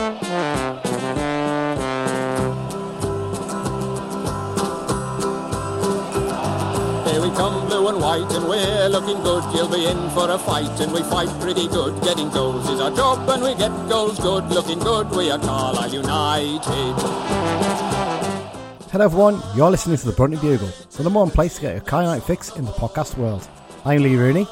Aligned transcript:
Here 0.00 0.08
we 7.20 7.28
come, 7.36 7.68
blue 7.68 7.88
and 7.88 8.00
white, 8.00 8.32
and 8.32 8.48
we're 8.48 8.88
looking 8.88 9.22
good. 9.22 9.44
You'll 9.54 9.68
be 9.68 9.84
in 9.84 10.08
for 10.12 10.30
a 10.30 10.38
fight, 10.38 10.80
and 10.80 10.90
we 10.90 11.02
fight 11.02 11.28
pretty 11.42 11.68
good. 11.68 12.02
Getting 12.02 12.30
goals 12.30 12.66
is 12.70 12.80
our 12.80 12.90
job, 12.90 13.28
and 13.28 13.42
we 13.42 13.54
get 13.56 13.70
goals 13.90 14.18
good. 14.18 14.44
Looking 14.46 14.78
good, 14.78 15.10
we 15.10 15.30
are 15.30 15.38
Carlisle 15.38 15.92
United. 15.92 16.94
Hello 18.90 19.04
everyone, 19.04 19.42
you're 19.54 19.70
listening 19.70 19.98
to 19.98 20.06
the 20.06 20.12
Brunton 20.12 20.40
Bugle, 20.40 20.72
the 20.92 21.02
number 21.02 21.18
one 21.18 21.30
place 21.30 21.56
to 21.56 21.60
get 21.60 21.72
your 21.74 21.82
Car 21.82 22.04
Night 22.04 22.22
fix 22.22 22.56
in 22.56 22.64
the 22.64 22.72
podcast 22.72 23.18
world. 23.18 23.46
I'm 23.84 24.02
Lee 24.02 24.16
Rooney. 24.16 24.48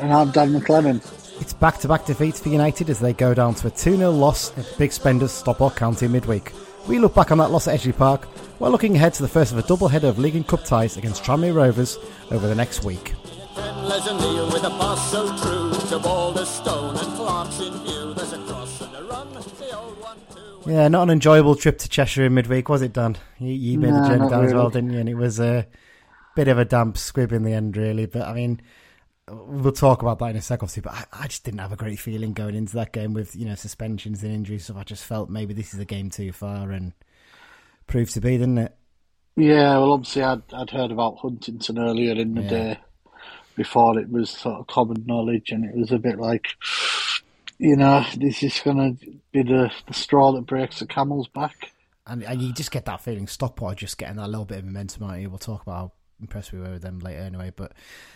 And 0.00 0.12
I'm 0.12 0.32
Dan 0.32 0.52
MacLennan. 0.52 1.19
It's 1.40 1.54
back-to-back 1.54 2.04
defeats 2.04 2.38
for 2.38 2.50
United 2.50 2.90
as 2.90 3.00
they 3.00 3.14
go 3.14 3.32
down 3.32 3.54
to 3.56 3.68
a 3.68 3.70
2-0 3.70 4.16
loss 4.16 4.56
at 4.58 4.78
Big 4.78 4.92
Spenders 4.92 5.32
Stockport 5.32 5.74
County 5.74 6.06
midweek. 6.06 6.52
We 6.86 6.98
look 6.98 7.14
back 7.14 7.32
on 7.32 7.38
that 7.38 7.50
loss 7.50 7.66
at 7.66 7.80
Edgeley 7.80 7.96
Park 7.96 8.26
while 8.58 8.70
looking 8.70 8.94
ahead 8.94 9.14
to 9.14 9.22
the 9.22 9.28
first 9.28 9.50
of 9.50 9.58
a 9.58 9.62
double 9.62 9.88
header 9.88 10.08
of 10.08 10.18
League 10.18 10.36
and 10.36 10.46
Cup 10.46 10.64
ties 10.64 10.98
against 10.98 11.24
Tranmere 11.24 11.54
Rovers 11.54 11.98
over 12.30 12.46
the 12.46 12.54
next 12.54 12.84
week. 12.84 13.14
Les 13.56 14.06
O'Neill 14.06 14.46
with 14.52 14.64
a 14.64 14.70
pass 14.70 15.10
so 15.10 15.26
true 15.38 15.70
to 15.88 15.98
Balderstone 15.98 17.02
and 17.02 17.14
Clark's 17.16 17.60
in 17.60 17.72
view. 17.84 18.14
There's 18.14 18.32
a 18.34 18.38
cross 18.44 18.80
and 18.82 18.94
a 18.96 19.04
run. 19.04 19.32
The 19.32 19.78
old 19.78 20.00
one 20.00 20.18
too. 20.34 20.70
Yeah, 20.70 20.88
not 20.88 21.04
an 21.04 21.10
enjoyable 21.10 21.56
trip 21.56 21.78
to 21.78 21.88
Cheshire 21.88 22.24
in 22.26 22.34
midweek, 22.34 22.68
was 22.68 22.82
it, 22.82 22.92
Dan? 22.92 23.16
You, 23.38 23.52
you 23.52 23.78
made 23.78 23.94
the 23.94 24.06
journey 24.06 24.20
not 24.20 24.30
down 24.30 24.44
as 24.44 24.54
well, 24.54 24.70
didn't 24.70 24.90
you? 24.90 24.98
And 24.98 25.08
it 25.08 25.14
was 25.14 25.40
a 25.40 25.66
bit 26.36 26.48
of 26.48 26.58
a 26.58 26.64
damp 26.66 26.98
squib 26.98 27.32
in 27.32 27.44
the 27.44 27.52
end, 27.54 27.76
really. 27.76 28.06
But 28.06 28.28
I 28.28 28.34
mean, 28.34 28.60
we'll 29.30 29.72
talk 29.72 30.02
about 30.02 30.18
that 30.20 30.30
in 30.30 30.36
a 30.36 30.42
sec, 30.42 30.62
obviously. 30.62 30.82
But 30.82 30.92
I, 30.92 31.04
I 31.24 31.26
just 31.26 31.44
didn't 31.44 31.60
have 31.60 31.72
a 31.72 31.76
great 31.76 31.98
feeling 31.98 32.32
going 32.32 32.54
into 32.54 32.74
that 32.74 32.92
game 32.92 33.14
with 33.14 33.34
you 33.36 33.46
know 33.46 33.54
suspensions 33.54 34.22
and 34.22 34.32
injuries. 34.32 34.66
So 34.66 34.76
I 34.76 34.84
just 34.84 35.04
felt 35.04 35.30
maybe 35.30 35.54
this 35.54 35.74
is 35.74 35.80
a 35.80 35.84
game 35.84 36.10
too 36.10 36.32
far, 36.32 36.70
and 36.70 36.92
proved 37.86 38.14
to 38.14 38.20
be, 38.20 38.38
didn't 38.38 38.58
it? 38.58 38.76
Yeah, 39.36 39.78
well, 39.78 39.92
obviously, 39.92 40.22
I'd, 40.22 40.42
I'd 40.52 40.70
heard 40.70 40.90
about 40.90 41.18
Huntington 41.18 41.78
earlier 41.78 42.12
in 42.14 42.34
the 42.34 42.42
Yeah. 42.42 42.48
day 42.74 42.78
before 43.56 43.98
it 43.98 44.10
was 44.10 44.30
sort 44.30 44.60
of 44.60 44.66
common 44.66 45.04
knowledge, 45.06 45.50
and 45.50 45.64
it 45.64 45.74
was 45.76 45.92
a 45.92 45.98
bit 45.98 46.18
like, 46.18 46.46
you 47.58 47.76
know, 47.76 48.04
this 48.16 48.42
is 48.42 48.60
going 48.60 48.98
to 48.98 49.06
be 49.32 49.42
the, 49.42 49.70
the 49.86 49.94
straw 49.94 50.32
that 50.32 50.46
breaks 50.46 50.80
the 50.80 50.86
camel's 50.86 51.28
back. 51.28 51.72
And, 52.06 52.22
and 52.24 52.42
you 52.42 52.52
just 52.52 52.70
get 52.70 52.86
that 52.86 53.02
feeling 53.02 53.26
Stockport 53.26 53.76
just 53.78 53.98
getting 53.98 54.16
that 54.16 54.28
little 54.28 54.44
bit 54.44 54.58
of 54.58 54.64
momentum 54.64 55.04
out 55.04 55.14
of 55.14 55.20
you. 55.20 55.30
We'll 55.30 55.38
talk 55.38 55.62
about 55.62 55.92
impressed 56.20 56.52
we 56.52 56.60
were 56.60 56.70
with 56.70 56.82
them 56.82 56.98
later 56.98 57.20
anyway. 57.20 57.52
But 57.54 57.72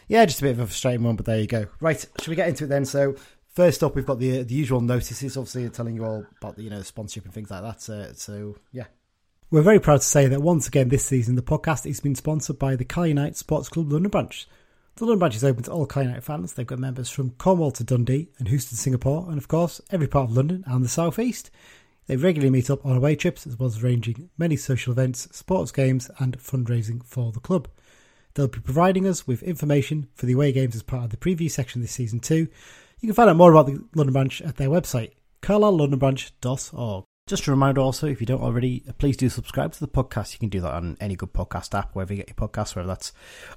yeah, 0.09 0.25
just 0.25 0.41
a 0.41 0.43
bit 0.43 0.53
of 0.53 0.61
a 0.61 0.67
frustrating 0.67 1.05
one, 1.05 1.17
but 1.17 1.27
there 1.27 1.41
you 1.41 1.47
go. 1.47 1.67
Right, 1.81 1.99
should 2.01 2.29
we 2.29 2.37
get 2.37 2.49
into 2.49 2.65
it 2.65 2.69
then? 2.69 2.85
So 2.85 3.17
first 3.55 3.83
up, 3.83 3.95
we've 3.95 4.07
got 4.07 4.19
the 4.19 4.43
the 4.43 4.55
usual 4.55 4.81
notices, 4.81 5.37
obviously 5.37 5.69
telling 5.71 5.97
you 5.97 6.05
all 6.05 6.27
about 6.41 6.57
the, 6.57 6.63
you 6.63 6.71
know 6.71 6.83
sponsorship 6.83 7.25
and 7.25 7.33
things 7.33 7.51
like 7.51 7.63
that. 7.63 7.81
So, 7.81 8.11
so 8.15 8.57
yeah. 8.73 8.87
We're 9.51 9.63
very 9.63 9.79
proud 9.79 10.01
to 10.01 10.07
say 10.07 10.27
that 10.27 10.43
once 10.43 10.67
again 10.67 10.89
this 10.89 11.05
season 11.05 11.37
the 11.37 11.43
podcast 11.43 11.85
has 11.85 12.01
been 12.01 12.17
sponsored 12.17 12.59
by 12.59 12.77
the 12.77 12.85
Cal 12.85 13.07
United 13.07 13.37
Sports 13.37 13.69
Club 13.69 13.93
London 13.93 14.11
branch. 14.11 14.49
The 14.97 15.05
London 15.05 15.19
branch 15.19 15.37
is 15.37 15.45
open 15.45 15.65
to 15.65 15.73
all 15.73 15.87
Cal 15.87 16.05
United 16.05 16.23
fans. 16.23 16.53
They've 16.53 16.67
got 16.67 16.79
members 16.79 17.11
from 17.11 17.31
Cornwall 17.31 17.73
to 17.73 17.85
Dundee 17.85 18.29
and 18.39 18.49
Houston, 18.49 18.77
Singapore, 18.77 19.27
and 19.29 19.39
of 19.39 19.49
course 19.49 19.81
every 19.91 20.09
part 20.09 20.31
of 20.31 20.37
London 20.37 20.65
and 20.67 20.85
the 20.85 20.89
South 20.89 21.19
East. 21.19 21.51
They 22.07 22.17
regularly 22.17 22.51
meet 22.51 22.69
up 22.69 22.85
on 22.85 22.97
away 22.97 23.17
trips 23.17 23.47
as 23.47 23.59
well 23.59 23.69
as 23.69 23.83
arranging 23.83 24.29
many 24.37 24.57
social 24.57 24.93
events, 24.93 25.29
sports 25.37 25.73
games, 25.73 26.11
and 26.19 26.39
fundraising 26.39 27.05
for 27.05 27.33
the 27.33 27.41
club. 27.41 27.69
They'll 28.35 28.49
be 28.49 28.61
providing 28.61 29.07
us 29.07 29.27
with 29.27 29.43
information 29.43 30.09
for 30.15 30.27
the 30.27 30.33
away 30.33 30.53
games 30.53 30.75
as 30.75 30.83
part 30.83 31.05
of 31.05 31.11
the 31.11 31.17
preview 31.17 31.51
section 31.51 31.81
this 31.81 31.93
season 31.93 32.21
too. 32.21 32.49
You 33.01 33.09
can 33.09 33.15
find 33.15 33.31
out 33.31 33.37
more 33.37 33.53
about 33.53 33.67
the 33.67 33.85
London 33.95 34.13
branch 34.13 34.43
at 34.43 34.57
their 34.57 34.69
website, 34.69 35.13
carlisle.londonbranch.org. 35.43 37.05
Just 37.27 37.47
a 37.47 37.53
reminder 37.53 37.81
also, 37.81 38.07
if 38.07 38.21
you 38.21 38.27
don't 38.27 38.43
already, 38.43 38.85
uh, 38.87 38.93
please 38.93 39.17
do 39.17 39.31
subscribe 39.31 39.73
to 39.73 39.81
the 39.81 39.89
podcast. 39.89 40.35
You 40.35 40.39
can 40.39 40.51
do 40.51 40.61
that 40.61 40.75
on 40.75 40.99
any 41.01 41.17
good 41.17 41.33
podcast 41.33 41.73
app, 41.79 41.95
wherever 41.95 42.13
you 42.13 42.19
get 42.19 42.29
your 42.29 42.49
podcasts, 42.49 42.77
whether 42.77 42.89
that's 42.89 43.13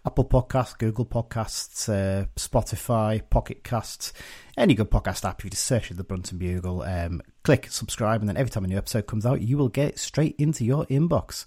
Apple 0.06 0.24
Podcasts, 0.24 0.78
Google 0.78 1.06
Podcasts, 1.06 1.90
uh, 1.90 2.28
Spotify, 2.38 3.22
Pocket 3.30 3.66
Casts, 3.66 4.14
any 4.58 4.74
good 4.74 4.90
podcast 4.90 5.28
app. 5.28 5.44
You 5.44 5.50
just 5.50 5.66
search 5.66 5.90
the 5.90 6.06
Brunton 6.06 6.38
Bugle, 6.38 6.84
um, 6.84 7.22
click 7.44 7.68
subscribe, 7.70 8.22
and 8.22 8.30
then 8.30 8.38
every 8.38 8.52
time 8.52 8.64
a 8.64 8.70
new 8.70 8.78
episode 8.78 9.06
comes 9.06 9.26
out, 9.26 9.42
you 9.42 9.58
will 9.58 9.68
get 9.68 9.90
it 9.90 10.00
straight 10.00 10.36
into 10.38 10.64
your 10.64 10.86
inbox. 10.86 11.46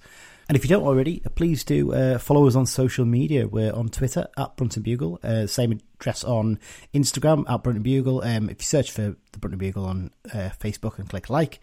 And 0.50 0.56
if 0.56 0.64
you 0.64 0.68
don't 0.68 0.82
already, 0.82 1.22
please 1.36 1.62
do 1.62 1.92
uh, 1.92 2.18
follow 2.18 2.44
us 2.48 2.56
on 2.56 2.66
social 2.66 3.04
media. 3.04 3.46
We're 3.46 3.72
on 3.72 3.88
Twitter 3.88 4.26
at 4.36 4.56
Brunton 4.56 4.82
Bugle, 4.82 5.20
uh, 5.22 5.46
same 5.46 5.78
address 6.00 6.24
on 6.24 6.58
Instagram 6.92 7.48
at 7.48 7.62
Brunton 7.62 7.84
Bugle. 7.84 8.20
Um, 8.24 8.50
if 8.50 8.58
you 8.58 8.64
search 8.64 8.90
for 8.90 9.14
the 9.30 9.38
Brunton 9.38 9.60
Bugle 9.60 9.84
on 9.84 10.10
uh, 10.34 10.50
Facebook 10.58 10.98
and 10.98 11.08
click 11.08 11.30
like, 11.30 11.60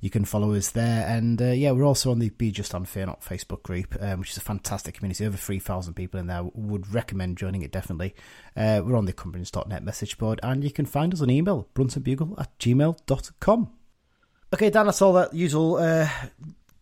you 0.00 0.08
can 0.08 0.24
follow 0.24 0.54
us 0.54 0.70
there. 0.70 1.06
And 1.06 1.42
uh, 1.42 1.50
yeah, 1.50 1.72
we're 1.72 1.84
also 1.84 2.10
on 2.10 2.20
the 2.20 2.30
Be 2.30 2.50
Just 2.50 2.74
on 2.74 2.86
Fear 2.86 3.04
Not 3.04 3.20
Facebook 3.20 3.62
group, 3.64 3.98
um, 4.00 4.20
which 4.20 4.30
is 4.30 4.38
a 4.38 4.40
fantastic 4.40 4.94
community. 4.94 5.26
Over 5.26 5.36
3,000 5.36 5.92
people 5.92 6.18
in 6.18 6.28
there. 6.28 6.42
Would 6.54 6.90
recommend 6.94 7.36
joining 7.36 7.60
it 7.60 7.70
definitely. 7.70 8.14
Uh, 8.56 8.80
we're 8.82 8.96
on 8.96 9.04
the 9.04 9.12
Cumbrians.net 9.12 9.84
message 9.84 10.16
board, 10.16 10.40
and 10.42 10.64
you 10.64 10.70
can 10.70 10.86
find 10.86 11.12
us 11.12 11.20
on 11.20 11.28
email, 11.28 11.68
bruntonbugle 11.74 12.40
at 12.40 12.58
gmail.com. 12.58 13.72
Okay, 14.54 14.70
Dan, 14.70 14.86
that's 14.86 15.02
all 15.02 15.12
that 15.12 15.34
usual 15.34 15.76
uh, 15.76 16.08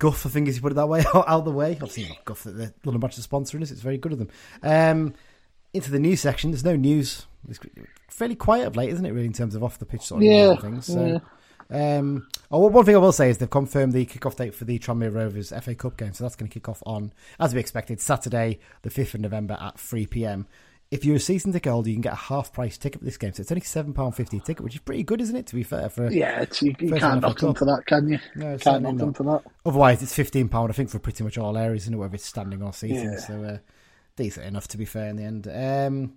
guff, 0.01 0.27
I 0.27 0.29
think, 0.31 0.49
as 0.49 0.57
you 0.57 0.63
put 0.63 0.73
it 0.73 0.75
that 0.75 0.89
way, 0.89 1.05
out 1.15 1.29
of 1.29 1.45
the 1.45 1.53
way. 1.53 1.73
Obviously, 1.75 2.09
not 2.09 2.25
guff 2.25 2.43
that 2.43 2.57
the 2.57 2.73
London 2.85 2.99
Branch 2.99 3.17
is 3.17 3.27
sponsoring 3.27 3.63
us. 3.63 3.71
It's 3.71 3.83
very 3.83 3.99
good 3.99 4.13
of 4.13 4.19
them. 4.19 4.29
Um, 4.65 5.15
into 5.73 5.93
the 5.93 6.01
news 6.01 6.21
section. 6.21 6.51
There's 6.51 6.65
no 6.65 6.75
news. 6.75 7.27
It's 7.49 7.61
fairly 8.09 8.35
quiet 8.35 8.67
of 8.67 8.77
late, 8.77 8.91
isn't 8.91 9.07
it? 9.07 9.13
Really, 9.13 9.27
in 9.27 9.33
terms 9.33 9.55
of 9.55 9.63
off 9.63 9.79
the 9.79 9.87
pitch 9.87 10.03
sort 10.03 10.23
of 10.23 10.25
Yeah, 10.25 10.57
things. 10.57 10.87
So, 10.87 11.21
um, 11.71 12.27
oh, 12.51 12.67
one 12.67 12.85
thing 12.85 12.97
I 12.97 12.99
will 12.99 13.13
say 13.13 13.31
is 13.31 13.39
they've 13.39 13.49
confirmed 13.49 13.93
the 13.93 14.05
kick-off 14.05 14.37
date 14.37 14.55
for 14.55 14.65
the 14.65 14.79
Tranmere 14.79 15.15
Rovers 15.15 15.53
FA 15.63 15.75
Cup 15.75 15.97
game, 15.97 16.13
so 16.13 16.25
that's 16.25 16.37
going 16.37 16.49
to 16.49 16.53
kick 16.53 16.69
off 16.69 16.83
on, 16.85 17.13
as 17.39 17.55
we 17.55 17.61
expected, 17.61 18.01
Saturday, 18.01 18.59
the 18.83 18.91
fifth 18.91 19.15
of 19.15 19.21
November 19.21 19.57
at 19.61 19.79
three 19.79 20.07
pm. 20.07 20.47
If 20.91 21.05
you're 21.05 21.17
a 21.17 21.21
season 21.21 21.53
ticket 21.53 21.71
holder, 21.71 21.89
you 21.89 21.95
can 21.95 22.03
get 22.03 22.15
a 22.15 22.17
half-price 22.17 22.77
ticket 22.77 23.01
for 23.01 23.05
this 23.05 23.17
game, 23.17 23.33
so 23.33 23.43
it's 23.43 23.53
only 23.53 23.63
seven 23.63 23.95
pound 23.95 24.17
fifty 24.17 24.39
a 24.39 24.41
ticket, 24.41 24.65
which 24.65 24.75
is 24.75 24.81
pretty 24.81 25.05
good, 25.05 25.21
isn't 25.21 25.37
it? 25.37 25.47
To 25.47 25.55
be 25.55 25.63
fair, 25.63 25.89
for 25.89 26.11
Yeah, 26.11 26.41
it's, 26.41 26.61
you, 26.63 26.75
you 26.81 26.93
can't 26.95 27.21
knock 27.21 27.39
for 27.39 27.47
them 27.47 27.55
for 27.55 27.65
that, 27.67 27.87
can 27.87 28.09
you? 28.09 28.19
No, 28.35 28.59
can't 28.59 28.83
knock 28.83 28.97
them 28.97 29.15
for 29.15 29.23
that. 29.23 29.43
Otherwise, 29.65 30.03
it's 30.03 30.15
fifteen 30.15 30.49
pound. 30.49 30.71
I 30.71 30.75
think 30.75 30.91
for 30.91 30.99
pretty 30.99 31.23
much 31.23 31.39
all 31.39 31.57
areas, 31.57 31.87
it? 31.87 31.95
Whether 31.95 32.17
it's 32.17 32.27
standing 32.27 32.61
or 32.61 32.73
seating. 32.73 33.13
Yeah. 33.13 33.19
So 33.19 33.45
uh, 33.45 33.59
decent 34.17 34.47
enough 34.47 34.67
to 34.69 34.79
be 34.79 34.85
fair 34.85 35.09
in 35.09 35.17
the 35.17 35.23
end. 35.23 35.49
Um, 35.49 36.15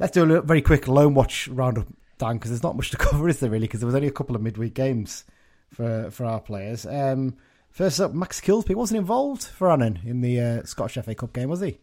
let's 0.00 0.12
do 0.12 0.34
a 0.34 0.42
very 0.42 0.62
quick 0.62 0.88
loan 0.88 1.14
watch 1.14 1.46
roundup, 1.46 1.86
Dan, 2.18 2.34
because 2.38 2.50
there's 2.50 2.62
not 2.64 2.76
much 2.76 2.90
to 2.90 2.96
cover, 2.98 3.28
is 3.28 3.38
there 3.38 3.50
really? 3.50 3.66
Because 3.66 3.80
there 3.80 3.86
was 3.86 3.94
only 3.94 4.08
a 4.08 4.12
couple 4.12 4.34
of 4.34 4.42
midweek 4.42 4.74
games 4.74 5.24
for 5.72 6.10
for 6.10 6.26
our 6.26 6.40
players. 6.40 6.86
Um, 6.86 7.36
first 7.70 8.00
up, 8.00 8.12
Max 8.12 8.40
Kilsby 8.40 8.74
wasn't 8.74 8.98
involved 8.98 9.44
for 9.44 9.70
Annan 9.70 10.00
in 10.04 10.22
the 10.22 10.40
uh, 10.40 10.62
Scottish 10.64 11.02
FA 11.04 11.14
Cup 11.14 11.32
game, 11.32 11.48
was 11.48 11.60
he? 11.60 11.78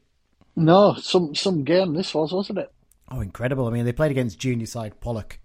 No, 0.60 0.94
some 0.96 1.34
some 1.36 1.64
game 1.64 1.94
this 1.94 2.14
was, 2.14 2.32
wasn't 2.32 2.60
it? 2.60 2.72
Oh, 3.12 3.22
incredible! 3.22 3.68
I 3.68 3.72
mean, 3.72 3.86
they 3.86 3.94
played 3.94 4.12
against 4.12 4.40
junior 4.40 4.66
side 4.68 5.00
Pollok. 5.02 5.38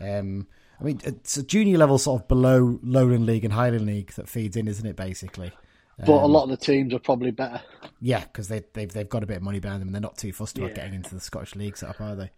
Um, 0.00 0.46
I 0.80 0.84
mean, 0.84 1.00
it's 1.04 1.36
a 1.36 1.42
junior 1.42 1.78
level 1.78 1.98
sort 1.98 2.22
of 2.22 2.28
below 2.28 2.80
Lowland 2.82 3.26
League 3.26 3.44
and 3.44 3.52
Highland 3.54 3.86
League 3.86 4.12
that 4.14 4.28
feeds 4.28 4.56
in, 4.56 4.66
isn't 4.66 4.84
it? 4.86 4.96
Basically. 4.96 5.52
But 6.04 6.14
a 6.22 6.24
Um, 6.24 6.32
lot 6.32 6.42
of 6.44 6.50
the 6.50 6.56
teams 6.56 6.92
are 6.92 6.98
probably 6.98 7.30
better. 7.30 7.60
Yeah, 8.00 8.24
because 8.24 8.48
they, 8.48 8.64
they've 8.72 8.92
they've 8.92 9.08
got 9.08 9.22
a 9.22 9.26
bit 9.26 9.36
of 9.36 9.42
money 9.44 9.60
behind 9.60 9.80
them, 9.80 9.88
and 9.88 9.94
they're 9.94 10.02
not 10.02 10.18
too 10.18 10.32
fussed 10.32 10.58
about 10.58 10.70
Yeah. 10.70 10.74
getting 10.76 10.94
into 10.94 11.14
the 11.14 11.20
Scottish 11.20 11.54
League 11.54 11.76
setup, 11.76 12.00
are 12.00 12.16
they? 12.16 12.30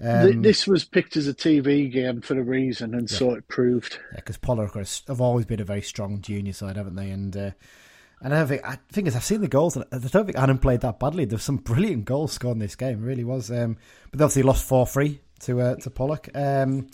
Um, 0.00 0.40
this 0.40 0.66
was 0.66 0.84
picked 0.84 1.16
as 1.18 1.28
a 1.28 1.34
TV 1.34 1.92
game 1.92 2.22
for 2.22 2.38
a 2.38 2.42
reason, 2.42 2.94
and 2.94 3.10
so 3.10 3.34
it 3.34 3.46
proved. 3.48 3.98
yeah, 4.12 4.16
because 4.16 4.38
Pollok 4.38 5.06
have 5.08 5.20
always 5.20 5.44
been 5.44 5.60
a 5.60 5.64
very 5.64 5.82
strong 5.82 6.22
junior 6.22 6.54
side, 6.54 6.76
haven't 6.76 6.96
they? 6.96 7.10
And 7.10 7.36
uh, 7.36 7.50
and 8.22 8.34
I 8.34 8.38
don't 8.38 8.48
think 8.48 8.64
I 8.64 8.78
think 8.90 9.08
is 9.08 9.16
I've 9.16 9.24
seen 9.24 9.40
the 9.40 9.48
goals, 9.48 9.76
and 9.76 9.84
I 9.92 9.98
don't 9.98 10.24
think 10.26 10.38
Adam 10.38 10.58
played 10.58 10.80
that 10.80 10.98
badly. 10.98 11.24
There 11.24 11.30
There's 11.30 11.44
some 11.44 11.56
brilliant 11.56 12.04
goals 12.04 12.32
scored 12.32 12.56
in 12.56 12.60
this 12.60 12.76
game, 12.76 13.02
really 13.02 13.24
was. 13.24 13.50
Um, 13.50 13.76
but 14.10 14.18
they 14.18 14.24
obviously 14.24 14.42
lost 14.42 14.64
four 14.64 14.86
three 14.86 15.20
to 15.40 15.60
uh, 15.60 15.74
to 15.76 15.90
Pollok. 15.90 16.34
Um, 16.34 16.88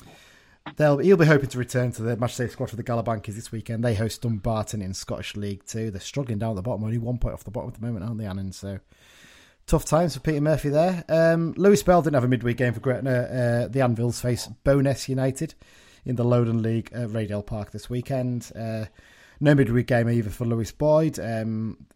They'll, 0.77 0.99
he'll 0.99 1.17
be 1.17 1.25
hoping 1.25 1.49
to 1.49 1.59
return 1.59 1.93
to 1.93 2.03
the 2.03 2.17
matchday 2.17 2.51
squad 2.51 2.69
for 2.69 2.77
the 2.77 2.85
Galabankers 2.85 3.35
this 3.35 3.51
weekend. 3.51 3.83
They 3.83 3.95
host 3.95 4.21
Dumbarton 4.21 4.83
in 4.83 4.93
Scottish 4.93 5.35
League 5.35 5.65
Two. 5.65 5.91
They're 5.91 5.99
struggling 5.99 6.39
down 6.39 6.51
at 6.51 6.57
the 6.57 6.63
bottom, 6.63 6.85
only 6.85 6.99
one 6.99 7.17
point 7.17 7.33
off 7.33 7.45
the 7.45 7.51
bottom 7.51 7.71
at 7.71 7.81
the 7.81 7.87
moment, 7.87 8.05
aren't 8.05 8.19
they, 8.19 8.27
Annan? 8.27 8.53
So 8.53 8.79
tough 9.67 9.87
times 9.87 10.15
for 10.15 10.21
Peter 10.21 10.41
Murphy 10.41 10.69
there. 10.69 11.05
Um, 11.09 11.55
Lewis 11.57 11.83
Bell 11.83 12.03
didn't 12.03 12.15
have 12.15 12.25
a 12.25 12.29
midweek 12.29 12.59
game 12.59 12.75
for 12.75 12.81
Gretna. 12.81 13.11
Uh, 13.11 13.69
the 13.69 13.81
Anvils 13.81 14.21
face 14.21 14.49
Bo'ness 14.65 15.09
United 15.09 15.55
in 16.05 16.17
the 16.17 16.25
Lowland 16.25 16.63
League 16.63 16.91
at 16.93 17.09
Raydale 17.09 17.47
Park 17.47 17.71
this 17.71 17.89
weekend. 17.89 18.53
Uh, 18.55 18.87
no 19.41 19.55
midweek 19.55 19.87
game 19.87 20.09
either 20.11 20.31
for 20.31 20.45
Lewis 20.45 20.73
Boyd. 20.73 21.19
Um, 21.19 21.87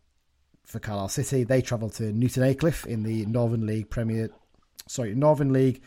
for 0.64 0.78
Carlisle 0.78 1.08
City, 1.08 1.44
they 1.44 1.60
travel 1.60 1.90
to 1.90 2.12
Newton 2.12 2.44
Aycliffe 2.44 2.86
in 2.86 3.02
the 3.02 3.26
Northern 3.26 3.66
League 3.66 3.90
Premier. 3.90 4.30
Sorry, 4.86 5.14
Northern 5.14 5.52
League 5.52 5.82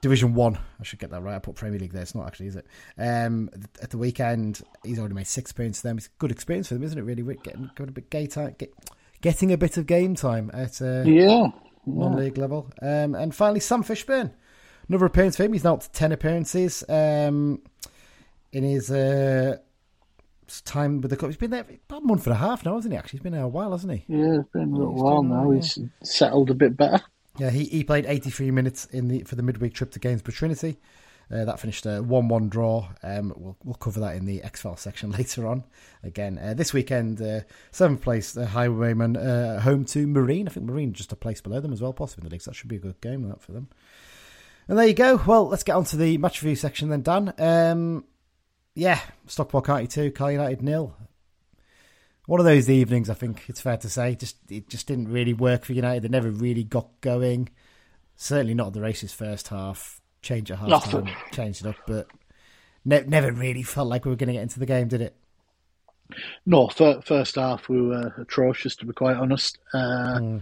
Division 0.00 0.34
One. 0.34 0.56
I 0.80 0.84
should 0.84 0.98
get 0.98 1.10
that 1.10 1.22
right. 1.22 1.34
I 1.34 1.38
put 1.40 1.56
Premier 1.56 1.78
League 1.80 1.92
there. 1.92 2.02
It's 2.02 2.14
not 2.14 2.26
actually, 2.26 2.46
is 2.46 2.56
it? 2.56 2.66
Um, 2.96 3.50
at 3.82 3.90
the 3.90 3.98
weekend, 3.98 4.62
he's 4.84 4.98
already 4.98 5.14
made 5.14 5.26
six 5.26 5.52
points 5.52 5.80
for 5.80 5.88
them. 5.88 5.98
It's 5.98 6.06
a 6.06 6.10
good 6.18 6.30
experience 6.30 6.68
for 6.68 6.74
them, 6.74 6.84
isn't 6.84 6.98
it? 6.98 7.02
Really, 7.02 7.22
getting 7.42 7.70
got 7.74 7.88
a 7.88 7.92
bit 7.92 8.08
game 8.10 8.28
time, 8.28 8.54
get, 8.58 8.72
getting 9.20 9.52
a 9.52 9.58
bit 9.58 9.76
of 9.76 9.86
game 9.86 10.14
time 10.14 10.50
at 10.54 10.80
uh, 10.80 11.02
Yeah. 11.04 11.48
non-league 11.86 12.38
level. 12.38 12.70
Um, 12.80 13.14
and 13.14 13.34
finally, 13.34 13.60
Sam 13.60 13.82
Fishburn, 13.82 14.32
another 14.88 15.06
appearance 15.06 15.36
for 15.36 15.42
him. 15.44 15.52
He's 15.52 15.64
now 15.64 15.74
up 15.74 15.82
to 15.82 15.90
ten 15.90 16.12
appearances. 16.12 16.84
Um, 16.88 17.62
in 18.52 18.62
his 18.62 18.90
uh, 18.90 19.56
time 20.64 21.00
with 21.00 21.10
the 21.10 21.16
club. 21.16 21.30
He's 21.30 21.36
been 21.36 21.50
there 21.50 21.66
about 21.88 22.02
a 22.02 22.06
month 22.06 22.26
and 22.26 22.34
a 22.34 22.38
half 22.38 22.64
now, 22.64 22.74
hasn't 22.76 22.92
he? 22.92 22.98
Actually, 22.98 23.18
he's 23.18 23.22
been 23.24 23.32
there 23.32 23.42
a 23.42 23.48
while, 23.48 23.72
hasn't 23.72 23.92
he? 23.92 24.04
Yeah, 24.08 24.40
it's 24.40 24.48
been 24.50 24.72
a 24.72 24.76
little 24.76 24.94
while 24.94 25.22
now. 25.22 25.44
well, 25.48 25.56
He's 25.56 25.78
settled 26.02 26.50
a 26.50 26.54
bit 26.54 26.76
better. 26.76 27.00
Yeah, 27.38 27.50
he, 27.50 27.64
he 27.64 27.82
played 27.84 28.06
83 28.06 28.50
minutes 28.52 28.84
in 28.86 29.08
the 29.08 29.20
for 29.24 29.34
the 29.34 29.42
midweek 29.42 29.74
trip 29.74 29.90
to 29.92 29.98
Gainsborough 29.98 30.34
Trinity. 30.34 30.76
Uh, 31.32 31.44
that 31.46 31.58
finished 31.58 31.86
a 31.86 32.02
1 32.02 32.28
1 32.28 32.48
draw. 32.48 32.88
Um, 33.02 33.32
we'll, 33.36 33.56
we'll 33.64 33.74
cover 33.74 33.98
that 34.00 34.14
in 34.14 34.26
the 34.26 34.42
X 34.42 34.60
File 34.60 34.76
section 34.76 35.10
later 35.18 35.46
on. 35.46 35.64
Again, 36.02 36.38
uh, 36.38 36.54
this 36.54 36.72
weekend, 36.72 37.20
uh, 37.20 37.40
seventh 37.72 38.02
place, 38.02 38.32
the 38.32 38.46
Highwaymen 38.46 39.16
uh, 39.16 39.60
home 39.60 39.84
to 39.86 40.06
Marine. 40.06 40.46
I 40.46 40.50
think 40.52 40.66
Marine 40.66 40.92
just 40.92 41.12
a 41.12 41.16
place 41.16 41.40
below 41.40 41.60
them 41.60 41.72
as 41.72 41.80
well, 41.80 41.92
possibly 41.92 42.22
in 42.22 42.28
the 42.28 42.34
league. 42.34 42.42
So 42.42 42.50
that 42.50 42.56
should 42.56 42.68
be 42.68 42.76
a 42.76 42.80
good 42.80 43.00
game 43.00 43.26
that 43.28 43.40
for 43.42 43.52
them. 43.52 43.68
And 44.68 44.78
there 44.78 44.86
you 44.86 44.94
go. 44.94 45.20
Well, 45.26 45.48
let's 45.48 45.62
get 45.62 45.76
on 45.76 45.84
to 45.86 45.96
the 45.96 46.18
match 46.18 46.42
review 46.42 46.56
section 46.56 46.88
then, 46.88 47.02
Dan. 47.02 47.34
Um, 47.38 48.04
yeah, 48.74 49.00
Stockport 49.26 49.64
County 49.66 49.86
2, 49.86 50.10
Cal 50.12 50.30
United 50.32 50.62
nil. 50.62 50.94
One 52.26 52.40
of 52.40 52.46
those 52.46 52.70
evenings, 52.70 53.10
I 53.10 53.14
think 53.14 53.44
it's 53.48 53.60
fair 53.60 53.76
to 53.76 53.88
say. 53.90 54.14
Just 54.14 54.36
It 54.50 54.68
just 54.68 54.86
didn't 54.86 55.08
really 55.08 55.34
work 55.34 55.64
for 55.64 55.74
United. 55.74 56.02
They 56.02 56.08
never 56.08 56.30
really 56.30 56.64
got 56.64 56.88
going. 57.02 57.50
Certainly 58.16 58.54
not 58.54 58.72
the 58.72 58.80
races 58.80 59.12
first 59.12 59.48
half. 59.48 60.00
Change 60.22 60.50
at 60.50 60.58
half 60.58 60.68
Nothing. 60.68 61.04
time, 61.06 61.14
changed 61.32 61.66
it 61.66 61.68
up, 61.68 61.76
but 61.86 62.06
ne- 62.84 63.04
never 63.06 63.30
really 63.30 63.62
felt 63.62 63.88
like 63.88 64.06
we 64.06 64.10
were 64.10 64.16
going 64.16 64.28
to 64.28 64.32
get 64.32 64.42
into 64.42 64.58
the 64.58 64.64
game, 64.64 64.88
did 64.88 65.02
it? 65.02 65.14
No, 66.46 66.68
fir- 66.68 67.02
first 67.02 67.34
half 67.34 67.68
we 67.68 67.82
were 67.82 68.14
atrocious, 68.18 68.74
to 68.76 68.86
be 68.86 68.92
quite 68.94 69.16
honest. 69.16 69.58
Uh, 69.74 70.38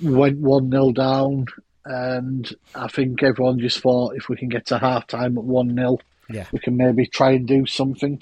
Went 0.00 0.38
1 0.38 0.70
0 0.70 0.92
down, 0.92 1.44
and 1.84 2.54
I 2.74 2.86
think 2.88 3.22
everyone 3.22 3.58
just 3.58 3.80
thought 3.80 4.14
if 4.16 4.28
we 4.30 4.36
can 4.36 4.48
get 4.48 4.64
to 4.66 4.78
half 4.78 5.06
time 5.08 5.36
at 5.36 5.44
1 5.44 5.74
0, 5.74 5.98
Yeah. 6.30 6.46
we 6.52 6.58
can 6.58 6.76
maybe 6.76 7.06
try 7.06 7.32
and 7.32 7.46
do 7.48 7.66
something. 7.66 8.20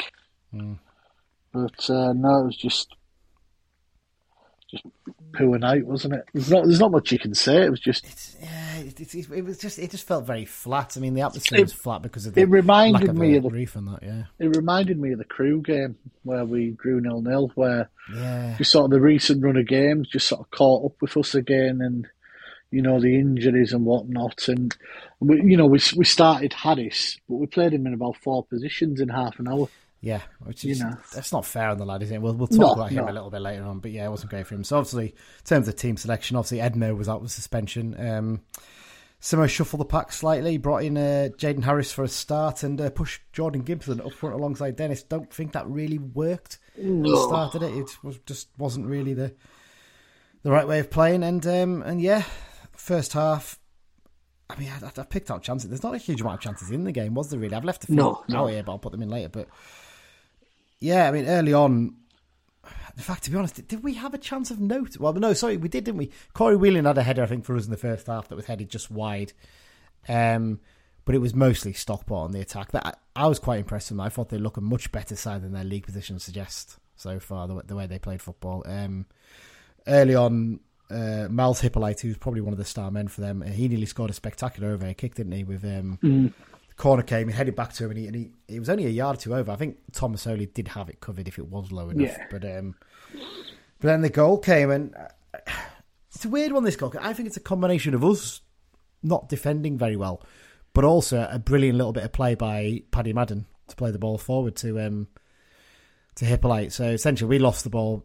Mm. 0.55 0.79
But 1.53 1.91
uh, 1.91 2.13
no, 2.13 2.41
it 2.43 2.47
was 2.47 2.57
just 2.57 2.95
just 4.71 4.85
poor 5.33 5.59
night, 5.59 5.87
wasn't 5.87 6.15
it? 6.15 6.25
There's 6.35 6.51
not 6.51 6.65
there's 6.65 6.81
not 6.81 6.91
much 6.91 7.13
you 7.13 7.19
can 7.19 7.35
say. 7.35 7.63
It 7.65 7.71
was 7.71 7.81
just 7.81 8.05
It's, 8.05 8.37
yeah, 8.43 8.77
it, 8.79 9.01
it, 9.01 9.15
it 9.31 9.45
was 9.45 9.59
just 9.59 9.79
it 9.79 9.91
just 9.93 10.07
felt 10.07 10.27
very 10.27 10.45
flat. 10.45 10.97
I 10.97 11.01
mean, 11.01 11.15
the 11.15 11.21
atmosphere 11.23 11.61
It- 11.61 11.63
was 11.63 11.73
flat 11.73 12.03
because 12.03 12.27
of 12.27 12.35
the 12.35 12.41
it 12.41 12.49
reminded 12.49 13.09
of 13.09 13.17
me 13.17 13.37
of 13.37 13.45
the- 13.45 13.51
reef 13.51 13.77
and 13.77 13.87
that. 13.89 14.03
Yeah, 14.03 14.25
it 14.39 14.57
reminded 14.57 14.99
me 14.99 15.13
of 15.13 15.19
the 15.19 15.25
Crewe 15.25 15.63
game 15.63 15.97
where 16.25 16.45
we 16.45 16.71
drew 16.83 17.01
nil 17.01 17.23
nil, 17.23 17.53
where 17.55 17.91
yeah, 18.15 18.57
just 18.59 18.73
sort 18.73 18.87
of 18.87 18.91
the 18.91 19.01
recent 19.01 19.43
run 19.43 19.57
of 19.57 19.67
games 19.69 20.09
just 20.09 20.27
sort 20.29 20.41
of 20.41 20.51
caught 20.51 20.85
up 20.85 20.97
with 21.01 21.17
us 21.17 21.35
again, 21.35 21.81
and 21.81 22.07
you 22.77 22.83
know 22.83 23.01
the 23.01 23.15
injuries 23.19 23.73
and 23.73 23.85
whatnot, 23.85 24.49
and 24.49 24.77
we, 25.21 25.37
you 25.51 25.57
know 25.57 25.67
we 25.67 25.81
we 25.97 26.05
started 26.05 26.53
Harris, 26.53 27.19
but 27.29 27.37
we 27.37 27.47
played 27.47 27.73
him 27.73 27.87
in 27.87 27.95
about 27.95 28.17
four 28.23 28.45
positions 28.45 29.01
in 29.01 29.09
half 29.09 29.39
an 29.39 29.49
hour. 29.49 29.69
yeah. 30.01 30.21
Which 30.45 30.63
You 30.65 30.77
know. 30.79 30.97
that's 31.15 31.33
not 31.33 31.47
fair 31.47 31.71
on 31.71 31.79
the 31.79 31.87
lad, 31.87 32.03
is 32.03 32.11
it? 32.13 32.21
We'll 32.23 32.35
we'll 32.35 32.47
talk 32.49 32.59
No, 32.61 32.73
about 32.75 32.91
him 32.91 33.05
no. 33.07 33.11
a 33.11 33.17
little 33.17 33.31
bit 33.31 33.41
later 33.41 33.65
on, 33.65 33.81
but 33.81 33.91
yeah, 33.91 34.07
it 34.07 34.11
wasn't 34.11 34.31
great 34.31 34.47
for 34.47 34.55
him. 34.55 34.63
So 34.65 34.77
obviously, 34.79 35.09
in 35.09 35.45
terms 35.45 35.69
of 35.69 35.77
team 35.77 35.97
selection, 35.97 36.37
obviously 36.37 36.59
Edno 36.59 36.97
was 36.97 37.09
out 37.09 37.23
with 37.23 37.31
suspension. 37.33 37.95
Um, 37.99 38.41
Simo 39.21 39.49
shuffled 39.49 39.81
the 39.81 39.87
pack 39.87 40.13
slightly, 40.13 40.59
brought 40.59 40.85
in 40.85 40.97
uh, 40.99 41.31
Jaden 41.39 41.65
Harris 41.65 41.91
for 41.91 42.05
a 42.05 42.09
start, 42.09 42.63
and 42.63 42.79
uh, 42.81 42.91
pushed 42.91 43.23
Jordan 43.33 43.63
Gibson 43.63 44.01
up 44.01 44.13
front 44.13 44.35
alongside 44.35 44.77
Dennis. 44.77 45.03
Don't 45.03 45.33
think 45.33 45.53
that 45.53 45.67
really 45.67 45.99
worked. 45.99 46.59
when 46.77 47.03
we 47.03 47.17
started 47.17 47.63
it. 47.63 47.75
It 47.77 47.97
was 48.05 48.19
just 48.27 48.49
wasn't 48.59 48.87
really 48.87 49.15
the 49.15 49.35
the 50.43 50.51
right 50.53 50.69
way 50.69 50.79
of 50.81 50.91
playing. 50.91 51.23
And 51.25 51.45
um, 51.47 51.83
and 51.83 52.01
yeah, 52.01 52.25
first 52.77 53.13
half. 53.13 53.59
I 54.49 54.57
mean, 54.59 54.71
I, 54.71 55.01
I 55.01 55.05
picked 55.05 55.31
out 55.31 55.43
chances. 55.43 55.69
There's 55.69 55.83
not 55.83 55.95
a 55.95 55.99
huge 55.99 56.21
amount 56.21 56.37
of 56.37 56.41
chances 56.43 56.71
in 56.71 56.85
the 56.85 56.93
game, 56.93 57.15
was 57.15 57.31
there? 57.31 57.41
Really, 57.41 57.55
I've 57.57 57.65
left 57.65 57.85
a 57.85 57.87
few 57.89 57.97
No, 57.97 58.23
no. 58.29 58.45
out 58.45 58.47
here, 58.51 58.63
but 58.63 58.73
I'll 58.73 58.79
put 58.79 58.93
them 58.93 59.03
in 59.03 59.11
later. 59.11 59.29
But 59.29 59.49
yeah, 60.79 61.09
I 61.09 61.11
mean, 61.11 61.27
early 61.27 61.53
on. 61.53 61.97
In 62.97 63.03
fact, 63.03 63.25
to 63.25 63.31
be 63.31 63.37
honest, 63.37 63.57
did, 63.57 63.69
did 63.69 63.83
we 63.83 63.95
have 63.95 64.15
a 64.15 64.19
chance 64.19 64.51
of 64.51 64.59
note? 64.61 64.97
Well, 64.99 65.13
no, 65.13 65.33
sorry, 65.35 65.57
we 65.57 65.69
did, 65.69 65.85
didn't 65.85 65.99
we? 65.99 66.11
Corey 66.33 66.57
Whelan 66.57 66.85
had 66.87 66.97
a 66.99 67.03
header, 67.03 67.23
I 67.23 67.27
think, 67.27 67.45
for 67.45 67.57
us 67.57 67.65
in 67.67 67.71
the 67.71 67.77
first 67.77 68.07
half 68.07 68.29
that 68.29 68.37
was 68.37 68.47
headed 68.47 68.71
just 68.71 68.91
wide. 68.91 69.33
Um, 70.09 70.61
but 71.05 71.15
it 71.15 71.19
was 71.21 71.35
mostly 71.35 71.73
Stockport 71.73 72.25
on 72.25 72.33
the 72.33 72.41
attack. 72.41 72.73
That 72.73 72.87
I, 73.15 73.25
I 73.25 73.27
was 73.27 73.39
quite 73.39 73.59
impressed 73.59 73.91
with 73.91 73.99
them. 73.99 74.07
I 74.07 74.09
thought 74.09 74.31
they 74.31 74.39
look 74.39 74.57
a 74.57 74.61
much 74.63 74.91
better 74.93 75.15
side 75.17 75.43
than 75.43 75.53
their 75.53 75.65
league 75.65 75.85
position 75.87 76.19
suggests 76.19 76.79
so 76.97 77.19
far. 77.21 77.47
The, 77.47 77.55
way- 77.55 77.63
the 77.67 77.77
way 77.77 77.87
they 77.87 77.99
played 77.99 78.23
football. 78.23 78.63
Um, 78.67 79.07
early 79.87 80.15
on, 80.15 80.61
uh, 80.91 81.29
Myles 81.31 81.61
Hippolyte, 81.61 82.01
who's 82.01 82.17
probably 82.17 82.41
one 82.41 82.53
of 82.53 82.59
the 82.59 82.65
star 82.65 82.91
men 82.91 83.09
for 83.09 83.21
them, 83.21 83.43
uh, 83.43 83.47
he 83.47 83.69
nearly 83.69 83.87
scored 83.87 84.11
a 84.11 84.15
spectacular 84.15 84.71
over 84.71 84.93
kick, 84.95 85.15
didn't 85.15 85.33
he? 85.33 85.45
With 85.45 85.65
um, 85.65 85.99
the 86.03 86.75
corner 86.77 87.03
came, 87.03 87.29
he 87.29 87.35
headed 87.35 87.57
back 87.57 87.73
to 87.75 87.85
him, 87.85 87.91
and 87.91 87.99
he, 87.99 88.07
and 88.07 88.17
he 88.17 88.31
it 88.49 88.59
was 88.59 88.69
only 88.69 88.87
a 88.87 88.91
yard 88.91 89.17
or 89.17 89.21
two 89.21 89.35
over. 89.35 89.51
I 89.51 89.57
think 89.57 89.79
Thomas 89.93 90.25
Holy 90.25 90.47
did 90.47 90.69
have 90.69 90.89
it 90.89 91.01
covered 91.01 91.29
if 91.29 91.39
it 91.39 91.49
was 91.49 91.73
low 91.73 91.89
enough. 91.91 92.17
Yeah. 92.17 92.27
But 92.31 92.45
um, 92.45 92.75
but 93.13 93.89
then 93.89 94.03
the 94.03 94.11
goal 94.11 94.39
came, 94.39 94.71
and 94.71 94.95
uh, 94.95 95.51
it's 96.15 96.25
a 96.25 96.29
weird 96.29 96.53
one. 96.53 96.65
This 96.65 96.77
goal, 96.77 96.95
I 97.01 97.13
think 97.13 97.27
it's 97.27 97.37
a 97.37 97.41
combination 97.41 97.95
of 97.95 98.05
us 98.05 98.41
not 99.03 99.29
defending 99.29 99.79
very 99.79 99.97
well, 99.97 100.23
but 100.73 100.85
also 100.85 101.29
a 101.31 101.39
brilliant 101.39 101.79
little 101.79 101.93
bit 101.93 102.05
of 102.05 102.13
play 102.13 102.35
by 102.35 102.83
Paddy 102.91 103.13
Madden 103.13 103.47
to 103.69 103.77
play 103.77 103.91
the 103.91 103.99
ball 103.99 104.19
forward 104.19 104.57
to 104.57 104.81
um 104.81 105.09
to 106.15 106.25
Hippolyte. 106.25 106.73
So 106.73 106.85
essentially, 106.85 107.29
we 107.29 107.39
lost 107.39 107.65
the 107.65 107.71
ball 107.71 108.05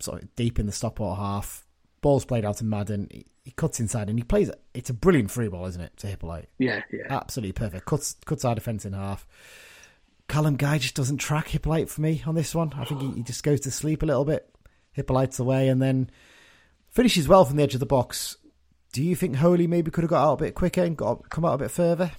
sort 0.00 0.22
of 0.22 0.34
deep 0.34 0.58
in 0.58 0.66
the 0.66 0.72
Stockport 0.72 1.18
half. 1.18 1.64
Ball's 2.02 2.24
played 2.26 2.44
out 2.44 2.58
to 2.58 2.64
Madden. 2.64 3.08
He, 3.10 3.24
he 3.44 3.50
cuts 3.52 3.80
inside 3.80 4.10
and 4.10 4.18
he 4.18 4.24
plays. 4.24 4.50
it. 4.50 4.60
It's 4.74 4.90
a 4.90 4.94
brilliant 4.94 5.30
free 5.30 5.48
ball, 5.48 5.66
isn't 5.66 5.80
it, 5.80 5.96
to 5.98 6.06
Hippolyte? 6.08 6.48
Yeah, 6.58 6.82
yeah. 6.92 7.06
Absolutely 7.08 7.52
perfect. 7.52 7.86
Cuts 7.86 8.16
cuts 8.26 8.44
our 8.44 8.54
defence 8.54 8.84
in 8.84 8.92
half. 8.92 9.26
Callum 10.28 10.56
Guy 10.56 10.78
just 10.78 10.94
doesn't 10.94 11.18
track 11.18 11.48
Hippolyte 11.48 11.88
for 11.88 12.00
me 12.00 12.22
on 12.26 12.34
this 12.34 12.54
one. 12.54 12.72
I 12.76 12.84
think 12.84 13.00
he, 13.00 13.10
he 13.12 13.22
just 13.22 13.42
goes 13.42 13.60
to 13.60 13.70
sleep 13.70 14.02
a 14.02 14.06
little 14.06 14.24
bit. 14.24 14.48
Hippolyte's 14.92 15.38
away 15.38 15.68
and 15.68 15.80
then 15.80 16.10
finishes 16.90 17.26
well 17.28 17.44
from 17.44 17.56
the 17.56 17.62
edge 17.62 17.74
of 17.74 17.80
the 17.80 17.86
box. 17.86 18.36
Do 18.92 19.02
you 19.02 19.16
think 19.16 19.36
Holy 19.36 19.66
maybe 19.66 19.90
could 19.90 20.04
have 20.04 20.10
got 20.10 20.26
out 20.26 20.34
a 20.34 20.44
bit 20.44 20.54
quicker 20.54 20.82
and 20.82 20.96
got 20.96 21.30
come 21.30 21.44
out 21.44 21.54
a 21.54 21.58
bit 21.58 21.70
further? 21.70 22.10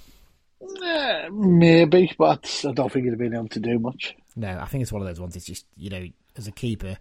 Eh, 0.83 1.29
maybe, 1.31 2.11
but 2.17 2.63
I 2.67 2.71
don't 2.71 2.91
think 2.91 3.05
he'd 3.05 3.11
have 3.11 3.19
been 3.19 3.35
able 3.35 3.49
to 3.49 3.59
do 3.59 3.77
much. 3.79 4.15
No, 4.35 4.57
I 4.59 4.65
think 4.65 4.81
it's 4.81 4.91
one 4.91 5.01
of 5.01 5.07
those 5.07 5.19
ones. 5.19 5.35
It's 5.35 5.45
just 5.45 5.65
you 5.77 5.89
know, 5.89 6.07
as 6.35 6.47
a 6.47 6.51
keeper, 6.51 6.97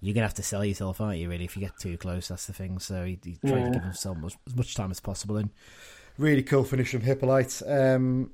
you're 0.00 0.14
gonna 0.14 0.26
have 0.26 0.34
to 0.34 0.42
sell 0.42 0.64
yourself, 0.64 1.00
aren't 1.00 1.18
you? 1.18 1.28
Really, 1.28 1.44
if 1.44 1.56
you 1.56 1.60
get 1.60 1.78
too 1.78 1.96
close, 1.96 2.28
that's 2.28 2.46
the 2.46 2.52
thing. 2.52 2.78
So 2.78 3.04
he, 3.04 3.18
he 3.24 3.38
tried 3.46 3.64
to 3.64 3.70
give 3.70 3.82
himself 3.82 4.18
as, 4.24 4.36
as 4.46 4.56
much 4.56 4.74
time 4.74 4.90
as 4.90 5.00
possible, 5.00 5.36
and 5.36 5.50
really 6.18 6.42
cool 6.42 6.64
finish 6.64 6.90
from 6.90 7.02
Hippolyte. 7.02 7.62
Um, 7.66 8.30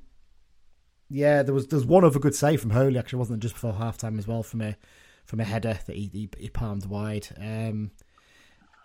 yeah, 1.09 1.43
there 1.43 1.55
was 1.55 1.69
there 1.69 1.77
was 1.77 1.87
one 1.87 2.05
other 2.05 2.19
good 2.19 2.35
save 2.35 2.61
from 2.61 2.71
Holy. 2.71 2.99
Actually, 2.99 3.21
wasn't 3.21 3.39
it 3.39 3.43
just 3.43 3.55
before 3.55 3.75
half 3.75 3.99
time 3.99 4.19
as 4.19 4.27
well 4.27 4.43
from 4.43 4.63
a 4.63 4.77
from 5.25 5.41
a 5.41 5.45
header 5.45 5.79
that 5.87 5.97
he 5.97 6.11
he, 6.13 6.29
he 6.39 6.49
palmed 6.49 6.87
wide. 6.87 7.29
Um, 7.39 7.91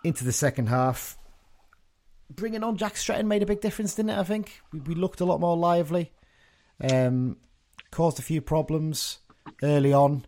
into 0.04 0.24
the 0.24 0.32
second 0.32 0.68
half, 0.68 1.18
bringing 2.30 2.62
on 2.62 2.76
Jack 2.76 2.96
Stretton 2.96 3.26
made 3.26 3.42
a 3.42 3.46
big 3.46 3.60
difference, 3.60 3.94
didn't 3.94 4.10
it? 4.10 4.18
I 4.18 4.24
think 4.24 4.60
we, 4.72 4.80
we 4.80 4.94
looked 4.94 5.20
a 5.20 5.24
lot 5.24 5.40
more 5.40 5.56
lively. 5.56 6.12
Um, 6.80 7.38
caused 7.90 8.18
a 8.18 8.22
few 8.22 8.40
problems 8.40 9.18
early 9.62 9.92
on. 9.92 10.24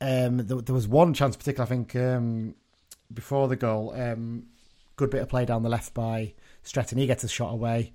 Um, 0.00 0.38
there, 0.38 0.60
there 0.60 0.74
was 0.74 0.88
one 0.88 1.14
chance, 1.14 1.36
particular 1.36 1.64
I 1.64 1.68
think, 1.68 1.94
um, 1.96 2.54
before 3.12 3.48
the 3.48 3.56
goal. 3.56 3.92
Um, 3.94 4.46
good 4.96 5.10
bit 5.10 5.22
of 5.22 5.28
play 5.28 5.44
down 5.44 5.62
the 5.62 5.68
left 5.68 5.94
by 5.94 6.34
Stretton. 6.62 6.98
He 6.98 7.06
gets 7.06 7.24
a 7.24 7.28
shot 7.28 7.52
away, 7.52 7.92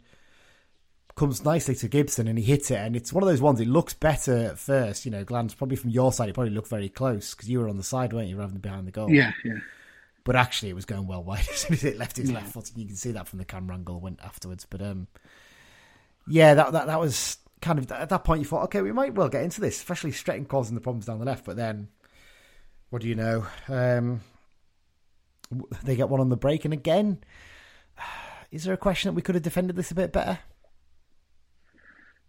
comes 1.16 1.44
nicely 1.44 1.76
to 1.76 1.88
Gibson, 1.88 2.28
and 2.28 2.38
he 2.38 2.44
hits 2.44 2.70
it. 2.72 2.78
And 2.78 2.96
it's 2.96 3.14
one 3.14 3.24
of 3.24 3.30
those 3.30 3.42
ones. 3.42 3.60
It 3.60 3.68
looks 3.68 3.94
better 3.94 4.36
at 4.36 4.60
first, 4.60 5.06
you 5.06 5.12
know. 5.12 5.24
Glance 5.24 5.54
probably 5.54 5.78
from 5.78 5.90
your 5.90 6.12
side, 6.12 6.30
it 6.30 6.34
probably 6.34 6.54
looked 6.54 6.70
very 6.70 6.90
close 6.90 7.34
because 7.34 7.50
you 7.50 7.60
were 7.60 7.70
on 7.70 7.78
the 7.78 7.84
side, 7.84 8.14
weren't 8.14 8.30
you, 8.30 8.38
rather 8.38 8.52
than 8.52 8.62
behind 8.62 8.88
the 8.88 8.92
goal? 8.92 9.10
Yeah, 9.10 9.32
yeah. 9.44 9.60
But 10.24 10.36
actually, 10.36 10.70
it 10.70 10.76
was 10.76 10.86
going 10.86 11.08
well 11.08 11.24
wide 11.24 11.48
as 11.52 11.58
soon 11.58 11.74
as 11.74 11.84
it 11.84 11.98
left 11.98 12.18
his 12.18 12.32
left 12.32 12.52
foot, 12.52 12.70
and 12.70 12.80
you 12.80 12.88
can 12.88 12.96
see 12.96 13.12
that 13.12 13.28
from 13.28 13.40
the 13.40 13.46
camera 13.46 13.76
angle 13.76 14.00
went 14.00 14.20
afterwards. 14.24 14.66
But 14.68 14.82
um, 14.82 15.08
yeah, 16.28 16.56
that 16.56 16.72
that 16.72 16.88
that 16.88 17.00
was 17.00 17.38
kind 17.62 17.80
of 17.80 17.92
at 17.92 18.10
that 18.10 18.24
point 18.24 18.42
you 18.42 18.46
thought, 18.46 18.64
okay, 18.66 18.82
we 18.82 18.92
might 18.92 19.14
well 19.16 19.30
get 19.30 19.44
into 19.44 19.62
this, 19.62 19.78
especially 19.78 20.12
Stretton 20.12 20.46
causing 20.46 20.76
the 20.76 20.82
problems 20.82 21.06
down 21.06 21.20
the 21.20 21.26
left. 21.26 21.46
But 21.46 21.56
then, 21.56 21.90
what 22.90 23.02
do 23.02 23.08
you 23.08 23.16
know? 23.16 23.46
Um, 23.68 24.22
they 25.84 25.96
get 25.96 26.10
one 26.10 26.22
on 26.22 26.30
the 26.30 26.38
break, 26.38 26.66
and 26.66 26.74
again, 26.74 27.20
is 28.52 28.64
there 28.64 28.74
a 28.74 28.78
question 28.78 29.10
that 29.10 29.16
we 29.16 29.22
could 29.22 29.36
have 29.36 29.44
defended 29.44 29.76
this 29.76 29.92
a 29.92 29.96
bit 29.96 30.12
better? 30.12 30.40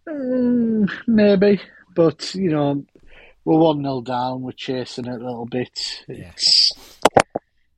Mm, 0.07 0.89
maybe, 1.05 1.61
but 1.95 2.33
you 2.33 2.49
know, 2.49 2.85
we're 3.43 3.57
one 3.57 3.81
0 3.81 4.01
down. 4.01 4.41
We're 4.41 4.51
chasing 4.53 5.05
it 5.05 5.21
a 5.21 5.25
little 5.25 5.45
bit. 5.45 6.05
Yeah. 6.07 6.31
It's, 6.31 6.71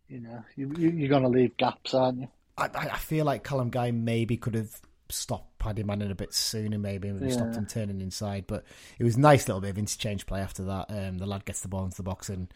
you 0.08 0.22
know, 0.22 0.44
you, 0.56 0.72
you, 0.78 0.90
you're 0.90 1.10
going 1.10 1.24
to 1.24 1.30
leave 1.30 1.58
gaps, 1.58 1.94
aren't 1.94 2.22
you? 2.22 2.28
I 2.58 2.70
I 2.74 2.98
feel 2.98 3.26
like 3.26 3.44
Callum 3.44 3.70
Guy 3.70 3.92
maybe 3.92 4.38
could 4.38 4.56
have 4.56 4.80
stopped 5.10 5.49
Paddy 5.60 5.84
Manning 5.84 6.10
a 6.12 6.16
bit 6.16 6.34
sooner, 6.34 6.80
maybe, 6.80 7.08
and 7.10 7.32
stopped 7.32 7.52
Yeah. 7.54 7.60
him 7.60 7.66
turning 7.68 8.02
inside. 8.02 8.46
But 8.48 8.64
it 8.98 9.04
was 9.04 9.16
a 9.18 9.20
nice 9.20 9.48
little 9.48 9.62
bit 9.62 9.70
of 9.72 9.78
interchange 9.78 10.26
play 10.26 10.40
after 10.42 10.64
that. 10.64 10.88
Um, 10.90 11.18
the 11.20 11.26
lad 11.28 11.46
gets 11.46 11.60
the 11.62 11.68
ball 11.68 11.86
into 11.86 11.98
the 11.98 12.04
box, 12.04 12.30
and 12.30 12.52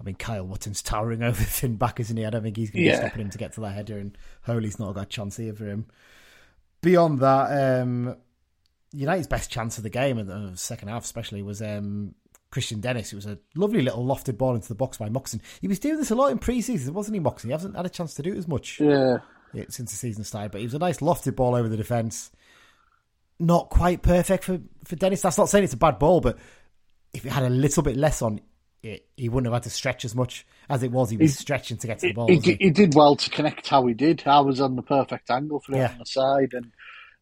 I 0.00 0.04
mean, 0.04 0.16
Kyle 0.16 0.46
Wootton's 0.46 0.82
towering 0.82 1.22
over 1.22 1.42
Finn 1.42 1.76
back, 1.76 2.00
isn't 2.00 2.16
he? 2.16 2.24
I 2.24 2.30
don't 2.30 2.42
think 2.42 2.56
he's 2.56 2.70
going 2.70 2.84
to 2.84 2.90
be 2.90 2.92
Yeah. 2.92 3.00
stopping 3.06 3.20
him 3.22 3.30
to 3.30 3.38
get 3.38 3.52
to 3.54 3.60
that 3.60 3.74
header, 3.74 3.98
and 3.98 4.16
Holy's 4.42 4.78
not 4.78 4.94
got 4.94 5.02
a 5.04 5.06
chance 5.06 5.36
here 5.36 5.54
for 5.54 5.66
him. 5.66 5.86
Beyond 6.82 7.20
that, 7.20 7.80
um, 7.82 8.16
United's 8.92 9.26
best 9.26 9.50
chance 9.50 9.76
of 9.78 9.82
the 9.82 9.90
game, 9.90 10.18
and 10.18 10.28
the 10.28 10.56
second 10.56 10.88
half 10.88 11.04
especially, 11.04 11.42
was 11.42 11.60
um, 11.60 12.14
Kristian 12.52 12.80
Dennis. 12.80 13.12
It 13.12 13.16
was 13.16 13.26
a 13.26 13.38
lovely 13.54 13.82
little 13.82 14.04
lofted 14.04 14.38
ball 14.38 14.54
into 14.54 14.68
the 14.68 14.74
box 14.74 14.96
by 14.98 15.08
Moxon. 15.08 15.42
He 15.60 15.68
was 15.68 15.78
doing 15.78 15.96
this 15.98 16.10
a 16.10 16.14
lot 16.14 16.30
in 16.30 16.38
pre-season, 16.38 16.94
wasn't 16.94 17.14
he, 17.14 17.20
Moxon? 17.20 17.50
He 17.50 17.52
hasn't 17.52 17.76
had 17.76 17.86
a 17.86 17.90
chance 17.90 18.14
to 18.14 18.22
do 18.22 18.32
it 18.32 18.38
as 18.38 18.46
much 18.48 18.80
Yeah. 18.80 19.18
since 19.68 19.90
the 19.90 19.96
season 19.96 20.22
started, 20.24 20.52
but 20.52 20.60
he 20.60 20.66
was 20.66 20.74
a 20.74 20.78
nice 20.78 20.98
lofted 20.98 21.34
ball 21.36 21.54
over 21.54 21.68
the 21.68 21.76
defence. 21.76 22.30
Not 23.38 23.68
quite 23.68 24.02
perfect 24.02 24.44
for, 24.44 24.60
for 24.84 24.96
Dennis. 24.96 25.20
That's 25.20 25.38
not 25.38 25.48
saying 25.48 25.64
it's 25.64 25.74
a 25.74 25.78
bad 25.78 25.98
ball, 25.98 26.20
but 26.20 26.38
if 27.12 27.26
it 27.26 27.30
had 27.32 27.44
a 27.44 27.50
little 27.50 27.82
bit 27.82 27.96
less 27.96 28.22
on 28.22 28.40
it, 28.82 29.06
he 29.16 29.28
wouldn't 29.28 29.46
have 29.46 29.54
had 29.54 29.64
to 29.64 29.70
stretch 29.70 30.04
as 30.04 30.14
much 30.14 30.46
as 30.70 30.82
it 30.82 30.90
was. 30.90 31.10
He 31.10 31.16
was 31.16 31.32
He- 31.36 31.42
stretching 31.42 31.76
to 31.78 31.86
get 31.86 31.98
to 32.00 32.08
the 32.08 32.12
ball. 32.14 32.28
He, 32.28 32.38
did, 32.38 32.58
he 32.60 32.70
did 32.70 32.94
well 32.94 33.16
to 33.16 33.30
connect 33.30 33.68
how 33.68 33.84
he 33.86 33.94
did. 33.94 34.22
I 34.26 34.40
was 34.40 34.60
on 34.60 34.76
the 34.76 34.82
perfect 34.82 35.30
angle 35.30 35.60
for 35.60 35.72
him 35.72 35.78
Yeah. 35.78 35.92
on 35.92 35.98
the 35.98 36.06
side, 36.06 36.54
and 36.54 36.72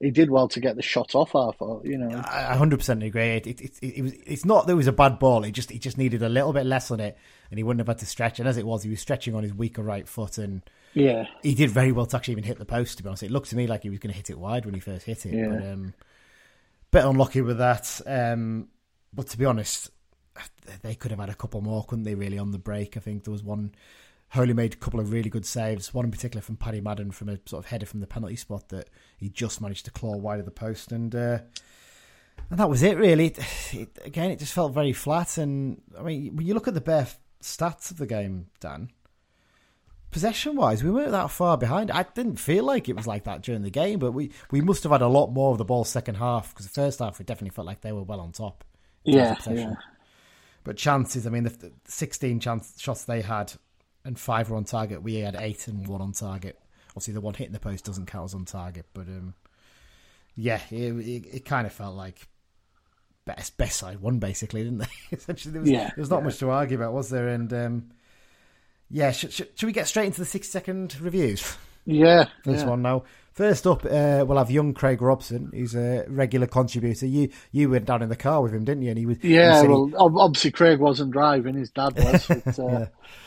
he 0.00 0.10
did 0.10 0.30
well 0.30 0.48
to 0.48 0.60
get 0.60 0.76
the 0.76 0.82
shot 0.82 1.14
off. 1.14 1.34
I 1.34 1.50
thought, 1.56 1.84
you 1.84 1.96
know, 1.96 2.22
I 2.26 2.54
hundred 2.56 2.78
percent 2.78 3.02
agree. 3.02 3.36
It, 3.36 3.46
it, 3.46 3.60
it, 3.60 3.78
it 3.82 4.02
was. 4.02 4.12
It's 4.26 4.44
not 4.44 4.66
that 4.66 4.72
it 4.72 4.76
was 4.76 4.86
a 4.88 4.92
bad 4.92 5.18
ball. 5.18 5.44
It 5.44 5.52
just. 5.52 5.70
It 5.70 5.80
just 5.80 5.96
needed 5.98 6.22
a 6.22 6.28
little 6.28 6.52
bit 6.52 6.66
less 6.66 6.90
on 6.90 7.00
it, 7.00 7.16
and 7.50 7.58
he 7.58 7.62
wouldn't 7.64 7.80
have 7.80 7.88
had 7.88 7.98
to 8.00 8.06
stretch. 8.06 8.38
And 8.38 8.48
as 8.48 8.56
it 8.56 8.66
was, 8.66 8.82
he 8.82 8.90
was 8.90 9.00
stretching 9.00 9.34
on 9.34 9.42
his 9.42 9.54
weaker 9.54 9.82
right 9.82 10.06
foot, 10.08 10.36
and 10.38 10.62
yeah, 10.94 11.26
he 11.42 11.54
did 11.54 11.70
very 11.70 11.92
well 11.92 12.06
to 12.06 12.16
actually 12.16 12.32
even 12.32 12.44
hit 12.44 12.58
the 12.58 12.64
post. 12.64 12.96
To 12.96 13.02
be 13.02 13.08
honest, 13.08 13.22
it 13.22 13.30
looked 13.30 13.50
to 13.50 13.56
me 13.56 13.66
like 13.66 13.82
he 13.82 13.90
was 13.90 13.98
going 13.98 14.12
to 14.12 14.16
hit 14.16 14.30
it 14.30 14.38
wide 14.38 14.64
when 14.64 14.74
he 14.74 14.80
first 14.80 15.04
hit 15.04 15.26
it. 15.26 15.34
Yeah. 15.34 15.48
But 15.48 15.66
um, 15.66 15.94
bit 16.90 17.04
unlucky 17.04 17.40
with 17.42 17.58
that. 17.58 18.00
Um, 18.06 18.68
but 19.12 19.28
to 19.28 19.38
be 19.38 19.44
honest, 19.44 19.90
they 20.82 20.94
could 20.94 21.10
have 21.10 21.20
had 21.20 21.28
a 21.28 21.34
couple 21.34 21.60
more, 21.60 21.84
couldn't 21.84 22.04
they? 22.04 22.14
Really 22.14 22.38
on 22.38 22.52
the 22.52 22.58
break, 22.58 22.96
I 22.96 23.00
think 23.00 23.24
there 23.24 23.32
was 23.32 23.42
one. 23.42 23.74
Holy 24.30 24.52
made 24.52 24.74
a 24.74 24.76
couple 24.76 24.98
of 24.98 25.12
really 25.12 25.30
good 25.30 25.46
saves. 25.46 25.94
One 25.94 26.06
in 26.06 26.10
particular 26.10 26.42
from 26.42 26.56
Paddy 26.56 26.80
Madden 26.80 27.12
from 27.12 27.28
a 27.28 27.38
sort 27.46 27.64
of 27.64 27.70
header 27.70 27.86
from 27.86 28.00
the 28.00 28.06
penalty 28.06 28.34
spot 28.36 28.68
that 28.70 28.90
he 29.16 29.28
just 29.28 29.60
managed 29.60 29.84
to 29.84 29.92
claw 29.92 30.16
wide 30.16 30.40
of 30.40 30.44
the 30.44 30.50
post, 30.50 30.90
and 30.90 31.14
uh, 31.14 31.38
and 32.50 32.58
that 32.58 32.68
was 32.68 32.82
it. 32.82 32.96
Really, 32.96 33.26
it, 33.26 33.38
it, 33.72 33.98
again, 34.04 34.30
it 34.30 34.38
just 34.38 34.52
felt 34.52 34.74
very 34.74 34.92
flat. 34.92 35.38
And 35.38 35.80
I 35.98 36.02
mean, 36.02 36.34
when 36.34 36.46
you 36.46 36.54
look 36.54 36.66
at 36.66 36.74
the 36.74 36.80
bare 36.80 37.06
stats 37.42 37.90
of 37.90 37.98
the 37.98 38.06
game, 38.06 38.46
Dan, 38.60 38.90
possession 40.14 40.54
wise, 40.54 40.84
we 40.84 40.92
weren't 40.92 41.10
that 41.10 41.28
far 41.28 41.58
behind. 41.58 41.90
I 41.90 42.04
didn't 42.14 42.36
feel 42.36 42.62
like 42.62 42.88
it 42.88 42.94
was 42.94 43.04
like 43.04 43.24
that 43.24 43.42
during 43.42 43.62
the 43.62 43.68
game, 43.70 43.98
but 43.98 44.12
we, 44.12 44.30
we 44.52 44.60
must 44.60 44.84
have 44.84 44.92
had 44.92 45.02
a 45.02 45.08
lot 45.08 45.32
more 45.32 45.50
of 45.50 45.58
the 45.58 45.64
ball 45.64 45.84
second 45.84 46.14
half 46.14 46.50
because 46.54 46.66
the 46.66 46.72
first 46.72 47.00
half 47.00 47.18
we 47.18 47.24
definitely 47.24 47.50
felt 47.50 47.66
like 47.66 47.80
they 47.80 47.90
were 47.90 48.04
well 48.04 48.20
on 48.20 48.30
top. 48.30 48.62
in 49.04 49.14
terms 49.14 49.46
of 49.48 49.56
yeah, 49.56 49.68
yeah. 49.70 49.74
But 50.62 50.76
chances, 50.76 51.26
I 51.26 51.30
mean, 51.30 51.42
the, 51.42 51.50
the 51.50 51.72
16 51.88 52.38
chance 52.38 52.80
shots 52.80 53.04
they 53.04 53.22
had 53.22 53.52
and 54.04 54.16
five 54.16 54.50
were 54.50 54.56
on 54.56 54.62
target. 54.64 55.02
We 55.02 55.16
had 55.16 55.34
eight 55.36 55.66
and 55.66 55.84
one 55.88 56.00
on 56.00 56.12
target. 56.12 56.60
Obviously, 56.90 57.14
the 57.14 57.20
one 57.20 57.34
hitting 57.34 57.52
the 57.52 57.58
post 57.58 57.84
doesn't 57.84 58.06
count 58.06 58.26
as 58.26 58.34
on 58.34 58.44
target, 58.44 58.86
but 58.94 59.08
um, 59.08 59.34
yeah, 60.36 60.60
it, 60.70 60.92
it, 60.94 61.26
it 61.38 61.44
kind 61.44 61.66
of 61.66 61.72
felt 61.72 61.96
like 61.96 62.28
best 63.24 63.56
best 63.56 63.78
side 63.80 63.98
won 64.00 64.20
basically, 64.20 64.62
didn't 64.62 64.78
they? 64.78 64.86
Essentially, 65.16 65.52
there 65.52 65.60
was, 65.60 65.70
Yeah, 65.70 65.86
there 65.86 65.94
was 65.96 66.10
not 66.10 66.18
yeah. 66.18 66.24
much 66.24 66.38
to 66.38 66.50
argue 66.50 66.76
about, 66.76 66.92
was 66.92 67.10
there? 67.10 67.26
And 67.26 67.52
um, 67.52 67.90
yeah, 68.90 69.10
should, 69.10 69.32
should, 69.32 69.48
should 69.58 69.66
we 69.66 69.72
get 69.72 69.88
straight 69.88 70.06
into 70.06 70.20
the 70.20 70.26
six 70.26 70.48
second 70.48 70.98
reviews? 71.00 71.56
Yeah, 71.86 72.26
this 72.44 72.62
yeah. 72.62 72.68
one 72.68 72.82
now. 72.82 73.04
First 73.32 73.66
up, 73.66 73.84
uh, 73.84 74.24
we'll 74.26 74.38
have 74.38 74.50
young 74.50 74.74
Craig 74.74 75.02
Robson. 75.02 75.50
He's 75.52 75.74
a 75.74 76.04
regular 76.08 76.46
contributor. 76.46 77.06
You 77.06 77.30
you 77.50 77.68
went 77.68 77.84
down 77.84 78.00
in 78.00 78.08
the 78.08 78.16
car 78.16 78.40
with 78.40 78.54
him, 78.54 78.64
didn't 78.64 78.84
you? 78.84 78.90
And 78.90 78.98
he 78.98 79.06
was 79.06 79.18
he 79.20 79.34
Yeah, 79.34 79.54
said 79.60 79.64
he- 79.64 79.68
well, 79.70 79.90
ob- 79.98 80.16
obviously 80.16 80.52
Craig 80.52 80.78
wasn't 80.78 81.10
driving; 81.12 81.54
his 81.56 81.70
dad 81.70 81.94
was. 81.96 82.26
But, 82.44 82.58
uh, 82.58 82.62
Yeah. 82.68 82.86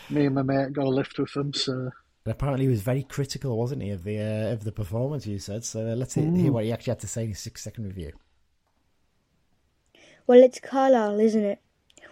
Me 0.09 0.25
and 0.25 0.35
my 0.35 0.41
mate 0.43 0.71
got 0.73 0.85
a 0.85 0.89
lift 0.89 1.19
with 1.19 1.35
him, 1.35 1.53
so 1.53 1.73
And 1.73 1.91
apparently, 2.25 2.65
he 2.65 2.69
was 2.71 2.81
very 2.81 3.03
critical, 3.03 3.57
wasn't 3.57 3.83
he, 3.83 3.89
of 3.89 4.05
the 4.05 4.17
uh, 4.19 4.53
of 4.53 4.63
the 4.63 4.71
performance? 4.71 5.27
You 5.27 5.39
said 5.39 5.65
so. 5.65 5.81
Uh, 5.81 5.95
let's 5.95 6.13
hear, 6.13 6.31
hear 6.31 6.51
what 6.53 6.63
he 6.63 6.71
actually 6.71 6.91
had 6.91 6.99
to 7.01 7.07
say 7.07 7.23
in 7.23 7.29
his 7.29 7.39
six 7.39 7.61
second 7.61 7.83
review. 7.83 8.13
Well, 10.25 10.41
it's 10.41 10.59
Carlisle, 10.59 11.19
isn't 11.19 11.43
it? 11.43 11.59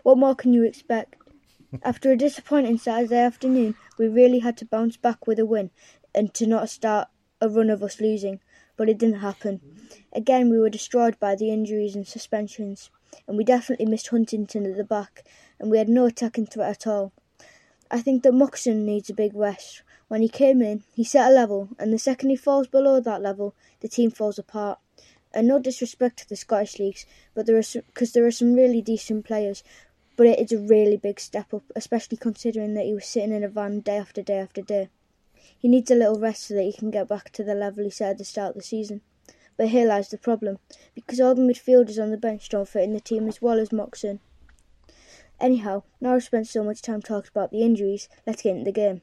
What 0.04 0.18
more 0.18 0.36
can 0.36 0.54
you 0.54 0.64
expect? 0.64 1.16
After 1.84 2.12
a 2.12 2.18
disappointing 2.18 2.78
Saturday 2.78 3.18
afternoon, 3.18 3.76
we 3.98 4.08
really 4.08 4.40
had 4.40 4.58
to 4.58 4.66
bounce 4.66 4.98
back 4.98 5.28
with 5.28 5.40
a 5.40 5.46
win 5.46 5.72
and 6.14 6.34
to 6.34 6.48
not 6.48 6.70
start 6.70 7.08
a 7.42 7.50
run 7.50 7.70
of 7.70 7.84
us 7.84 8.00
losing, 8.00 8.40
but 8.78 8.90
it 8.90 8.98
didn't 8.98 9.20
happen. 9.20 9.62
Again, 10.14 10.50
we 10.50 10.60
were 10.60 10.70
destroyed 10.70 11.20
by 11.20 11.36
the 11.36 11.52
injuries 11.52 11.96
and 11.96 12.08
suspensions, 12.08 12.90
and 13.28 13.38
we 13.38 13.44
definitely 13.44 13.86
missed 13.86 14.08
Huntington 14.08 14.66
at 14.66 14.78
the 14.78 14.84
back, 14.84 15.24
and 15.60 15.70
we 15.70 15.78
had 15.78 15.90
no 15.90 16.06
attacking 16.06 16.46
threat 16.48 16.70
at 16.70 16.88
all. 16.88 17.12
I 17.92 18.02
think 18.02 18.24
that 18.24 18.34
Moxon 18.34 18.86
needs 18.86 19.10
a 19.10 19.14
big 19.14 19.36
rest. 19.36 19.82
When 20.08 20.22
he 20.22 20.30
came 20.30 20.62
in, 20.62 20.84
he 20.94 21.04
set 21.04 21.32
a 21.32 21.34
level, 21.34 21.70
and 21.80 21.92
the 21.92 22.00
second 22.00 22.30
he 22.30 22.36
falls 22.36 22.68
below 22.68 23.00
that 23.00 23.22
level, 23.22 23.56
the 23.82 23.88
team 23.88 24.12
falls 24.12 24.40
apart. 24.40 24.80
And 25.34 25.48
no 25.48 25.60
disrespect 25.60 26.20
to 26.20 26.30
the 26.30 26.38
Scottish 26.38 26.80
leagues, 26.80 27.06
but 27.34 27.46
there 27.46 27.58
are 27.58 27.82
because 27.88 28.14
there 28.14 28.26
are 28.26 28.32
some 28.32 28.54
really 28.54 28.82
decent 28.82 29.26
players, 29.26 29.64
but 30.16 30.28
it 30.28 30.40
is 30.40 30.52
a 30.52 30.62
really 30.62 30.98
big 30.98 31.20
step 31.20 31.54
up, 31.54 31.64
especially 31.76 32.18
considering 32.18 32.74
that 32.74 32.86
he 32.86 32.94
was 32.94 33.06
sitting 33.06 33.34
in 33.34 33.44
a 33.44 33.50
van 33.50 33.82
day 33.82 33.98
after 33.98 34.22
day 34.22 34.38
after 34.38 34.62
day. 34.62 34.90
He 35.58 35.68
needs 35.68 35.92
a 35.92 35.96
little 35.96 36.20
rest 36.20 36.48
so 36.48 36.54
that 36.54 36.64
he 36.64 36.74
can 36.74 36.92
get 36.92 37.08
back 37.08 37.32
to 37.32 37.44
the 37.44 37.56
level 37.56 37.84
he 37.84 37.90
set 37.90 38.12
at 38.12 38.18
the 38.18 38.26
start 38.26 38.50
of 38.50 38.56
the 38.56 38.64
season. 38.64 39.02
But 39.58 39.70
here 39.70 39.88
lies 39.88 40.10
the 40.10 40.18
problem, 40.18 40.60
because 40.94 41.22
all 41.22 41.36
the 41.36 41.42
midfielders 41.42 42.02
on 42.02 42.12
the 42.12 42.18
bench 42.18 42.50
don't 42.50 42.68
fit 42.68 42.84
in 42.84 42.94
the 42.94 43.00
team 43.00 43.28
as 43.28 43.42
well 43.42 43.60
as 43.60 43.72
Moxon. 43.72 44.20
Anyhow, 45.40 45.84
now 46.00 46.16
I've 46.16 46.24
spent 46.24 46.48
so 46.48 46.64
much 46.64 46.82
time 46.82 47.02
talking 47.02 47.32
about 47.34 47.52
the 47.52 47.62
injuries, 47.62 48.10
let's 48.26 48.42
get 48.42 48.52
into 48.52 48.66
the 48.66 48.72
game. 48.72 49.02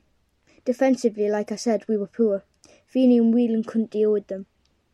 Defensively, 0.64 1.28
like 1.28 1.52
I 1.52 1.57
said, 1.57 1.85
we 1.88 1.97
were 1.97 2.07
poor. 2.07 2.45
Feeney 2.87 3.19
and 3.19 3.35
Whelan 3.35 3.64
couldn't 3.64 3.90
deal 3.90 4.12
with 4.12 4.28
them. 4.28 4.47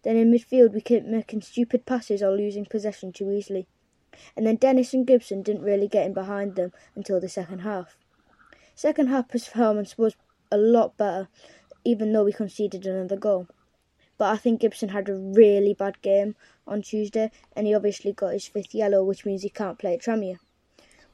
Then 0.02 0.16
in 0.16 0.32
midfield, 0.32 0.72
we 0.72 0.80
kept 0.80 1.06
making 1.06 1.42
stupid 1.42 1.84
passes 1.84 2.22
or 2.22 2.30
losing 2.30 2.64
possession 2.64 3.12
too 3.12 3.30
easily. 3.30 3.66
And 4.36 4.46
then 4.46 4.56
Dennis 4.56 4.94
and 4.94 5.06
Gibson 5.06 5.42
didn't 5.42 5.62
really 5.62 5.88
get 5.88 6.06
in 6.06 6.14
behind 6.14 6.56
them 6.56 6.72
until 6.94 7.20
the 7.20 7.28
second 7.28 7.60
half. 7.60 7.96
Second 8.74 9.08
half 9.08 9.28
performance 9.28 9.98
was 9.98 10.14
a 10.50 10.56
lot 10.56 10.96
better, 10.96 11.28
even 11.84 12.12
though 12.12 12.24
we 12.24 12.32
conceded 12.32 12.86
another 12.86 13.16
goal. 13.16 13.48
But 14.16 14.32
I 14.32 14.36
think 14.36 14.60
Gibson 14.60 14.90
had 14.90 15.08
a 15.08 15.14
really 15.14 15.74
bad 15.74 16.02
game 16.02 16.34
on 16.66 16.82
Tuesday, 16.82 17.30
and 17.54 17.66
he 17.66 17.74
obviously 17.74 18.12
got 18.12 18.32
his 18.32 18.46
fifth 18.46 18.74
yellow, 18.74 19.04
which 19.04 19.24
means 19.24 19.42
he 19.42 19.48
can't 19.48 19.78
play 19.78 19.94
at 19.94 20.02
Tranmere. 20.02 20.38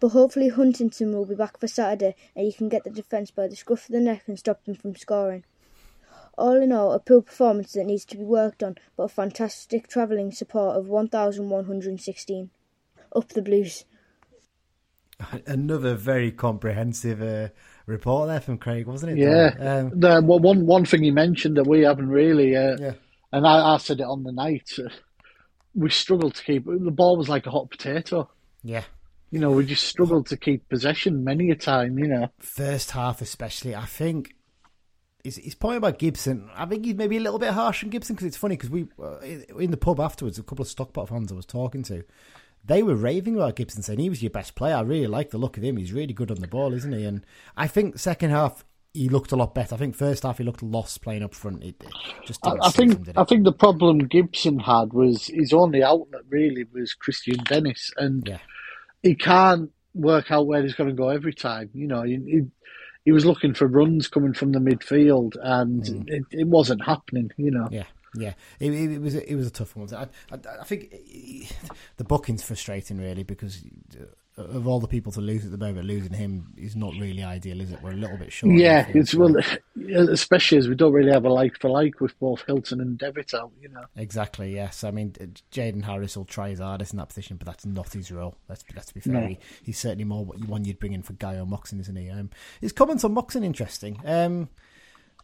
But 0.00 0.08
hopefully 0.08 0.48
Huntington 0.48 1.12
will 1.12 1.26
be 1.26 1.34
back 1.34 1.58
for 1.58 1.68
Saturday, 1.68 2.16
and 2.34 2.46
he 2.46 2.52
can 2.52 2.68
get 2.68 2.84
the 2.84 2.90
defence 2.90 3.30
by 3.30 3.46
the 3.46 3.56
scruff 3.56 3.88
of 3.88 3.92
the 3.92 4.00
neck 4.00 4.24
and 4.26 4.38
stop 4.38 4.64
them 4.64 4.74
from 4.74 4.96
scoring. 4.96 5.44
All 6.36 6.60
in 6.60 6.72
all, 6.72 6.92
a 6.92 6.98
poor 6.98 7.22
performance 7.22 7.72
that 7.72 7.84
needs 7.84 8.04
to 8.06 8.16
be 8.16 8.24
worked 8.24 8.62
on, 8.62 8.76
but 8.96 9.04
a 9.04 9.08
fantastic 9.08 9.86
travelling 9.86 10.32
support 10.32 10.76
of 10.76 10.88
1,116. 10.88 12.50
Up 13.14 13.28
the 13.28 13.42
Blues. 13.42 13.84
Another 15.46 15.94
very 15.94 16.32
comprehensive 16.32 17.22
uh, 17.22 17.48
report 17.86 18.28
there 18.28 18.40
from 18.40 18.58
Craig, 18.58 18.86
wasn't 18.86 19.12
it? 19.12 19.18
yeah. 19.18 19.54
Um, 19.58 19.98
the 19.98 20.20
well, 20.24 20.40
one 20.40 20.66
one 20.66 20.84
thing 20.84 21.02
he 21.02 21.10
mentioned 21.10 21.56
that 21.56 21.66
we 21.66 21.82
haven't 21.82 22.08
really, 22.08 22.56
uh, 22.56 22.76
yeah. 22.78 22.92
and 23.32 23.46
I, 23.46 23.74
I 23.74 23.76
said 23.78 24.00
it 24.00 24.04
on 24.04 24.24
the 24.24 24.32
night, 24.32 24.70
uh, 24.78 24.88
we 25.74 25.90
struggled 25.90 26.34
to 26.36 26.44
keep 26.44 26.64
the 26.66 26.90
ball 26.90 27.16
was 27.16 27.28
like 27.28 27.46
a 27.46 27.50
hot 27.50 27.70
potato. 27.70 28.28
Yeah. 28.62 28.84
You 29.30 29.40
know, 29.40 29.50
we 29.50 29.66
just 29.66 29.86
struggled 29.86 30.28
to 30.28 30.36
keep 30.36 30.68
possession 30.68 31.24
many 31.24 31.50
a 31.50 31.56
time. 31.56 31.98
You 31.98 32.08
know, 32.08 32.28
First 32.38 32.92
half, 32.92 33.20
especially, 33.20 33.74
I 33.74 33.84
think. 33.84 34.34
His, 35.22 35.36
his 35.36 35.54
point 35.54 35.78
about 35.78 35.98
Gibson, 35.98 36.50
I 36.54 36.66
think 36.66 36.84
he's 36.84 36.96
maybe 36.96 37.16
a 37.16 37.20
little 37.20 37.38
bit 37.38 37.54
harsh 37.54 37.82
on 37.82 37.88
Gibson 37.88 38.14
because 38.14 38.26
it's 38.26 38.36
funny 38.36 38.58
because 38.58 38.68
we 38.68 38.88
uh, 39.02 39.20
in- 39.20 39.46
in 39.58 39.70
the 39.70 39.78
pub 39.78 39.98
afterwards, 39.98 40.38
a 40.38 40.42
couple 40.42 40.64
of 40.64 40.68
Stockport 40.68 41.08
fans 41.08 41.32
I 41.32 41.34
was 41.34 41.46
talking 41.46 41.82
to, 41.84 42.04
they 42.66 42.82
were 42.82 42.94
raving 42.94 43.36
about 43.36 43.56
Gibson, 43.56 43.82
saying 43.82 43.98
he 43.98 44.08
was 44.10 44.22
your 44.22 44.30
best 44.30 44.54
player. 44.54 44.76
I 44.76 44.80
really 44.80 45.06
like 45.06 45.30
the 45.30 45.38
look 45.38 45.56
of 45.56 45.62
him. 45.64 45.76
He's 45.76 45.92
really 45.92 46.14
good 46.14 46.30
on 46.30 46.38
the 46.40 46.48
ball, 46.48 46.72
isn't 46.74 46.92
he? 46.92 47.04
And 47.04 47.24
I 47.56 47.66
think 47.66 47.98
second 47.98 48.30
half 48.30 48.64
he 48.92 49.08
looked 49.08 49.32
a 49.32 49.36
lot 49.36 49.54
better. 49.54 49.74
I 49.74 49.78
think 49.78 49.96
first 49.96 50.22
half 50.22 50.38
he 50.38 50.44
looked 50.44 50.62
lost 50.62 51.02
playing 51.02 51.24
up 51.24 51.34
front. 51.34 51.64
It, 51.64 51.82
just 52.24 52.40
I, 52.46 52.50
didn't 52.50 52.62
I 52.62 52.66
him, 52.66 52.72
think 52.72 53.04
did 53.06 53.18
I 53.18 53.24
think 53.24 53.44
the 53.44 53.52
problem 53.52 53.98
Gibson 53.98 54.60
had 54.60 54.92
was 54.92 55.26
his 55.26 55.52
only 55.52 55.82
outlet 55.82 56.22
really 56.28 56.64
was 56.72 56.94
Kristian 56.94 57.42
Dennis, 57.44 57.90
and 57.96 58.26
Yeah. 58.26 58.38
he 59.02 59.14
can't 59.16 59.70
work 59.94 60.30
out 60.30 60.46
where 60.46 60.62
he's 60.62 60.74
going 60.74 60.90
to 60.90 60.94
go 60.96 61.08
every 61.08 61.34
time. 61.34 61.70
You 61.74 61.86
know, 61.88 62.02
he, 62.02 62.18
he, 62.26 62.40
he 63.04 63.12
was 63.12 63.26
looking 63.26 63.52
for 63.52 63.66
runs 63.66 64.08
coming 64.08 64.32
from 64.32 64.52
the 64.52 64.58
midfield, 64.60 65.36
and 65.42 66.08
it, 66.08 66.22
it 66.30 66.46
wasn't 66.46 66.84
happening. 66.84 67.30
You 67.36 67.50
know, 67.50 67.64
Mm. 67.64 67.72
Yeah, 67.72 67.84
yeah. 68.16 68.34
It, 68.60 68.72
it, 68.72 68.92
it 68.92 69.00
was 69.00 69.14
it 69.14 69.34
was 69.34 69.46
a 69.46 69.50
tough 69.50 69.74
one. 69.76 69.88
I, 69.94 70.02
I, 70.32 70.38
I 70.60 70.64
think 70.64 70.90
the 71.96 72.04
booking's 72.04 72.42
frustrating 72.42 72.98
really 72.98 73.22
because 73.22 73.62
of 74.36 74.66
all 74.66 74.80
the 74.80 74.88
people 74.88 75.12
to 75.12 75.20
lose 75.20 75.44
at 75.44 75.52
the 75.52 75.58
moment, 75.58 75.86
losing 75.86 76.12
him 76.12 76.52
is 76.56 76.74
not 76.74 76.92
really 76.94 77.22
ideal, 77.22 77.60
is 77.60 77.70
it? 77.70 77.80
We're 77.80 77.92
a 77.92 77.96
little 77.96 78.16
bit 78.16 78.32
short. 78.32 78.56
yeah, 78.56 78.84
it's 78.92 79.12
so- 79.12 79.18
well, 79.20 79.36
especially 80.10 80.58
as 80.58 80.66
we 80.68 80.74
don't 80.74 80.92
really 80.92 81.12
have 81.12 81.24
a 81.24 81.28
like 81.28 81.56
for 81.60 81.70
like 81.70 82.00
with 82.00 82.18
both 82.18 82.42
Hilton 82.44 82.80
and 82.80 82.98
Devitt 82.98 83.32
out. 83.32 83.52
You 83.60 83.68
know, 83.68 83.84
Exactly. 83.96 84.52
Yes. 84.54 84.82
I 84.82 84.90
mean, 84.90 85.12
Jaden 85.52 85.84
Harris 85.84 86.16
will 86.16 86.24
try 86.24 86.48
his 86.50 86.58
hardest 86.58 86.92
in 86.92 86.98
that 86.98 87.08
position, 87.10 87.36
but 87.36 87.46
that's 87.46 87.64
not 87.64 87.92
his 87.92 88.10
role. 88.10 88.36
Let's 88.48 88.64
let's 88.74 88.90
be 88.90 88.98
fair. 89.00 89.12
No. 89.12 89.26
He, 89.28 89.38
he's 89.62 89.78
certainly 89.78 90.04
more 90.04 90.24
what- 90.24 90.40
one 90.48 90.64
you'd 90.64 90.80
bring 90.80 90.94
in 90.94 91.02
for 91.02 91.12
Guy 91.12 91.36
or 91.36 91.46
Moxon, 91.46 91.78
isn't 91.78 91.94
he? 91.96 92.10
Um, 92.10 92.30
his 92.60 92.72
comments 92.72 93.04
on 93.04 93.14
Moxon 93.14 93.44
interesting. 93.44 94.00
Um, 94.04 94.48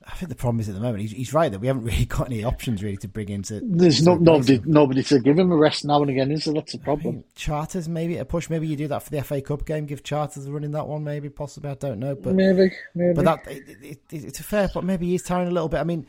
I 0.06 0.12
think 0.12 0.30
the 0.30 0.34
problem 0.34 0.60
is 0.60 0.68
at 0.68 0.74
the 0.74 0.80
moment 0.80 1.02
he's, 1.02 1.12
he's 1.12 1.34
right 1.34 1.52
that 1.52 1.58
we 1.58 1.66
haven't 1.66 1.84
really 1.84 2.06
got 2.06 2.26
any 2.26 2.42
options 2.42 2.82
really 2.82 2.96
to 2.98 3.08
bring 3.08 3.28
into. 3.28 3.60
There's 3.62 4.04
no, 4.04 4.14
nobody 4.16 4.60
nobody 4.64 5.02
to 5.04 5.20
give 5.20 5.38
him 5.38 5.52
a 5.52 5.56
rest 5.56 5.84
now 5.84 6.00
and 6.00 6.10
again, 6.10 6.30
is 6.30 6.44
there? 6.44 6.54
That's 6.54 6.74
a 6.74 6.78
problem. 6.78 7.24
Charters 7.34 7.88
maybe 7.88 8.16
a 8.16 8.24
push. 8.24 8.48
Maybe 8.48 8.66
you 8.66 8.76
do 8.76 8.88
that 8.88 9.02
for 9.02 9.10
the 9.10 9.22
FA 9.22 9.42
Cup 9.42 9.66
game. 9.66 9.86
Give 9.86 10.02
Charters 10.02 10.46
a 10.46 10.52
run 10.52 10.64
in 10.64 10.72
that 10.72 10.86
one. 10.86 11.04
Maybe 11.04 11.28
possibly. 11.28 11.70
I 11.70 11.74
don't 11.74 11.98
know, 11.98 12.14
but 12.14 12.34
maybe, 12.34 12.72
maybe. 12.94 13.14
But 13.14 13.24
that 13.24 13.46
it, 13.46 13.78
it, 13.82 14.00
it's 14.10 14.40
a 14.40 14.44
fair. 14.44 14.70
But 14.72 14.84
maybe 14.84 15.06
he's 15.06 15.22
tiring 15.22 15.48
a 15.48 15.52
little 15.52 15.68
bit. 15.68 15.80
I 15.80 15.84
mean, 15.84 16.06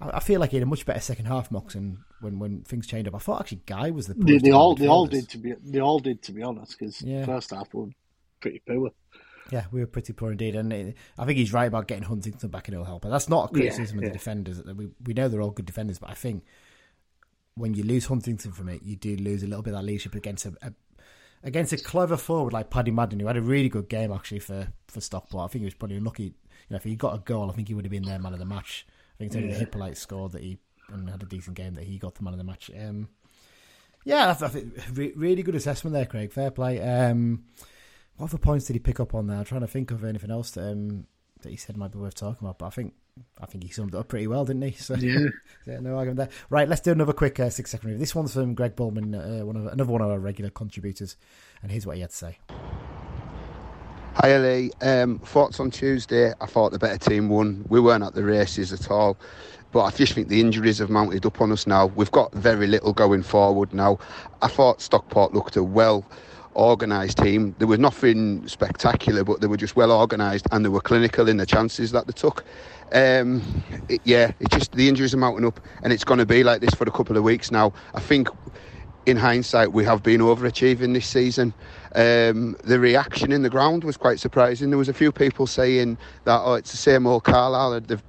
I 0.00 0.20
feel 0.20 0.40
like 0.40 0.50
he 0.50 0.56
had 0.56 0.62
a 0.62 0.66
much 0.66 0.86
better 0.86 1.00
second 1.00 1.26
half, 1.26 1.50
Moxon, 1.50 2.04
when 2.20 2.38
when 2.38 2.62
things 2.62 2.86
changed 2.86 3.08
up. 3.08 3.14
I 3.14 3.18
thought 3.18 3.40
actually 3.40 3.62
Guy 3.66 3.90
was 3.90 4.06
the. 4.06 4.14
They, 4.14 4.38
they 4.38 4.50
all 4.50 4.74
they 4.74 4.86
all 4.88 5.06
did 5.06 5.28
to 5.30 5.38
be 5.38 5.54
they 5.64 5.80
all 5.80 5.98
did 5.98 6.22
to 6.22 6.32
be 6.32 6.42
honest 6.42 6.78
because 6.78 7.02
yeah. 7.02 7.24
first 7.24 7.50
half 7.50 7.72
were 7.72 7.86
pretty 8.40 8.62
poor. 8.66 8.90
Yeah, 9.50 9.64
we 9.70 9.80
were 9.80 9.86
pretty 9.86 10.12
poor 10.12 10.30
indeed, 10.30 10.56
and 10.56 10.72
it, 10.72 10.96
I 11.18 11.26
think 11.26 11.38
he's 11.38 11.52
right 11.52 11.66
about 11.66 11.86
getting 11.86 12.04
Huntington 12.04 12.48
back 12.48 12.68
in. 12.68 12.74
It'll 12.74 12.86
help, 12.86 13.02
but 13.02 13.10
that's 13.10 13.28
not 13.28 13.50
a 13.50 13.52
criticism 13.52 13.98
yeah, 13.98 14.06
of 14.06 14.12
the 14.12 14.18
defenders. 14.18 14.62
We 14.62 14.88
we 15.04 15.14
know 15.14 15.28
they're 15.28 15.42
all 15.42 15.50
good 15.50 15.66
defenders, 15.66 15.98
but 15.98 16.10
I 16.10 16.14
think 16.14 16.44
when 17.54 17.74
you 17.74 17.82
lose 17.82 18.06
Huntington 18.06 18.52
from 18.52 18.68
it, 18.68 18.82
you 18.82 18.96
do 18.96 19.16
lose 19.16 19.42
a 19.42 19.46
little 19.46 19.62
bit 19.62 19.74
of 19.74 19.80
that 19.80 19.86
leadership 19.86 20.14
against 20.14 20.46
a, 20.46 20.54
a 20.62 20.72
against 21.42 21.72
a 21.72 21.76
clever 21.76 22.16
forward 22.16 22.52
like 22.52 22.70
Paddy 22.70 22.90
Madden, 22.90 23.20
who 23.20 23.26
had 23.26 23.36
a 23.36 23.42
really 23.42 23.68
good 23.68 23.88
game 23.88 24.12
actually 24.12 24.40
for 24.40 24.68
for 24.88 25.00
Stockport. 25.00 25.44
I 25.44 25.52
think 25.52 25.60
he 25.60 25.66
was 25.66 25.74
probably 25.74 25.98
unlucky. 25.98 26.24
You 26.24 26.32
know, 26.70 26.76
if 26.76 26.84
he 26.84 26.96
got 26.96 27.14
a 27.14 27.18
goal, 27.18 27.50
I 27.50 27.54
think 27.54 27.68
he 27.68 27.74
would 27.74 27.84
have 27.84 27.92
been 27.92 28.04
their 28.04 28.18
man 28.18 28.32
of 28.32 28.38
the 28.38 28.46
match. 28.46 28.86
I 28.88 29.18
think 29.18 29.28
it's 29.28 29.36
only 29.36 29.48
yeah. 29.48 29.54
the 29.54 29.60
Hippolyte 29.60 29.98
scored 29.98 30.32
that 30.32 30.42
he 30.42 30.58
and 30.88 31.08
had 31.08 31.22
a 31.22 31.26
decent 31.26 31.56
game 31.56 31.74
that 31.74 31.84
he 31.84 31.98
got 31.98 32.14
the 32.14 32.22
man 32.22 32.34
of 32.34 32.38
the 32.38 32.44
match. 32.44 32.70
Um, 32.78 33.08
yeah, 34.04 34.30
I 34.38 34.48
think 34.48 34.74
really 35.16 35.42
good 35.42 35.54
assessment 35.54 35.94
there, 35.94 36.06
Craig. 36.06 36.32
Fair 36.32 36.50
play. 36.50 36.80
Um, 36.80 37.44
what 38.16 38.26
other 38.26 38.38
points 38.38 38.66
did 38.66 38.74
he 38.74 38.80
pick 38.80 39.00
up 39.00 39.14
on 39.14 39.26
there? 39.26 39.38
I'm 39.38 39.44
trying 39.44 39.62
to 39.62 39.66
think 39.66 39.90
of 39.90 40.04
anything 40.04 40.30
else 40.30 40.52
that, 40.52 40.70
um, 40.70 41.06
that 41.42 41.50
he 41.50 41.56
said 41.56 41.76
might 41.76 41.92
be 41.92 41.98
worth 41.98 42.14
talking 42.14 42.38
about, 42.46 42.58
but 42.58 42.66
I 42.66 42.70
think 42.70 42.94
I 43.40 43.46
think 43.46 43.62
he 43.62 43.70
summed 43.70 43.94
it 43.94 43.98
up 43.98 44.08
pretty 44.08 44.26
well, 44.26 44.44
didn't 44.44 44.62
he? 44.62 44.70
So, 44.78 44.94
yeah. 44.94 45.28
yeah 45.66 45.80
no 45.80 45.96
argument 45.96 46.16
there. 46.16 46.28
Right, 46.50 46.68
let's 46.68 46.80
do 46.80 46.92
another 46.92 47.12
quick 47.12 47.38
uh, 47.38 47.50
six 47.50 47.70
second 47.70 47.88
review. 47.88 48.00
This 48.00 48.14
one's 48.14 48.34
from 48.34 48.54
Greg 48.54 48.76
Bullman, 48.76 49.14
uh, 49.14 49.44
one 49.44 49.56
of 49.56 49.66
another 49.66 49.92
one 49.92 50.00
of 50.00 50.10
our 50.10 50.18
regular 50.18 50.50
contributors, 50.50 51.16
and 51.62 51.70
here's 51.70 51.86
what 51.86 51.96
he 51.96 52.02
had 52.02 52.10
to 52.10 52.16
say. 52.16 52.38
Hi, 54.16 54.38
Lee. 54.38 54.70
Um, 54.80 55.18
thoughts 55.18 55.58
on 55.58 55.72
Tuesday? 55.72 56.32
I 56.40 56.46
thought 56.46 56.70
the 56.70 56.78
better 56.78 56.98
team 56.98 57.28
won. 57.28 57.64
We 57.68 57.80
weren't 57.80 58.04
at 58.04 58.14
the 58.14 58.22
races 58.22 58.72
at 58.72 58.88
all. 58.88 59.18
But 59.72 59.82
I 59.82 59.90
just 59.90 60.12
think 60.12 60.28
the 60.28 60.40
injuries 60.40 60.78
have 60.78 60.88
mounted 60.88 61.26
up 61.26 61.40
on 61.40 61.50
us 61.50 61.66
now. 61.66 61.86
We've 61.86 62.12
got 62.12 62.32
very 62.32 62.68
little 62.68 62.92
going 62.92 63.24
forward 63.24 63.74
now. 63.74 63.98
I 64.40 64.46
thought 64.46 64.80
Stockport 64.80 65.34
looked 65.34 65.56
a 65.56 65.64
well 65.64 66.08
organised 66.56 67.18
team. 67.18 67.54
There 67.58 67.68
was 67.68 67.78
nothing 67.78 68.46
spectacular, 68.48 69.24
but 69.24 69.40
they 69.40 69.46
were 69.46 69.56
just 69.56 69.76
well 69.76 69.92
organised 69.92 70.46
and 70.52 70.64
they 70.64 70.68
were 70.68 70.80
clinical 70.80 71.28
in 71.28 71.36
the 71.36 71.46
chances 71.46 71.92
that 71.92 72.06
they 72.06 72.12
took. 72.12 72.44
Um, 72.92 73.42
it, 73.88 74.00
yeah, 74.04 74.32
it's 74.40 74.54
just 74.54 74.72
the 74.72 74.88
injuries 74.88 75.14
are 75.14 75.18
mounting 75.18 75.46
up, 75.46 75.60
and 75.82 75.92
it's 75.92 76.04
going 76.04 76.18
to 76.18 76.26
be 76.26 76.44
like 76.44 76.60
this 76.60 76.74
for 76.74 76.84
a 76.84 76.92
couple 76.92 77.16
of 77.16 77.24
weeks 77.24 77.50
now. 77.50 77.72
I 77.94 78.00
think, 78.00 78.28
in 79.06 79.16
hindsight, 79.16 79.72
we 79.72 79.84
have 79.84 80.02
been 80.02 80.20
overachieving 80.20 80.94
this 80.94 81.06
season. 81.06 81.52
Um, 81.94 82.56
the 82.64 82.78
reaction 82.78 83.32
in 83.32 83.42
the 83.42 83.50
ground 83.50 83.84
was 83.84 83.96
quite 83.96 84.20
surprising. 84.20 84.70
There 84.70 84.78
was 84.78 84.88
a 84.88 84.94
few 84.94 85.12
people 85.12 85.46
saying 85.46 85.98
that 86.24 86.40
oh, 86.40 86.54
it's 86.54 86.70
the 86.70 86.76
same 86.76 87.06
old 87.06 87.24
Carlisle. 87.24 87.80
They've 87.80 88.02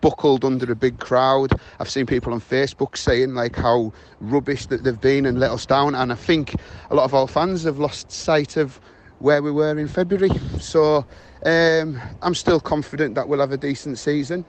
buckled 0.00 0.44
under 0.44 0.70
a 0.70 0.74
big 0.74 0.98
crowd. 0.98 1.52
I've 1.78 1.90
seen 1.90 2.06
people 2.06 2.32
on 2.32 2.40
Facebook 2.40 2.96
saying 2.96 3.34
like 3.34 3.56
how 3.56 3.92
rubbish 4.20 4.66
that 4.66 4.84
they've 4.84 5.00
been 5.00 5.26
and 5.26 5.38
let 5.38 5.50
us 5.50 5.66
down. 5.66 5.94
And 5.94 6.12
I 6.12 6.16
think 6.16 6.56
a 6.90 6.94
lot 6.94 7.04
of 7.04 7.14
our 7.14 7.28
fans 7.28 7.64
have 7.64 7.78
lost 7.78 8.10
sight 8.10 8.56
of 8.56 8.80
where 9.18 9.42
we 9.42 9.50
were 9.50 9.78
in 9.78 9.88
February. 9.88 10.30
So 10.58 11.04
um, 11.44 12.00
I'm 12.22 12.34
still 12.34 12.60
confident 12.60 13.14
that 13.14 13.28
we'll 13.28 13.40
have 13.40 13.52
a 13.52 13.58
decent 13.58 13.98
season. 13.98 14.44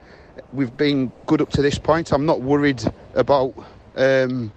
We've 0.52 0.74
been 0.76 1.12
good 1.26 1.42
up 1.42 1.50
to 1.50 1.62
this 1.62 1.78
point. 1.78 2.12
I'm 2.12 2.26
not 2.26 2.40
worried 2.40 2.82
about. 3.14 3.54
Um, 3.96 4.52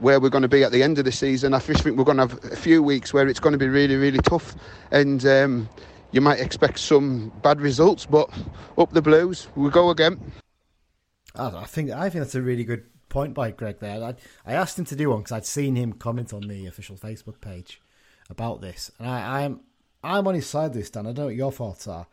where 0.00 0.18
we're 0.20 0.28
going 0.28 0.42
to 0.42 0.48
be 0.48 0.64
at 0.64 0.72
the 0.72 0.82
end 0.82 0.98
of 0.98 1.04
the 1.04 1.12
season. 1.12 1.54
I 1.54 1.60
think 1.60 1.84
we're 1.84 2.04
going 2.04 2.16
to 2.16 2.26
have 2.26 2.52
a 2.52 2.56
few 2.56 2.82
weeks 2.82 3.14
where 3.14 3.28
it's 3.28 3.40
going 3.40 3.52
to 3.52 3.58
be 3.58 3.68
really, 3.68 3.96
really 3.96 4.18
tough. 4.18 4.54
And 4.90 5.24
um, 5.24 5.68
you 6.14 6.20
might 6.20 6.38
expect 6.38 6.78
some 6.78 7.32
bad 7.42 7.60
results, 7.60 8.06
but 8.06 8.30
up 8.78 8.92
the 8.92 9.02
Blues, 9.02 9.48
we 9.56 9.68
go 9.68 9.90
again. 9.90 10.32
I 11.34 11.64
think 11.64 11.90
I 11.90 12.08
think 12.08 12.22
that's 12.22 12.36
a 12.36 12.42
really 12.42 12.62
good 12.62 12.84
point 13.08 13.34
by 13.34 13.50
Greg 13.50 13.80
there. 13.80 14.00
I, 14.00 14.14
I 14.46 14.54
asked 14.54 14.78
him 14.78 14.84
to 14.84 14.96
do 14.96 15.10
one 15.10 15.18
because 15.18 15.32
I'd 15.32 15.44
seen 15.44 15.74
him 15.74 15.92
comment 15.92 16.32
on 16.32 16.42
the 16.42 16.66
official 16.66 16.96
Facebook 16.96 17.40
page 17.40 17.82
about 18.30 18.60
this, 18.60 18.92
and 19.00 19.08
I, 19.08 19.42
I'm 19.42 19.60
I'm 20.04 20.28
on 20.28 20.36
his 20.36 20.46
side 20.46 20.72
this, 20.72 20.88
Dan. 20.90 21.06
I 21.06 21.08
don't 21.08 21.16
know 21.16 21.24
what 21.26 21.34
your 21.34 21.50
thoughts 21.50 21.88
are. 21.88 22.06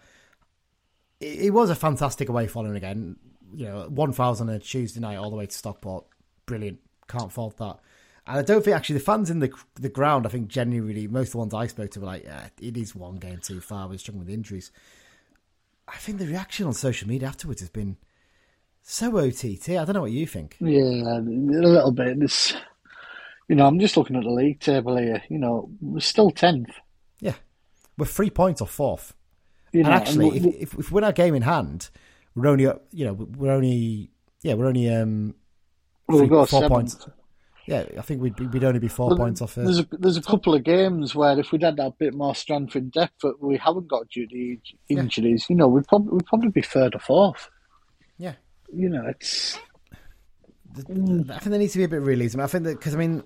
It, 1.19 1.39
it 1.39 1.49
was 1.51 1.69
a 1.69 1.75
fantastic 1.75 2.27
away 2.27 2.47
following 2.47 2.75
again. 2.75 3.17
You 3.53 3.65
know, 3.65 3.87
one 3.89 4.13
thousand 4.13 4.49
a 4.49 4.57
Tuesday 4.57 4.99
night 4.99 5.17
all 5.17 5.29
the 5.29 5.35
way 5.35 5.45
to 5.45 5.55
Stockport, 5.55 6.05
brilliant. 6.47 6.79
Can't 7.07 7.31
fault 7.31 7.57
that. 7.57 7.77
And 8.27 8.37
I 8.37 8.41
don't 8.43 8.63
think 8.63 8.75
actually 8.75 8.99
the 8.99 9.05
fans 9.05 9.29
in 9.29 9.39
the 9.39 9.51
the 9.75 9.89
ground. 9.89 10.25
I 10.25 10.29
think 10.29 10.47
genuinely 10.47 11.07
most 11.07 11.29
of 11.29 11.31
the 11.33 11.37
ones 11.39 11.53
I 11.53 11.67
spoke 11.67 11.91
to 11.91 11.99
were 11.99 12.05
like, 12.05 12.23
"Yeah, 12.23 12.49
it 12.61 12.77
is 12.77 12.95
one 12.95 13.15
game 13.15 13.39
too 13.39 13.59
far. 13.59 13.87
We're 13.87 13.97
struggling 13.97 14.25
with 14.25 14.33
injuries." 14.33 14.71
I 15.87 15.97
think 15.97 16.19
the 16.19 16.27
reaction 16.27 16.67
on 16.67 16.73
social 16.73 17.07
media 17.07 17.27
afterwards 17.27 17.61
has 17.61 17.69
been 17.69 17.97
so 18.81 19.17
OTT. 19.17 19.69
I 19.69 19.85
don't 19.85 19.93
know 19.93 20.01
what 20.01 20.11
you 20.11 20.25
think. 20.25 20.55
Yeah, 20.59 21.17
a 21.17 21.19
little 21.19 21.91
bit. 21.91 22.21
It's, 22.21 22.53
you 23.47 23.55
know, 23.55 23.65
I'm 23.65 23.79
just 23.79 23.97
looking 23.97 24.15
at 24.15 24.23
the 24.23 24.29
league 24.29 24.59
table 24.59 24.95
here. 24.97 25.21
You 25.29 25.37
know, 25.37 25.69
we're 25.81 25.99
still 25.99 26.31
tenth. 26.31 26.69
Yeah, 27.19 27.35
we're 27.97 28.05
three 28.05 28.29
points 28.29 28.61
off 28.61 28.71
fourth. 28.71 29.13
You 29.73 29.83
know, 29.83 29.89
and 29.89 30.01
actually, 30.01 30.37
and 30.37 30.45
if, 30.47 30.55
if, 30.55 30.79
if 30.79 30.91
we 30.91 30.95
win 30.95 31.03
our 31.03 31.11
game 31.11 31.35
in 31.35 31.41
hand, 31.41 31.89
we're 32.35 32.47
only, 32.47 32.63
you 32.91 33.05
know, 33.05 33.13
we're 33.13 33.51
only, 33.51 34.11
yeah, 34.41 34.53
we're 34.53 34.67
only 34.67 34.93
um, 34.93 35.35
three, 36.09 36.27
four 36.27 36.47
seven. 36.47 36.69
points. 36.69 37.07
Yeah, 37.67 37.85
I 37.97 38.01
think 38.01 38.21
we'd 38.21 38.39
we'd 38.39 38.63
only 38.63 38.79
be 38.79 38.87
four 38.87 39.09
well, 39.09 39.17
points 39.17 39.41
off. 39.41 39.55
There's 39.55 39.79
a 39.79 39.87
there's 39.91 40.17
a 40.17 40.21
couple 40.21 40.55
of 40.55 40.63
games 40.63 41.13
where 41.13 41.37
if 41.39 41.51
we'd 41.51 41.61
had 41.61 41.77
that 41.77 41.97
bit 41.99 42.13
more 42.13 42.33
strength 42.33 42.75
in 42.75 42.89
depth, 42.89 43.13
but 43.21 43.41
we 43.41 43.57
haven't 43.57 43.87
got 43.87 44.09
due 44.09 44.27
to 44.27 44.57
injuries, 44.89 45.45
yeah. 45.47 45.53
you 45.53 45.55
know, 45.57 45.67
we'd 45.67 45.87
probably 45.87 46.13
we'd 46.13 46.25
probably 46.25 46.49
be 46.49 46.61
third 46.61 46.95
or 46.95 46.99
fourth. 46.99 47.49
Yeah, 48.17 48.33
you 48.73 48.89
know, 48.89 49.05
it's. 49.07 49.59
I 50.73 50.81
think 50.83 51.27
there 51.27 51.59
needs 51.59 51.73
to 51.73 51.79
be 51.79 51.83
a 51.83 51.89
bit 51.89 51.99
of 51.99 52.07
realism. 52.07 52.39
I 52.39 52.47
think 52.47 52.63
that 52.63 52.79
because 52.79 52.95
I 52.95 52.97
mean, 52.97 53.23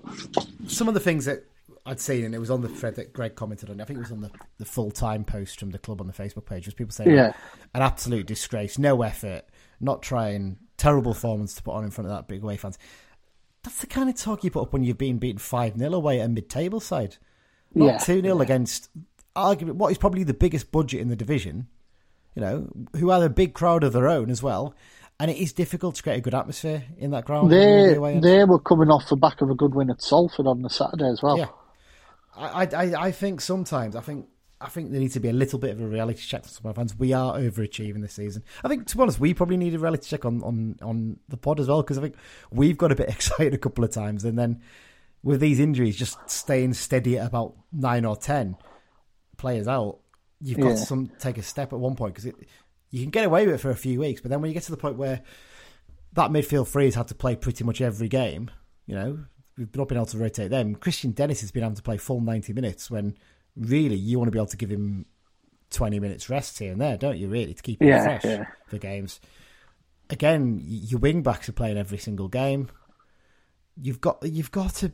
some 0.67 0.87
of 0.87 0.95
the 0.95 0.99
things 0.99 1.25
that 1.25 1.45
I'd 1.85 1.99
seen, 1.99 2.25
and 2.25 2.35
it 2.35 2.39
was 2.39 2.49
on 2.49 2.61
the 2.61 2.69
thread 2.69 2.95
that 2.95 3.13
Greg 3.13 3.35
commented 3.35 3.69
on. 3.69 3.79
I 3.79 3.85
think 3.85 3.97
it 3.97 4.01
was 4.01 4.11
on 4.11 4.21
the, 4.21 4.31
the 4.57 4.65
full 4.65 4.91
time 4.91 5.23
post 5.23 5.59
from 5.59 5.69
the 5.69 5.77
club 5.77 6.01
on 6.01 6.07
the 6.07 6.13
Facebook 6.13 6.45
page. 6.45 6.65
Was 6.65 6.73
people 6.73 6.91
saying, 6.91 7.11
yeah. 7.11 7.33
an 7.73 7.83
absolute 7.83 8.25
disgrace, 8.25 8.79
no 8.79 9.03
effort, 9.03 9.45
not 9.79 10.01
trying, 10.01 10.57
terrible 10.77 11.13
performance 11.13 11.53
to 11.53 11.63
put 11.63 11.75
on 11.75 11.85
in 11.85 11.91
front 11.91 12.09
of 12.09 12.15
that 12.15 12.27
big 12.27 12.43
away 12.43 12.57
fans 12.57 12.79
that's 13.65 13.79
the 13.79 13.87
kind 13.87 14.09
of 14.09 14.15
talk 14.15 14.43
you 14.43 14.51
put 14.51 14.61
up 14.61 14.73
when 14.73 14.83
you've 14.83 14.97
been 14.97 15.17
beaten 15.17 15.39
5 15.39 15.77
0 15.77 15.93
away 15.93 16.21
at 16.21 16.25
a 16.25 16.29
mid 16.29 16.49
table 16.49 16.79
side. 16.79 17.17
Not 17.73 18.01
2 18.01 18.15
yeah, 18.15 18.21
0 18.21 18.37
yeah. 18.37 18.43
against 18.43 18.89
argument 19.35 19.77
what 19.77 19.91
is 19.91 19.97
probably 19.97 20.23
the 20.23 20.33
biggest 20.33 20.71
budget 20.71 21.01
in 21.01 21.09
the 21.09 21.15
division, 21.15 21.67
you 22.35 22.41
know, 22.41 22.69
who 22.95 23.09
have 23.09 23.21
a 23.21 23.29
big 23.29 23.53
crowd 23.53 23.83
of 23.83 23.91
their 23.91 24.07
own 24.07 24.29
as 24.29 24.41
well. 24.41 24.75
And 25.19 25.31
it 25.31 25.37
is 25.37 25.53
difficult 25.53 25.95
to 25.95 26.03
create 26.03 26.17
a 26.17 26.21
good 26.21 26.35
atmosphere 26.35 26.83
in 26.97 27.11
that 27.11 27.25
ground. 27.25 27.49
They, 27.49 27.93
the 27.93 28.19
they 28.21 28.43
were 28.43 28.59
coming 28.59 28.89
off 28.89 29.07
the 29.09 29.15
back 29.15 29.41
of 29.41 29.49
a 29.49 29.55
good 29.55 29.73
win 29.73 29.89
at 29.89 30.01
Salford 30.01 30.45
on 30.45 30.61
the 30.61 30.69
Saturday 30.69 31.09
as 31.09 31.21
well. 31.23 31.37
Yeah. 31.37 31.47
I, 32.37 32.65
I, 32.65 33.05
I 33.07 33.11
think 33.11 33.39
sometimes, 33.39 33.95
I 33.95 34.01
think 34.01 34.27
I 34.65 34.69
think 34.69 34.89
there 34.89 34.99
needs 34.99 35.13
to 35.13 35.19
be 35.19 35.29
a 35.29 35.33
little 35.33 35.59
bit 35.59 35.69
of 35.69 35.79
a 35.79 35.87
reality 35.87 36.21
check 36.21 36.43
for 36.43 36.49
some 36.49 36.61
of 36.63 36.65
our 36.65 36.73
fans. 36.73 36.97
We 36.97 37.13
are 37.13 37.37
overachieving 37.37 38.01
this 38.01 38.13
season. 38.13 38.43
I 38.63 38.67
think, 38.67 38.87
to 38.87 38.97
be 38.97 39.03
honest, 39.03 39.19
we 39.19 39.35
probably 39.35 39.57
need 39.57 39.75
a 39.75 39.79
reality 39.79 40.07
check 40.07 40.25
on, 40.25 40.41
on, 40.41 40.75
on 40.81 41.19
the 41.29 41.37
pod 41.37 41.59
as 41.59 41.67
well 41.67 41.83
because 41.83 41.99
I 41.99 42.01
think 42.01 42.15
we've 42.51 42.77
got 42.77 42.91
a 42.91 42.95
bit 42.95 43.09
excited 43.09 43.53
a 43.53 43.59
couple 43.59 43.83
of 43.83 43.91
times, 43.91 44.25
and 44.25 44.39
then 44.39 44.61
with 45.21 45.39
these 45.39 45.59
injuries, 45.59 45.95
just 45.95 46.17
staying 46.27 46.73
steady 46.73 47.19
at 47.19 47.27
about 47.27 47.55
nine 47.71 48.05
or 48.05 48.15
ten 48.15 48.57
players 49.37 49.67
out, 49.67 49.99
you've 50.41 50.59
got 50.59 50.69
yeah. 50.69 50.75
to 50.75 50.81
some, 50.81 51.11
take 51.19 51.37
a 51.37 51.43
step 51.43 51.71
at 51.71 51.79
one 51.79 51.95
point 51.95 52.15
because 52.15 52.33
you 52.89 53.01
can 53.01 53.11
get 53.11 53.25
away 53.25 53.45
with 53.45 53.53
it 53.53 53.59
for 53.59 53.69
a 53.69 53.75
few 53.75 53.99
weeks, 53.99 54.19
but 54.19 54.31
then 54.31 54.41
when 54.41 54.49
you 54.49 54.55
get 54.55 54.63
to 54.63 54.71
the 54.71 54.77
point 54.77 54.97
where 54.97 55.21
that 56.13 56.31
midfield 56.31 56.67
three 56.67 56.85
has 56.85 56.95
had 56.95 57.07
to 57.09 57.15
play 57.15 57.35
pretty 57.35 57.63
much 57.63 57.81
every 57.81 58.07
game, 58.07 58.49
you 58.87 58.95
know, 58.95 59.19
we've 59.59 59.75
not 59.75 59.87
been 59.87 59.97
able 59.97 60.07
to 60.07 60.17
rotate 60.17 60.49
them. 60.49 60.75
Kristian 60.75 61.13
Dennis 61.13 61.41
has 61.41 61.51
been 61.51 61.63
able 61.63 61.75
to 61.75 61.83
play 61.83 61.97
full 61.97 62.21
ninety 62.21 62.53
minutes 62.53 62.89
when 62.89 63.15
really 63.55 63.95
you 63.95 64.17
want 64.17 64.27
to 64.27 64.31
be 64.31 64.39
able 64.39 64.47
to 64.47 64.57
give 64.57 64.69
him 64.69 65.05
20 65.71 65.99
minutes 65.99 66.29
rest 66.29 66.59
here 66.59 66.71
and 66.71 66.81
there, 66.81 66.97
don't 66.97 67.17
you, 67.17 67.27
really, 67.27 67.53
to 67.53 67.61
keep 67.61 67.81
him 67.81 67.87
yeah, 67.87 68.03
fresh 68.03 68.23
yeah. 68.23 68.45
for 68.67 68.77
games. 68.77 69.19
Again, 70.09 70.61
your 70.63 70.99
wing 70.99 71.23
backs 71.23 71.49
are 71.49 71.53
playing 71.53 71.77
every 71.77 71.97
single 71.97 72.27
game. 72.27 72.69
You've 73.81 73.99
got 73.99 74.23
you've 74.23 74.51
got 74.51 74.75
to 74.75 74.91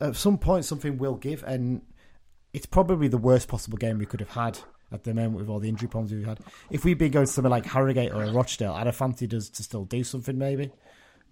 at 0.00 0.16
some 0.16 0.38
point 0.38 0.64
something 0.64 0.98
will 0.98 1.16
give, 1.16 1.42
and 1.42 1.82
it's 2.52 2.66
probably 2.66 3.08
the 3.08 3.18
worst 3.18 3.48
possible 3.48 3.76
game 3.76 3.98
we 3.98 4.06
could 4.06 4.20
have 4.20 4.30
had 4.30 4.58
at 4.92 5.04
the 5.04 5.14
moment 5.14 5.36
with 5.36 5.48
all 5.48 5.58
the 5.58 5.68
injury 5.68 5.88
problems 5.88 6.12
we've 6.12 6.26
had. 6.26 6.40
If 6.70 6.84
we'd 6.84 6.98
been 6.98 7.10
going 7.10 7.26
to 7.26 7.32
somewhere 7.32 7.50
like 7.50 7.66
Harrogate 7.66 8.12
or 8.12 8.24
Rochdale, 8.26 8.72
I'd 8.72 8.86
have 8.86 8.96
fancied 8.96 9.34
us 9.34 9.48
to 9.50 9.62
still 9.62 9.84
do 9.84 10.04
something 10.04 10.38
maybe. 10.38 10.70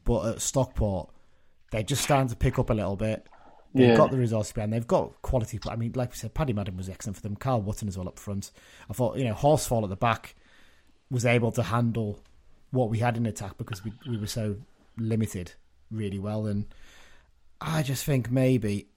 But 0.04 0.26
at 0.26 0.40
Stockport, 0.40 1.10
they're 1.70 1.82
just 1.82 2.02
starting 2.02 2.28
to 2.28 2.36
pick 2.36 2.58
up 2.58 2.70
a 2.70 2.74
little 2.74 2.96
bit. 2.96 3.26
They've 3.74 3.90
yeah. 3.90 3.96
got 3.96 4.10
the 4.10 4.18
resources 4.18 4.52
behind. 4.52 4.72
They've 4.72 4.86
got 4.86 5.22
quality. 5.22 5.60
I 5.68 5.76
mean, 5.76 5.92
like 5.94 6.10
we 6.10 6.16
said, 6.16 6.34
Paddy 6.34 6.52
Madden 6.52 6.76
was 6.76 6.88
excellent 6.88 7.16
for 7.16 7.22
them. 7.22 7.36
Carl 7.36 7.62
Wootton 7.62 7.86
as 7.88 7.96
well 7.96 8.08
up 8.08 8.18
front. 8.18 8.50
I 8.88 8.94
thought, 8.94 9.16
you 9.16 9.24
know, 9.24 9.34
Horsfall 9.34 9.84
at 9.84 9.90
the 9.90 9.96
back. 9.96 10.34
was 11.10 11.24
able 11.24 11.52
to 11.52 11.62
handle 11.62 12.18
what 12.72 12.90
we 12.90 12.98
had 12.98 13.16
in 13.16 13.26
attack 13.26 13.58
because 13.58 13.84
we 13.84 13.92
we 14.08 14.16
were 14.16 14.26
so 14.26 14.56
limited 14.96 15.52
really 15.90 16.18
well. 16.18 16.46
And 16.46 16.66
I 17.60 17.82
just 17.82 18.04
think 18.04 18.30
maybe 18.30 18.88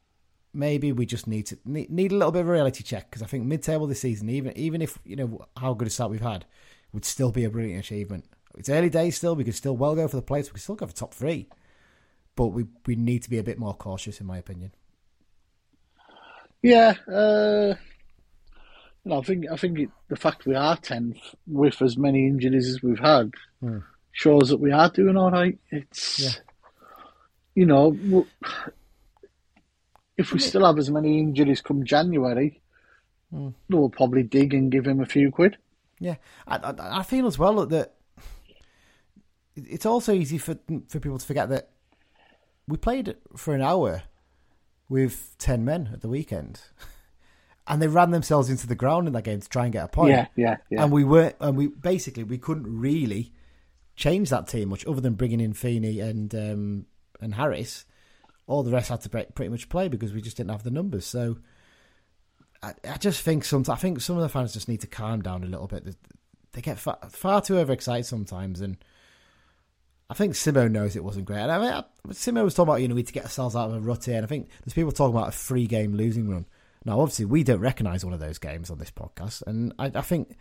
maybe 0.53 0.91
we 0.91 1.05
just 1.05 1.27
need 1.27 1.47
to 1.47 1.57
need, 1.65 1.89
need 1.89 2.12
a 2.12 2.15
little 2.15 2.31
bit 2.31 2.41
of 2.41 2.49
a 2.49 2.51
reality 2.51 2.83
check 2.83 3.09
because 3.09 3.21
I 3.21 3.25
think 3.25 3.45
mid 3.45 3.63
table 3.63 3.88
this 3.88 4.01
season, 4.01 4.29
even 4.29 4.57
even 4.57 4.81
if 4.81 4.97
you 5.03 5.15
know 5.15 5.45
how 5.57 5.73
good 5.73 5.88
a 5.88 5.91
start 5.91 6.12
we've 6.12 6.21
had, 6.21 6.45
would 6.93 7.05
still 7.05 7.31
be 7.31 7.43
a 7.43 7.49
brilliant 7.49 7.79
achievement. 7.79 8.25
It's 8.55 8.69
early 8.69 8.89
days 8.89 9.17
still. 9.17 9.36
We 9.36 9.43
could 9.43 9.55
still 9.55 9.75
well 9.75 9.95
go 9.95 10.07
for 10.07 10.15
the 10.15 10.21
playoffs. 10.21 10.45
We 10.45 10.51
could 10.51 10.62
still 10.62 10.75
go 10.75 10.86
for 10.86 10.93
top 10.93 11.13
three, 11.13 11.49
but 12.36 12.48
we 12.48 12.65
we 12.86 12.96
need 12.96 13.24
to 13.24 13.30
be 13.30 13.38
a 13.38 13.43
bit 13.43 13.60
more 13.60 13.74
cautious, 13.76 14.19
in 14.19 14.26
my 14.28 14.38
opinion. 14.38 14.72
Yeah, 16.62 16.93
uh, 17.12 17.74
I 19.12 19.22
think 19.22 19.46
I 19.52 19.58
think 19.58 19.80
it, 19.80 19.89
the 20.08 20.15
fact 20.15 20.46
we 20.46 20.56
are 20.56 20.78
tenth 20.78 21.17
with 21.46 21.82
as 21.82 21.98
many 21.98 22.26
injuries 22.28 22.67
as 22.69 22.82
we've 22.82 23.00
had 23.00 23.32
Hmm. 23.60 23.80
shows 24.12 24.50
that 24.50 24.60
we 24.60 24.72
are 24.72 24.89
doing 24.89 25.17
all 25.17 25.32
right. 25.32 25.58
It's 25.72 26.19
Yeah. 26.19 26.41
you 27.56 27.65
know 27.65 28.26
if 30.17 30.32
we 30.32 30.39
still 30.39 30.65
have 30.65 30.78
as 30.78 30.89
many 30.89 31.19
injuries 31.19 31.62
come 31.62 31.84
January, 31.84 32.62
Hmm. 33.32 33.50
we'll 33.69 33.89
probably 33.89 34.24
dig 34.24 34.54
and 34.54 34.72
give 34.72 34.88
him 34.88 35.02
a 35.02 35.06
few 35.06 35.32
quid. 35.32 35.58
Yeah, 36.00 36.15
I, 36.48 36.58
I, 36.58 37.00
I 37.00 37.04
feel 37.04 37.28
as 37.28 37.38
well 37.38 37.65
that 37.65 37.93
it's 39.56 39.86
also 39.86 40.13
easy 40.13 40.38
for 40.38 40.58
for 40.88 41.00
people 41.00 41.17
to 41.19 41.26
forget 41.26 41.50
that 41.50 41.69
we 42.67 42.78
played 42.78 43.15
for 43.36 43.54
an 43.54 43.62
hour 43.62 44.04
with 44.89 45.36
ten 45.38 45.63
men 45.65 45.89
at 45.93 46.02
the 46.02 46.10
weekend, 46.10 46.62
and 47.67 47.82
they 47.82 47.88
ran 47.88 48.12
themselves 48.12 48.49
into 48.49 48.67
the 48.67 48.76
ground 48.76 49.08
in 49.08 49.13
that 49.13 49.23
game 49.23 49.39
to 49.41 49.49
try 49.49 49.63
and 49.65 49.73
get 49.73 49.86
a 49.86 49.88
point. 49.88 50.12
Yeah, 50.12 50.28
yeah, 50.36 50.58
yeah. 50.69 50.84
And 50.84 50.91
we 50.91 51.04
weren't, 51.04 51.36
and 51.39 51.58
we 51.58 51.67
basically 51.67 52.23
we 52.23 52.38
couldn't 52.38 52.67
really 52.67 53.32
change 53.95 54.30
that 54.30 54.47
team 54.47 54.69
much, 54.69 54.86
other 54.88 55.02
than 55.02 55.13
bringing 55.13 55.39
in 55.39 55.54
Feeney 55.54 55.99
and 55.99 56.34
um, 56.36 56.86
and 57.21 57.36
Harris. 57.36 57.86
All 58.45 58.62
the 58.63 58.71
rest 58.71 58.89
had 58.89 58.99
to 59.02 59.10
pretty 59.10 59.49
much 59.49 59.69
play 59.69 59.88
because 59.88 60.12
we 60.13 60.21
just 60.21 60.36
didn't 60.36 60.52
have 60.52 60.63
the 60.63 60.71
numbers. 60.71 61.06
So 61.06 61.38
I, 62.62 62.73
I 62.89 62.97
just 62.97 63.21
think 63.21 63.45
some 63.45 63.63
I 63.69 63.76
think 63.76 64.02
some 64.02 64.17
of 64.17 64.21
the 64.21 64.28
fans 64.30 64.52
just 64.54 64.67
need 64.67 64.82
to 64.82 64.88
calm 64.88 65.21
down 65.21 65.43
a 65.43 65.47
little 65.47 65.67
bit. 65.67 65.86
They- 65.86 65.93
They 66.52 66.62
get 66.62 66.78
far, 66.78 66.99
far 67.10 67.41
too 67.41 67.58
overexcited 67.58 68.06
sometimes, 68.06 68.62
and 68.62 68.78
I 70.10 70.13
think 70.13 70.34
Simo 70.34 70.70
knows 70.70 70.96
it 70.96 71.04
wasn't 71.04 71.26
great. 71.26 71.39
And 71.39 71.52
I 71.52 71.60
mean, 71.60 71.72
I, 71.72 71.84
Simo 72.10 72.44
was 72.44 72.54
talking 72.54 72.70
about 72.70 72.82
you 72.82 72.88
know 72.88 72.96
we 72.96 73.02
need 73.02 73.08
to 73.08 73.13
get 73.13 73.24
ourselves 73.24 73.56
out 73.56 73.70
of 73.70 73.76
a 73.76 73.80
rut 73.80 74.06
here, 74.06 74.16
and 74.16 74.26
I 74.26 74.28
think 74.28 74.50
there's 74.63 74.74
people 74.74 74.92
talking 74.92 75.16
about 75.16 75.30
a 75.30 75.32
three 75.32 75.66
game 75.68 75.94
losing 75.94 76.30
run. 76.30 76.46
Now, 76.86 77.00
obviously, 77.00 77.26
we 77.26 77.44
don't 77.44 77.62
recognise 77.62 78.04
one 78.04 78.13
of 78.13 78.20
those 78.20 78.38
games 78.38 78.70
on 78.70 78.78
this 78.78 78.92
podcast, 78.92 79.42
and 79.48 79.74
I, 79.80 79.92
I 79.96 80.02
think 80.02 80.36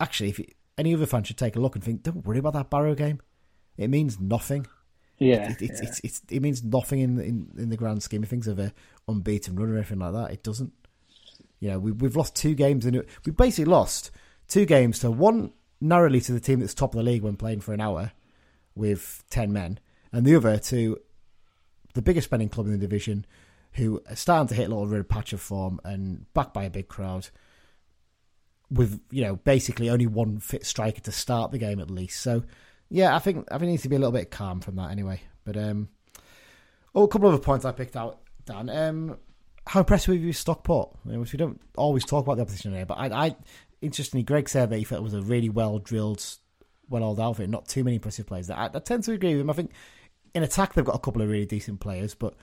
actually, 0.00 0.30
if 0.30 0.38
you, 0.38 0.46
any 0.78 0.94
other 0.94 1.06
fan 1.06 1.22
should 1.24 1.36
take 1.36 1.56
a 1.56 1.60
look 1.60 1.74
and 1.74 1.84
think, 1.84 2.02
don't 2.02 2.24
worry 2.24 2.38
about 2.38 2.54
that 2.54 2.70
Barrow 2.70 2.94
game. 2.94 3.20
It 3.76 3.88
means 3.88 4.18
nothing. 4.18 4.66
yeah, 5.18 5.50
It, 5.50 5.62
it's, 5.62 5.80
it's, 5.80 6.00
it's, 6.00 6.22
it 6.30 6.40
means 6.40 6.62
nothing 6.62 7.00
in, 7.00 7.20
in, 7.20 7.48
in 7.56 7.68
the 7.68 7.76
grand 7.76 8.02
scheme 8.02 8.22
of 8.22 8.28
things 8.28 8.48
of 8.48 8.58
a 8.58 8.72
unbeaten 9.08 9.56
run 9.56 9.70
or 9.70 9.76
anything 9.76 9.98
like 9.98 10.12
that. 10.12 10.30
It 10.30 10.42
doesn't. 10.42 10.72
You 11.60 11.70
know, 11.70 11.78
we, 11.78 11.92
we've 11.92 12.16
lost 12.16 12.34
two 12.34 12.54
games 12.54 12.86
in 12.86 12.94
it. 12.96 13.08
We 13.24 13.32
basically 13.32 13.66
lost 13.66 14.10
two 14.48 14.66
games 14.66 14.98
to 15.00 15.10
one 15.10 15.52
narrowly 15.80 16.20
to 16.22 16.32
the 16.32 16.40
team 16.40 16.60
that's 16.60 16.74
top 16.74 16.94
of 16.94 16.98
the 16.98 17.04
league 17.04 17.22
when 17.22 17.36
playing 17.36 17.60
for 17.60 17.72
an 17.72 17.80
hour 17.80 18.12
with 18.74 19.24
10 19.30 19.52
men, 19.52 19.78
and 20.12 20.24
the 20.24 20.36
other 20.36 20.58
to 20.58 20.98
the 21.94 22.02
biggest 22.02 22.26
spending 22.26 22.48
club 22.48 22.66
in 22.66 22.72
the 22.72 22.78
division 22.78 23.26
who 23.72 24.02
are 24.08 24.16
starting 24.16 24.48
to 24.48 24.54
hit 24.54 24.66
a 24.66 24.68
little 24.68 24.86
red 24.86 25.08
patch 25.08 25.32
of 25.32 25.40
form 25.40 25.80
and 25.84 26.26
backed 26.34 26.54
by 26.54 26.64
a 26.64 26.70
big 26.70 26.88
crowd 26.88 27.28
with, 28.70 29.00
you 29.10 29.22
know, 29.22 29.36
basically 29.36 29.90
only 29.90 30.06
one 30.06 30.38
fit 30.38 30.64
striker 30.64 31.00
to 31.00 31.12
start 31.12 31.50
the 31.50 31.58
game 31.58 31.80
at 31.80 31.90
least. 31.90 32.20
So, 32.20 32.44
yeah, 32.88 33.14
I 33.14 33.18
think 33.18 33.48
I 33.50 33.58
think 33.58 33.70
needs 33.70 33.82
to 33.82 33.88
be 33.88 33.96
a 33.96 33.98
little 33.98 34.12
bit 34.12 34.30
calm 34.30 34.60
from 34.60 34.76
that 34.76 34.90
anyway. 34.90 35.22
But 35.44 35.56
um, 35.56 35.88
oh, 36.94 37.04
a 37.04 37.08
couple 37.08 37.28
of 37.28 37.34
other 37.34 37.42
points 37.42 37.64
I 37.64 37.72
picked 37.72 37.96
out, 37.96 38.20
Dan. 38.44 38.68
Um, 38.68 39.18
how 39.66 39.80
impressed 39.80 40.08
were 40.08 40.14
you 40.14 40.28
with 40.28 40.36
Stockport? 40.36 40.96
Know, 41.04 41.20
which 41.20 41.32
we 41.32 41.36
don't 41.38 41.60
always 41.76 42.04
talk 42.04 42.24
about 42.24 42.36
the 42.36 42.42
opposition 42.42 42.74
here, 42.74 42.86
but 42.86 42.98
I, 42.98 43.26
I 43.26 43.36
interestingly, 43.80 44.22
Greg 44.22 44.48
said 44.48 44.70
that 44.70 44.78
he 44.78 44.84
felt 44.84 45.00
it 45.00 45.04
was 45.04 45.14
a 45.14 45.22
really 45.22 45.48
well 45.48 45.78
drilled, 45.78 46.24
well 46.92 47.02
oiled 47.02 47.20
outfit. 47.20 47.50
Not 47.50 47.66
too 47.66 47.82
many 47.84 47.96
impressive 47.96 48.26
players. 48.26 48.50
I, 48.50 48.66
I 48.72 48.78
tend 48.78 49.04
to 49.04 49.12
agree 49.12 49.32
with 49.32 49.40
him. 49.40 49.50
I 49.50 49.54
think 49.54 49.72
in 50.34 50.42
attack 50.42 50.74
they've 50.74 50.84
got 50.84 50.94
a 50.94 51.00
couple 51.00 51.22
of 51.22 51.28
really 51.28 51.46
decent 51.46 51.80
players, 51.80 52.14
but 52.14 52.34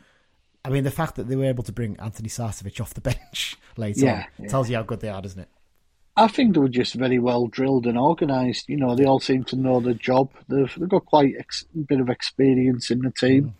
I 0.65 0.69
mean 0.69 0.83
the 0.83 0.91
fact 0.91 1.15
that 1.15 1.27
they 1.27 1.35
were 1.35 1.45
able 1.45 1.63
to 1.63 1.71
bring 1.71 1.95
Antoni 1.97 2.27
Sarcevic 2.27 2.81
off 2.81 2.93
the 2.93 3.01
bench 3.13 3.55
later 3.77 4.05
Yeah, 4.05 4.25
on 4.37 4.43
yeah. 4.45 4.47
tells 4.49 4.69
you 4.69 4.75
how 4.75 4.83
good 4.83 4.99
they 4.99 5.09
are, 5.09 5.21
doesn't 5.21 5.39
it? 5.39 5.49
I 6.17 6.27
think 6.27 6.53
they 6.53 6.59
were 6.59 6.67
just 6.67 6.95
very 6.95 7.17
well 7.17 7.47
drilled 7.47 7.87
and 7.87 7.97
organised. 7.97 8.67
You 8.67 8.75
know, 8.75 8.93
they 8.93 9.05
all 9.05 9.21
seem 9.21 9.45
to 9.45 9.55
know 9.55 9.79
their 9.79 9.93
job. 9.93 10.29
They've, 10.49 10.73
they've 10.77 10.89
got 10.89 11.05
quite 11.05 11.33
ex- 11.39 11.65
a 11.73 11.77
bit 11.79 12.01
of 12.01 12.09
experience 12.09 12.91
in 12.91 12.99
the 12.99 13.11
team. 13.11 13.55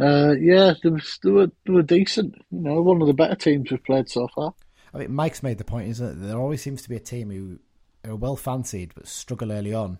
Uh, 0.00 0.34
yeah, 0.40 0.72
they, 0.82 0.90
they 1.22 1.30
were 1.30 1.50
they 1.66 1.72
were 1.72 1.82
decent. 1.82 2.34
You 2.50 2.60
know, 2.60 2.80
one 2.80 3.02
of 3.02 3.08
the 3.08 3.12
better 3.14 3.34
teams 3.34 3.70
we've 3.70 3.84
played 3.84 4.08
so 4.08 4.26
far. 4.28 4.54
I 4.94 4.98
mean, 4.98 5.12
Mike's 5.14 5.42
made 5.42 5.58
the 5.58 5.64
point, 5.64 5.88
isn't 5.90 6.06
it? 6.22 6.26
There 6.26 6.38
always 6.38 6.62
seems 6.62 6.80
to 6.82 6.88
be 6.88 6.96
a 6.96 7.00
team 7.00 7.30
who 7.30 7.58
are 8.10 8.16
well 8.16 8.36
fancied 8.36 8.92
but 8.94 9.06
struggle 9.06 9.52
early 9.52 9.74
on. 9.74 9.98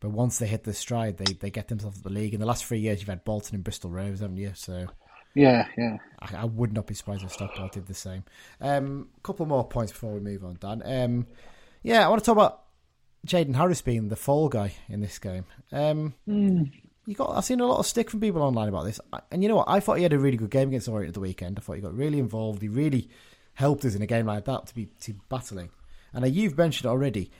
But 0.00 0.10
once 0.10 0.38
they 0.38 0.46
hit 0.46 0.64
the 0.64 0.74
stride, 0.74 1.16
they, 1.16 1.32
they 1.32 1.50
get 1.50 1.68
themselves 1.68 2.02
the 2.02 2.10
league. 2.10 2.34
In 2.34 2.40
the 2.40 2.46
last 2.46 2.64
three 2.64 2.78
years, 2.78 3.00
you've 3.00 3.08
had 3.08 3.24
Bolton 3.24 3.56
and 3.56 3.64
Bristol 3.64 3.90
Rovers, 3.90 4.20
haven't 4.20 4.36
you? 4.36 4.52
So 4.54 4.86
Yeah, 5.34 5.66
yeah. 5.76 5.96
I, 6.20 6.42
I 6.42 6.44
would 6.44 6.72
not 6.72 6.86
be 6.86 6.94
surprised 6.94 7.24
if 7.24 7.32
Stockport 7.32 7.72
did 7.72 7.86
the 7.86 7.94
same. 7.94 8.24
A 8.60 8.76
um, 8.76 9.08
couple 9.22 9.46
more 9.46 9.66
points 9.66 9.92
before 9.92 10.12
we 10.12 10.20
move 10.20 10.44
on, 10.44 10.56
Dan. 10.60 10.82
Um, 10.84 11.26
yeah, 11.82 12.04
I 12.04 12.08
want 12.08 12.22
to 12.22 12.26
talk 12.26 12.36
about 12.36 12.62
Jaden 13.26 13.54
Harris 13.54 13.82
being 13.82 14.08
the 14.08 14.16
fall 14.16 14.48
guy 14.48 14.74
in 14.88 15.00
this 15.00 15.18
game. 15.18 15.44
Um, 15.72 16.14
you 17.06 17.14
got 17.14 17.36
I've 17.36 17.44
seen 17.44 17.60
a 17.60 17.66
lot 17.66 17.78
of 17.78 17.86
stick 17.86 18.10
from 18.10 18.20
people 18.20 18.42
online 18.42 18.68
about 18.68 18.84
this, 18.84 19.00
and 19.30 19.42
you 19.42 19.48
know 19.48 19.56
what? 19.56 19.68
I 19.68 19.80
thought 19.80 19.96
he 19.96 20.02
had 20.02 20.12
a 20.12 20.18
really 20.18 20.36
good 20.36 20.50
game 20.50 20.68
against 20.68 20.88
Orient 20.88 21.08
at 21.08 21.14
the 21.14 21.20
weekend. 21.20 21.58
I 21.58 21.62
thought 21.62 21.76
he 21.76 21.80
got 21.80 21.96
really 21.96 22.18
involved. 22.18 22.62
He 22.62 22.68
really 22.68 23.08
helped 23.54 23.84
us 23.84 23.94
in 23.94 24.02
a 24.02 24.06
game 24.06 24.26
like 24.26 24.44
that 24.44 24.66
to 24.68 24.74
be 24.74 24.86
to 25.00 25.14
battling. 25.28 25.70
And 26.12 26.24
uh, 26.24 26.28
you've 26.28 26.56
mentioned 26.56 26.88
already. 26.88 27.30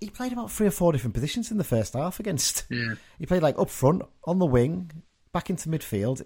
He 0.00 0.10
played 0.10 0.32
about 0.32 0.50
three 0.50 0.66
or 0.66 0.70
four 0.70 0.92
different 0.92 1.14
positions 1.14 1.50
in 1.50 1.58
the 1.58 1.64
first 1.64 1.94
half 1.94 2.20
against. 2.20 2.64
Yeah. 2.70 2.94
He 3.18 3.26
played 3.26 3.42
like 3.42 3.58
up 3.58 3.68
front, 3.70 4.02
on 4.24 4.38
the 4.38 4.46
wing, 4.46 4.90
back 5.32 5.50
into 5.50 5.68
midfield. 5.68 6.22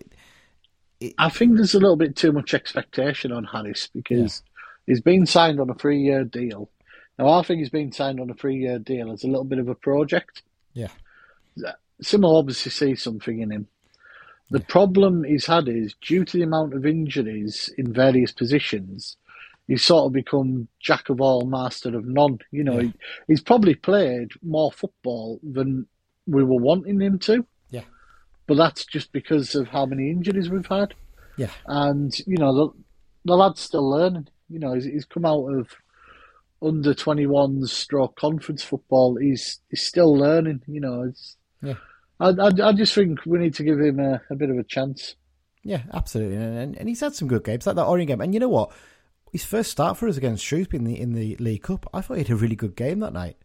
I 1.18 1.28
think 1.30 1.56
there's 1.56 1.74
a 1.74 1.80
little 1.80 1.96
bit 1.96 2.14
too 2.16 2.32
much 2.32 2.54
expectation 2.54 3.32
on 3.32 3.44
Harris 3.44 3.88
because 3.88 4.42
he's 4.87 5.00
been 5.00 5.26
signed 5.26 5.61
on 5.61 5.70
a 5.70 5.74
three 5.74 6.00
year 6.00 6.24
deal. 6.24 6.70
Now, 7.18 7.28
I 7.28 7.42
think 7.42 7.61
he's 7.61 7.70
been 7.70 7.92
signed 7.92 8.20
on 8.20 8.30
a 8.30 8.35
three 8.35 8.56
year 8.56 8.78
deal 8.78 9.11
as 9.12 9.24
a 9.24 9.26
little 9.26 9.44
bit 9.44 9.58
of 9.58 9.68
a 9.68 9.74
project. 9.74 10.42
Yeah, 10.74 10.88
Simo 12.02 12.38
obviously 12.38 12.70
sees 12.70 13.02
something 13.02 13.40
in 13.40 13.50
him. 13.50 13.68
The 14.50 14.61
problem 14.61 15.24
he's 15.24 15.46
had 15.46 15.68
is 15.68 15.94
due 16.00 16.24
to 16.24 16.37
the 16.37 16.42
amount 16.42 16.74
of 16.74 16.85
injuries 16.85 17.72
in 17.78 17.92
various 17.92 18.32
positions, 18.32 19.16
he's 19.72 19.85
sort 19.85 20.04
of 20.04 20.12
become 20.12 20.68
jack 20.80 21.08
of 21.08 21.18
all, 21.20 21.46
master 21.46 21.96
of 21.96 22.04
none. 22.04 22.38
You 22.50 22.62
know, 22.62 22.78
he, 22.78 22.92
he's 23.26 23.40
probably 23.40 23.74
played 23.74 24.28
more 24.42 24.70
football 24.70 25.40
than 25.42 25.87
we 26.26 26.44
were 26.44 26.61
wanting 26.61 27.00
him 27.00 27.18
to, 27.20 27.46
yeah, 27.70 27.85
but 28.46 28.56
that's 28.56 28.85
just 28.85 29.12
because 29.12 29.54
of 29.54 29.68
how 29.68 29.87
many 29.87 30.11
injuries 30.11 30.50
we've 30.50 30.66
had. 30.66 30.92
yeah. 31.38 31.48
And, 31.66 32.12
you 32.26 32.37
know, 32.37 32.54
the, 32.54 32.68
the 33.24 33.35
lad's 33.35 33.61
still 33.61 33.88
learning. 33.88 34.28
You 34.50 34.58
know, 34.58 34.74
he's, 34.74 34.85
he's 34.85 35.04
come 35.06 35.24
out 35.24 35.46
of 35.46 35.68
under 36.61 36.92
21s 36.92 37.68
stroke 37.70 38.16
conference 38.16 38.62
football. 38.62 39.16
He's, 39.16 39.61
he's 39.70 39.82
still 39.82 40.14
learning, 40.14 40.62
you 40.66 40.80
know. 40.80 41.04
It's, 41.08 41.37
Yeah. 41.62 41.74
I, 42.20 42.28
I, 42.28 42.50
I 42.68 42.72
just 42.74 42.94
think 42.94 43.24
we 43.24 43.38
need 43.38 43.54
to 43.54 43.64
give 43.64 43.80
him 43.80 43.98
a, 43.98 44.20
a 44.30 44.37
bit 44.37 44.50
of 44.50 44.58
a 44.58 44.62
chance. 44.62 45.16
Yeah, 45.64 45.82
absolutely, 45.94 46.37
and, 46.37 46.58
and, 46.58 46.76
and 46.76 46.88
he's 46.88 47.00
had 47.00 47.14
some 47.14 47.28
good 47.28 47.44
games, 47.44 47.66
like 47.66 47.76
that 47.76 47.87
Orient 47.87 48.08
game. 48.08 48.20
And 48.20 48.35
you 48.35 48.40
know 48.40 48.48
what? 48.48 48.72
His 49.33 49.45
first 49.45 49.71
start 49.73 49.97
for 49.97 50.07
us 50.09 50.16
against 50.18 50.45
Shrewsbury 50.45 50.79
in 50.79 50.85
the 50.85 51.01
in 51.01 51.12
the 51.14 51.37
League 51.37 51.62
Cup, 51.62 51.88
I 51.92 52.01
thought 52.03 52.14
he 52.18 52.23
had 52.23 52.31
a 52.31 52.37
really 52.37 52.55
good 52.57 52.77
game 52.77 53.01
that 53.01 53.12
night. 53.14 53.37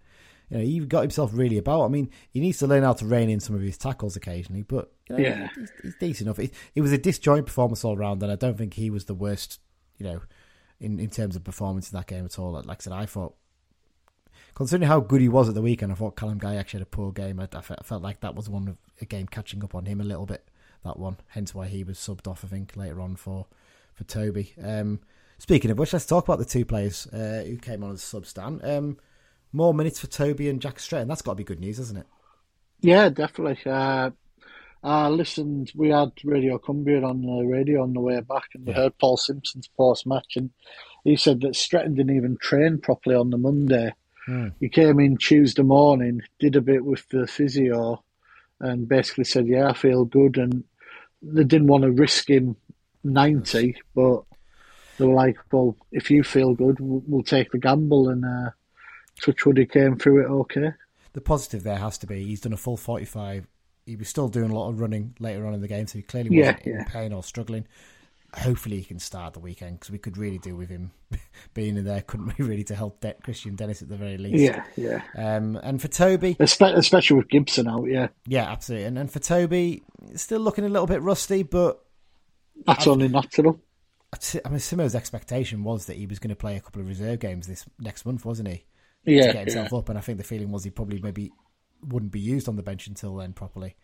You 0.49 0.57
know, 0.57 0.63
he 0.63 0.79
got 0.81 1.01
himself 1.01 1.31
really 1.33 1.57
about. 1.57 1.83
I 1.85 1.87
mean, 1.87 2.09
he 2.29 2.39
needs 2.39 2.57
to 2.59 2.67
learn 2.67 2.83
how 2.83 2.93
to 2.93 3.05
rein 3.05 3.29
in 3.29 3.39
some 3.39 3.55
of 3.55 3.61
his 3.61 3.77
tackles 3.77 4.15
occasionally, 4.15 4.63
but 4.63 4.91
you 5.09 5.15
know, 5.17 5.23
Yeah. 5.23 5.47
he's, 5.55 5.71
he's 5.81 5.95
decent 5.95 6.27
enough. 6.27 6.39
It, 6.39 6.53
it 6.75 6.81
was 6.81 6.91
a 6.91 6.97
disjoint 6.97 7.45
performance 7.45 7.83
all 7.83 7.97
round, 7.97 8.21
and 8.23 8.31
I 8.31 8.35
don't 8.35 8.57
think 8.57 8.73
he 8.75 8.89
was 8.89 9.05
the 9.05 9.13
worst. 9.15 9.59
You 9.97 10.05
know, 10.05 10.21
in 10.79 10.99
in 10.99 11.09
terms 11.09 11.35
of 11.35 11.43
performance 11.43 11.91
in 11.91 11.97
that 11.97 12.07
game 12.07 12.25
at 12.25 12.37
all. 12.37 12.51
Like 12.51 12.81
I 12.81 12.83
said, 12.83 12.93
I 12.93 13.05
thought. 13.05 13.35
Considering 14.55 14.87
how 14.87 14.99
good 14.99 15.21
he 15.21 15.29
was 15.29 15.47
at 15.49 15.55
the 15.55 15.61
weekend, 15.61 15.91
I 15.91 15.95
thought 15.95 16.15
Callum 16.15 16.39
Guy 16.39 16.55
actually 16.55 16.79
had 16.79 16.87
a 16.87 16.91
poor 16.91 17.11
game. 17.11 17.39
I, 17.39 17.47
I 17.53 17.61
fe- 17.61 17.75
I 17.79 17.83
felt 17.83 18.01
like 18.01 18.21
that 18.21 18.33
was 18.35 18.49
one 18.49 18.67
of 18.67 18.77
a 19.01 19.05
game 19.05 19.27
catching 19.27 19.63
up 19.63 19.75
on 19.75 19.85
him 19.85 20.01
a 20.01 20.03
little 20.03 20.25
bit. 20.25 20.47
That 20.83 20.97
one, 20.97 21.17
hence 21.27 21.53
why 21.53 21.67
he 21.67 21.83
was 21.83 21.97
subbed 21.99 22.27
off. 22.27 22.43
I 22.43 22.47
think 22.47 22.75
later 22.75 22.99
on 23.01 23.15
for 23.15 23.45
for 23.93 24.03
Toby. 24.05 24.53
Um, 24.63 24.99
speaking 25.37 25.71
of 25.71 25.77
which, 25.79 25.93
let's 25.93 26.05
talk 26.05 26.25
about 26.25 26.39
the 26.39 26.45
two 26.45 26.65
players 26.65 27.07
uh, 27.07 27.43
who 27.45 27.57
came 27.57 27.83
on 27.83 27.91
as 27.91 28.03
subs. 28.03 28.33
Dan, 28.33 28.59
um, 28.63 28.97
more 29.53 29.73
minutes 29.73 29.99
for 29.99 30.07
Toby 30.07 30.49
and 30.49 30.61
Jack 30.61 30.79
Stretton. 30.79 31.07
That's 31.07 31.21
got 31.21 31.33
to 31.33 31.37
be 31.37 31.43
good 31.43 31.59
news, 31.59 31.77
hasn't 31.77 31.99
it? 31.99 32.07
Yeah, 32.81 33.09
definitely. 33.09 33.59
Uh, 33.65 34.11
I 34.83 35.07
listened, 35.09 35.71
we 35.75 35.89
had 35.89 36.11
Radio 36.23 36.57
Cumbria 36.59 37.03
on 37.03 37.21
the 37.21 37.43
radio 37.45 37.81
on 37.83 37.93
the 37.93 37.99
way 37.99 38.19
back, 38.21 38.49
and 38.53 38.65
we 38.65 38.71
Yeah. 38.71 38.77
heard 38.83 38.97
Paul 38.99 39.17
Simpson's 39.17 39.67
post 39.67 40.05
match, 40.05 40.35
and 40.35 40.51
he 41.03 41.15
said 41.15 41.41
that 41.41 41.55
Stretton 41.55 41.95
didn't 41.95 42.15
even 42.15 42.37
train 42.37 42.77
properly 42.79 43.15
on 43.15 43.29
the 43.29 43.37
Monday 43.37 43.93
He 44.59 44.67
came 44.67 44.99
in 44.99 45.15
Tuesday 45.15 45.63
morning, 45.63 46.21
did 46.39 46.57
a 46.57 46.61
bit 46.61 46.83
with 46.83 47.07
the 47.09 47.27
physio, 47.27 48.03
and 48.59 48.85
basically 48.87 49.23
said, 49.23 49.47
"Yeah, 49.47 49.69
I 49.69 49.73
feel 49.73 50.03
good." 50.03 50.37
And 50.37 50.65
they 51.21 51.45
didn't 51.45 51.67
want 51.67 51.83
to 51.83 51.91
risk 51.91 52.29
him 52.29 52.57
ninety, 53.05 53.77
but 53.95 54.23
they 54.97 55.05
were 55.05 55.13
like, 55.13 55.37
"Well, 55.51 55.75
if 55.91 56.09
you 56.11 56.23
feel 56.23 56.53
good, 56.53 56.79
we'll, 56.79 57.03
we'll 57.07 57.23
take 57.23 57.51
the 57.51 57.57
gamble." 57.57 58.09
And 58.09 58.25
uh, 58.25 58.51
Touchwood, 59.21 59.57
he 59.57 59.65
came 59.65 59.97
through 59.97 60.23
it 60.23 60.29
okay. 60.29 60.71
The 61.13 61.21
positive 61.21 61.63
there 61.63 61.77
has 61.77 61.97
to 61.99 62.07
be 62.07 62.23
he's 62.23 62.41
done 62.41 62.53
a 62.53 62.57
full 62.57 62.77
45. 62.77 63.47
He 63.85 63.95
was 63.95 64.09
still 64.09 64.27
doing 64.27 64.51
a 64.51 64.55
lot 64.55 64.69
of 64.69 64.81
running 64.81 65.15
later 65.19 65.47
on 65.47 65.53
in 65.53 65.61
the 65.61 65.67
game, 65.67 65.87
so 65.87 65.97
he 65.97 66.03
clearly 66.03 66.37
wasn't 66.37 66.61
in 66.63 66.73
yeah. 66.73 66.83
pain 66.83 67.13
or 67.13 67.23
struggling. 67.23 67.65
Hopefully, 68.33 68.77
he 68.77 68.83
can 68.83 68.99
start 68.99 69.33
the 69.33 69.39
weekend 69.39 69.79
because 69.79 69.89
we 69.89 69.97
could 69.97 70.17
really 70.17 70.37
do 70.37 70.55
with 70.55 70.67
him 70.67 70.91
being 71.53 71.77
in 71.77 71.85
there, 71.85 72.01
couldn't 72.01 72.37
we? 72.37 72.45
Really, 72.45 72.65
to 72.65 72.75
help 72.75 72.99
De- 72.99 73.15
Kristian 73.23 73.55
Dennis 73.55 73.81
at 73.81 73.87
the 73.87 73.95
very 73.95 74.17
least. 74.17 74.35
Yeah, 74.35 74.63
yeah. 74.75 75.01
Um, 75.15 75.55
and 75.63 75.81
for 75.81 75.87
Toby, 75.87 76.35
especially 76.39 77.15
with 77.15 77.29
Gibson 77.29 77.69
out, 77.69 77.85
yeah. 77.85 78.09
yeah, 78.27 78.51
absolutely. 78.51 78.85
And, 78.85 78.97
and 78.99 79.09
for 79.09 79.19
Toby, 79.19 79.83
still 80.15 80.41
looking 80.41 80.65
a 80.65 80.69
little 80.69 80.87
bit 80.87 81.01
rusty, 81.01 81.43
but 81.43 81.81
That's 82.65 82.85
only 82.85 83.07
natural. 83.07 83.61
I 84.45 84.49
mean, 84.49 84.59
Simo's 84.59 84.95
expectation 84.95 85.63
was 85.63 85.85
that 85.85 85.97
he 85.97 86.05
was 86.05 86.19
going 86.19 86.29
to 86.29 86.35
play 86.35 86.55
a 86.57 86.61
couple 86.61 86.81
of 86.81 86.87
reserve 86.87 87.19
games 87.19 87.47
this 87.47 87.65
next 87.79 88.05
month, 88.05 88.25
wasn't 88.25 88.49
he? 88.49 88.65
Yeah, 89.05 89.27
to 89.27 89.33
get 89.33 89.47
himself 89.47 89.69
yeah. 89.71 89.77
up, 89.77 89.89
and 89.89 89.97
I 89.97 90.01
think 90.01 90.17
the 90.17 90.23
feeling 90.23 90.51
was 90.51 90.63
he 90.63 90.69
probably 90.69 90.99
maybe 90.99 91.31
wouldn't 91.81 92.11
be 92.11 92.19
used 92.19 92.49
on 92.49 92.55
the 92.55 92.63
bench 92.63 92.87
until 92.87 93.15
then 93.15 93.33
properly. 93.33 93.75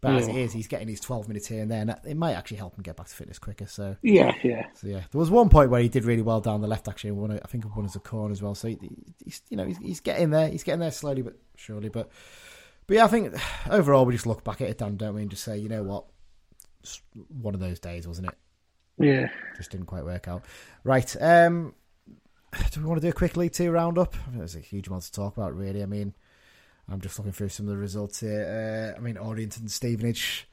But 0.00 0.14
as 0.14 0.28
it 0.28 0.34
is, 0.34 0.52
he's 0.54 0.66
getting 0.66 0.88
his 0.88 1.00
12 1.00 1.28
minutes 1.28 1.46
here 1.46 1.60
and 1.60 1.70
there, 1.70 1.82
and 1.82 1.94
it 2.06 2.16
might 2.16 2.32
actually 2.32 2.56
help 2.56 2.74
him 2.74 2.82
get 2.82 2.96
back 2.96 3.08
to 3.08 3.14
fitness 3.14 3.38
quicker. 3.38 3.66
So, 3.66 3.96
Yeah, 4.00 4.32
yeah. 4.42 4.66
so 4.74 4.86
yeah, 4.86 5.02
there 5.10 5.18
was 5.18 5.30
one 5.30 5.50
point 5.50 5.70
where 5.70 5.82
he 5.82 5.90
did 5.90 6.04
really 6.04 6.22
well 6.22 6.40
down 6.40 6.62
the 6.62 6.68
left. 6.68 6.88
Actually, 6.88 7.10
one, 7.10 7.32
I 7.32 7.46
think 7.48 7.64
one 7.76 7.84
as 7.84 7.96
a 7.96 8.00
corner 8.00 8.32
as 8.32 8.40
well. 8.40 8.54
So 8.54 8.68
he, 8.68 8.78
he's 9.22 9.42
you 9.50 9.58
know 9.58 9.66
he's, 9.66 9.76
he's 9.76 10.00
getting 10.00 10.30
there. 10.30 10.48
He's 10.48 10.62
getting 10.62 10.80
there 10.80 10.90
slowly 10.90 11.20
but 11.20 11.36
surely. 11.56 11.90
But 11.90 12.08
but 12.86 12.96
yeah, 12.96 13.04
I 13.04 13.08
think 13.08 13.34
overall 13.70 14.06
we 14.06 14.14
just 14.14 14.26
look 14.26 14.42
back 14.42 14.62
at 14.62 14.70
it, 14.70 14.78
Dan, 14.78 14.96
don't 14.96 15.14
we, 15.14 15.22
and 15.22 15.30
just 15.30 15.44
say, 15.44 15.58
you 15.58 15.68
know 15.68 15.82
what, 15.82 16.06
It's 16.80 17.02
one 17.28 17.52
of 17.52 17.60
those 17.60 17.78
days, 17.78 18.08
wasn't 18.08 18.28
it? 18.28 18.34
Yeah. 19.00 19.28
just 19.56 19.70
didn't 19.70 19.86
quite 19.86 20.04
work 20.04 20.28
out. 20.28 20.44
Right. 20.84 21.14
Um, 21.20 21.74
do 22.72 22.80
we 22.80 22.86
want 22.86 23.00
to 23.00 23.06
do 23.06 23.10
a 23.10 23.14
quick 23.14 23.36
League 23.36 23.52
Two 23.52 23.70
roundup? 23.70 24.14
I 24.14 24.24
think 24.26 24.38
there's 24.38 24.56
a 24.56 24.60
huge 24.60 24.88
amount 24.88 25.04
to 25.04 25.12
talk 25.12 25.36
about, 25.36 25.56
really. 25.56 25.82
I 25.82 25.86
mean, 25.86 26.14
I'm 26.88 27.00
just 27.00 27.18
looking 27.18 27.32
through 27.32 27.50
some 27.50 27.66
of 27.66 27.70
the 27.72 27.78
results 27.78 28.20
here. 28.20 28.92
Uh, 28.94 28.98
I 28.98 29.00
mean, 29.00 29.16
Orient 29.16 29.56
and 29.58 29.70
Stevenage 29.70 30.48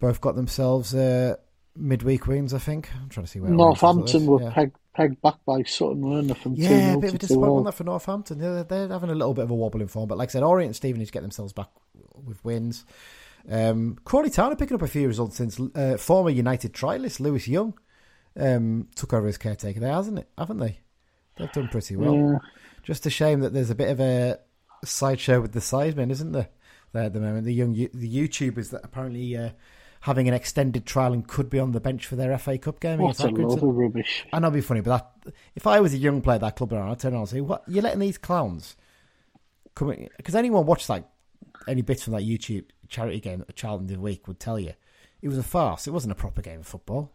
both 0.00 0.20
got 0.20 0.34
themselves 0.34 0.94
uh, 0.94 1.36
midweek 1.76 2.26
wins, 2.26 2.54
I 2.54 2.58
think. 2.58 2.90
I'm 3.00 3.08
trying 3.08 3.26
to 3.26 3.30
see 3.30 3.40
where 3.40 3.52
Orient 3.52 3.76
is 3.76 3.82
at 3.82 3.86
Northampton 3.86 4.26
were 4.26 4.42
Yeah. 4.42 4.50
pegged, 4.52 4.76
pegged 4.94 5.22
back 5.22 5.36
by 5.46 5.62
Sutton, 5.64 6.00
weren't 6.00 6.28
they, 6.28 6.34
from 6.34 6.56
2 6.56 6.62
Yeah, 6.62 6.94
a 6.94 6.98
bit 6.98 7.08
of 7.10 7.14
a 7.16 7.18
2 7.18 7.26
disappointment 7.26 7.66
that 7.66 7.72
for 7.72 7.84
Northampton. 7.84 8.38
They're, 8.38 8.64
they're 8.64 8.88
having 8.88 9.10
a 9.10 9.14
little 9.14 9.34
bit 9.34 9.44
of 9.44 9.50
a 9.50 9.54
wobble 9.54 9.80
in 9.82 9.88
form, 9.88 10.08
but 10.08 10.18
like 10.18 10.30
I 10.30 10.32
said, 10.32 10.42
Orient 10.42 10.68
and 10.68 10.76
Stevenage 10.76 11.12
get 11.12 11.22
themselves 11.22 11.52
back 11.52 11.68
with 12.24 12.42
wins. 12.44 12.84
Um, 13.50 13.98
Crawley 14.04 14.30
Town 14.30 14.52
are 14.52 14.56
picking 14.56 14.74
up 14.74 14.82
a 14.82 14.88
few 14.88 15.06
results 15.06 15.36
since 15.36 15.58
uh, 15.74 15.96
former 15.98 16.30
United 16.30 16.72
trialist 16.72 17.20
Lewis 17.20 17.48
Young 17.48 17.74
um, 18.38 18.88
took 18.94 19.12
over 19.12 19.26
as 19.26 19.38
caretaker 19.38 19.80
there, 19.80 19.92
hasn't 19.92 20.18
it? 20.18 20.28
Haven't 20.38 20.58
they? 20.58 20.78
They've 21.36 21.52
done 21.52 21.68
pretty 21.68 21.96
well. 21.96 22.14
Yeah. 22.14 22.38
Just 22.82 23.06
a 23.06 23.10
shame 23.10 23.40
that 23.40 23.52
there's 23.52 23.70
a 23.70 23.74
bit 23.74 23.90
of 23.90 24.00
a 24.00 24.38
sideshow 24.84 25.40
with 25.40 25.52
the 25.52 25.60
sidemen, 25.60 26.10
isn't 26.10 26.32
there? 26.32 26.48
There 26.92 27.04
at 27.04 27.14
the 27.14 27.20
moment, 27.20 27.46
the 27.46 27.54
young 27.54 27.72
the 27.72 27.88
YouTubers 27.88 28.70
that 28.70 28.82
apparently 28.84 29.34
uh, 29.34 29.50
having 30.02 30.28
an 30.28 30.34
extended 30.34 30.84
trial 30.84 31.14
and 31.14 31.26
could 31.26 31.48
be 31.48 31.58
on 31.58 31.72
the 31.72 31.80
bench 31.80 32.06
for 32.06 32.16
their 32.16 32.36
FA 32.36 32.58
Cup 32.58 32.80
game 32.80 32.98
What 32.98 33.18
a 33.20 33.28
load 33.28 33.56
of 33.56 33.62
rubbish. 33.62 34.26
I 34.30 34.38
know 34.40 34.48
it'd 34.48 34.54
be 34.54 34.60
funny, 34.60 34.82
but 34.82 35.14
that 35.24 35.32
if 35.54 35.66
I 35.66 35.80
was 35.80 35.94
a 35.94 35.98
young 35.98 36.20
player 36.20 36.34
at 36.34 36.42
that 36.42 36.56
club, 36.56 36.72
around, 36.72 36.90
I'd 36.90 36.98
turn 36.98 37.14
around 37.14 37.22
and 37.22 37.28
say, 37.30 37.40
"What 37.40 37.62
you're 37.66 37.82
letting 37.82 38.00
these 38.00 38.18
clowns 38.18 38.76
come?" 39.74 39.96
Because 40.18 40.34
anyone 40.34 40.66
watched 40.66 40.90
like 40.90 41.04
any 41.66 41.80
bits 41.80 42.02
from 42.02 42.12
that 42.12 42.22
YouTube 42.22 42.64
charity 42.92 43.20
game 43.20 43.38
that 43.38 43.56
Child 43.56 43.82
of 43.82 43.88
the 43.88 43.98
Week 43.98 44.28
would 44.28 44.38
tell 44.38 44.58
you 44.58 44.74
it 45.20 45.28
was 45.28 45.38
a 45.38 45.42
farce. 45.42 45.86
It 45.86 45.90
wasn't 45.92 46.12
a 46.12 46.16
proper 46.16 46.42
game 46.42 46.60
of 46.60 46.66
football. 46.66 47.10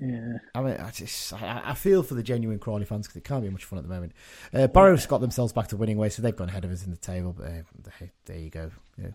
Yeah. 0.00 0.34
I 0.54 0.60
mean, 0.60 0.76
I 0.76 0.90
just 0.90 1.32
I, 1.32 1.62
I 1.64 1.74
feel 1.74 2.02
for 2.02 2.14
the 2.14 2.22
genuine 2.22 2.58
Crawley 2.58 2.84
fans 2.84 3.06
because 3.06 3.16
it 3.16 3.24
can't 3.24 3.42
be 3.42 3.48
much 3.48 3.64
fun 3.64 3.78
at 3.78 3.88
the 3.88 3.94
moment. 3.94 4.12
Uh, 4.52 4.66
Barrow's 4.66 5.06
got 5.06 5.20
themselves 5.22 5.52
back 5.52 5.68
to 5.68 5.76
winning 5.78 5.96
ways, 5.96 6.14
so 6.14 6.20
they've 6.22 6.36
gone 6.36 6.50
ahead 6.50 6.64
of 6.66 6.70
us 6.70 6.84
in 6.84 6.90
the 6.90 6.96
table. 6.98 7.34
But 7.36 7.46
uh, 7.46 8.06
there 8.26 8.38
you 8.38 8.50
go. 8.50 8.70
Yeah. 8.98 9.08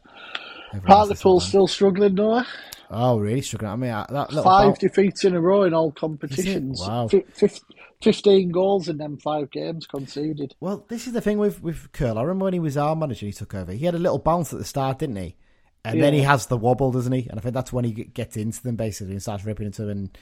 Everyone 0.74 0.92
else 0.92 1.12
is 1.12 1.22
Hartlepool's 1.22 1.48
still 1.48 1.68
struggling, 1.68 2.16
Noah. 2.16 2.48
Oh, 2.90 3.20
really 3.20 3.42
struggling? 3.42 3.72
I 3.72 3.76
mean, 3.76 3.92
uh, 3.92 4.06
that 4.10 4.32
Five 4.32 4.44
bout- 4.74 4.80
defeats 4.80 5.24
in 5.24 5.36
a 5.36 5.42
row 5.42 5.64
in 5.64 5.74
all 5.76 5.92
competitions. 5.92 6.82
Wow. 6.82 7.08
Fi- 7.08 7.26
fif- 7.34 7.62
15 8.02 8.50
goals 8.52 8.90
in 8.90 8.98
them 8.98 9.18
five 9.18 9.52
games 9.52 9.86
conceded. 9.86 10.56
Well, 10.60 10.86
this 10.90 11.06
is 11.08 11.14
the 11.14 11.22
thing 11.22 11.38
with 11.38 11.62
with 11.62 11.92
Curle. 11.92 12.18
I 12.18 12.22
remember 12.24 12.46
when 12.46 12.54
he 12.54 12.60
was 12.60 12.78
our 12.78 12.96
manager, 12.96 13.28
he 13.28 13.32
took 13.32 13.54
over. 13.54 13.72
He 13.72 13.86
had 13.86 13.96
a 13.96 14.00
little 14.00 14.20
bounce 14.20 14.52
at 14.52 14.60
the 14.60 14.66
start, 14.66 15.00
didn't 15.00 15.18
he? 15.18 15.36
And 15.86 16.02
then 16.02 16.14
he 16.14 16.22
has 16.22 16.46
the 16.48 16.58
wobble, 16.58 16.92
doesn't 16.92 17.12
he? 17.12 17.28
And 17.30 17.38
I 17.38 17.42
think 17.42 17.54
that's 17.54 17.74
when 17.74 17.84
he 17.84 17.92
gets 17.92 18.38
into 18.38 18.64
them 18.64 18.76
basically 18.78 19.14
and 19.14 19.22
starts 19.22 19.44
ripping 19.44 19.66
into 19.66 19.82
them. 19.82 19.90
And 19.90 20.18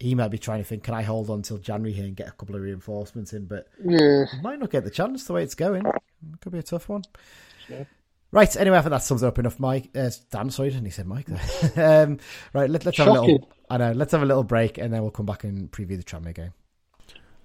he 0.00 0.14
might 0.14 0.28
be 0.28 0.38
trying 0.38 0.58
to 0.58 0.64
think, 0.64 0.82
can 0.82 0.94
I 0.94 1.02
hold 1.02 1.30
on 1.30 1.42
till 1.42 1.58
January 1.58 1.92
here 1.92 2.04
and 2.06 2.16
get 2.16 2.28
a 2.28 2.32
couple 2.32 2.56
of 2.56 2.62
reinforcements 2.62 3.32
in? 3.32 3.46
But 3.46 3.68
Yeah. 3.84 4.24
might 4.42 4.58
not 4.58 4.70
get 4.70 4.84
the 4.84 4.90
chance 4.90 5.24
the 5.24 5.34
way 5.34 5.44
it's 5.44 5.54
going. 5.54 5.86
It 5.86 6.40
could 6.40 6.52
be 6.52 6.58
a 6.58 6.62
tough 6.62 6.88
one. 6.88 7.02
Right. 8.32 8.56
Anyway, 8.56 8.78
I 8.78 8.80
think 8.80 8.90
that 8.90 9.02
sums 9.02 9.22
it 9.22 9.26
up 9.26 9.38
enough, 9.38 9.58
Mike. 9.60 9.90
Uh, 9.94 10.10
Dan, 10.30 10.50
sorry, 10.50 10.70
didn't 10.70 10.84
he 10.84 10.90
say 10.90 11.02
Mike? 11.02 11.28
um, 11.76 12.18
right. 12.52 12.70
Let, 12.70 12.84
let's 12.84 12.98
have 12.98 13.08
a 13.08 13.12
little. 13.12 13.50
I 13.68 13.76
know. 13.76 13.92
Let's 13.92 14.12
have 14.12 14.22
a 14.22 14.26
little 14.26 14.44
break, 14.44 14.78
and 14.78 14.92
then 14.92 15.02
we'll 15.02 15.10
come 15.10 15.26
back 15.26 15.44
and 15.44 15.70
preview 15.70 15.96
the 15.96 16.04
Tranmere 16.04 16.34
game. 16.34 16.52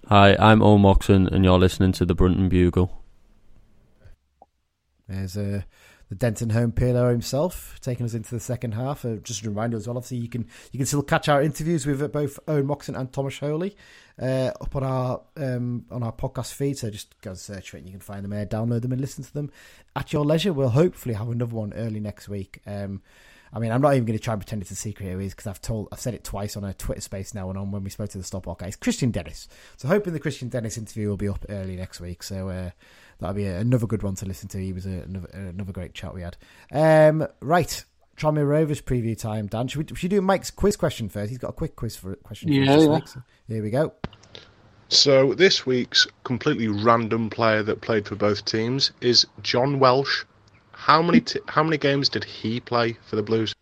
Hi, 0.08 0.36
I'm 0.38 0.62
Owen 0.62 0.82
Moxon, 0.82 1.26
and 1.26 1.44
you're 1.44 1.58
listening 1.58 1.90
to 1.92 2.04
the 2.06 2.14
Brunton 2.14 2.48
Bugle. 2.48 3.02
There's 5.08 5.36
uh, 5.36 5.62
the 6.08 6.14
Denton 6.14 6.50
Holme 6.50 6.72
Pirlo 6.72 7.10
himself 7.10 7.78
taking 7.80 8.06
us 8.06 8.14
into 8.14 8.34
the 8.34 8.40
second 8.40 8.72
half. 8.72 9.04
Uh, 9.04 9.16
just 9.16 9.44
a 9.44 9.48
reminder 9.48 9.76
as 9.76 9.88
well, 9.88 9.96
obviously 9.96 10.18
you 10.18 10.28
can 10.28 10.46
you 10.72 10.78
can 10.78 10.86
still 10.86 11.02
catch 11.02 11.28
our 11.28 11.42
interviews 11.42 11.86
with 11.86 12.02
uh, 12.02 12.08
both 12.08 12.38
Owen 12.46 12.66
Moxon 12.66 12.94
and 12.94 13.12
Thomas 13.12 13.38
Holy 13.38 13.76
uh, 14.20 14.52
up 14.60 14.76
on 14.76 14.84
our 14.84 15.20
um, 15.36 15.84
on 15.90 16.02
our 16.02 16.12
podcast 16.12 16.52
feed. 16.54 16.78
So 16.78 16.90
just 16.90 17.20
go 17.20 17.30
and 17.30 17.38
search 17.38 17.70
for 17.70 17.76
it, 17.76 17.80
and 17.80 17.88
you 17.88 17.92
can 17.92 18.00
find 18.00 18.24
them 18.24 18.30
there, 18.30 18.46
download 18.46 18.82
them, 18.82 18.92
and 18.92 19.00
listen 19.00 19.24
to 19.24 19.32
them 19.32 19.50
at 19.94 20.12
your 20.12 20.24
leisure. 20.24 20.52
We'll 20.52 20.70
hopefully 20.70 21.14
have 21.14 21.28
another 21.28 21.54
one 21.54 21.72
early 21.74 22.00
next 22.00 22.28
week. 22.28 22.60
Um, 22.66 23.02
I 23.52 23.58
mean, 23.58 23.72
I'm 23.72 23.80
not 23.80 23.94
even 23.94 24.04
going 24.04 24.18
to 24.18 24.22
try 24.22 24.34
and 24.34 24.40
pretend 24.40 24.62
it's 24.62 24.70
a 24.70 24.76
secret 24.76 25.06
who 25.06 25.18
it 25.18 25.24
is 25.24 25.32
because 25.32 25.46
I've 25.46 25.60
told, 25.60 25.88
I've 25.92 26.00
said 26.00 26.14
it 26.14 26.24
twice 26.24 26.56
on 26.56 26.64
a 26.64 26.74
Twitter 26.74 27.00
space 27.00 27.34
now 27.34 27.48
and 27.48 27.58
on 27.58 27.70
when 27.70 27.84
we 27.84 27.90
spoke 27.90 28.10
to 28.10 28.18
the 28.18 28.24
stop 28.24 28.44
Stopwalk 28.44 28.58
guys. 28.58 28.76
Kristian 28.76 29.12
Dennis. 29.12 29.48
So 29.76 29.88
hoping 29.88 30.12
the 30.12 30.20
Kristian 30.20 30.50
Dennis 30.50 30.76
interview 30.76 31.08
will 31.08 31.16
be 31.16 31.28
up 31.28 31.44
early 31.48 31.76
next 31.76 32.00
week. 32.00 32.22
So 32.22 32.48
uh, 32.48 32.70
that'll 33.18 33.34
be 33.34 33.46
a, 33.46 33.58
another 33.58 33.86
good 33.86 34.02
one 34.02 34.14
to 34.16 34.26
listen 34.26 34.48
to. 34.50 34.58
He 34.58 34.72
was 34.72 34.86
a, 34.86 35.02
another, 35.02 35.28
another 35.32 35.72
great 35.72 35.94
chat 35.94 36.14
we 36.14 36.22
had. 36.22 36.36
Um, 36.70 37.26
right, 37.40 37.84
Tranmere 38.16 38.48
Rovers 38.48 38.80
preview 38.80 39.18
time. 39.18 39.46
Dan, 39.46 39.68
should 39.68 39.90
we, 39.90 39.96
should 39.96 40.10
we 40.12 40.16
do 40.16 40.22
Mike's 40.22 40.50
quiz 40.50 40.76
question 40.76 41.08
first? 41.08 41.30
He's 41.30 41.38
got 41.38 41.50
a 41.50 41.52
quick 41.52 41.76
quiz 41.76 41.96
for 41.96 42.16
question. 42.16 42.52
Yeah, 42.52 42.76
this 42.76 42.84
yeah. 42.84 42.94
week. 42.94 43.08
So 43.08 43.22
here 43.48 43.62
we 43.62 43.70
go. 43.70 43.92
So 44.88 45.34
this 45.34 45.66
week's 45.66 46.06
completely 46.22 46.68
random 46.68 47.28
player 47.28 47.62
that 47.64 47.80
played 47.80 48.06
for 48.06 48.14
both 48.14 48.44
teams 48.44 48.92
is 49.00 49.26
John 49.42 49.80
Welsh. 49.80 50.24
How 50.76 51.00
many 51.02 51.20
t- 51.20 51.40
how 51.48 51.62
many 51.62 51.78
games 51.78 52.08
did 52.08 52.22
he 52.24 52.60
play 52.60 52.96
for 53.08 53.16
the 53.16 53.22
Blues? 53.22 53.54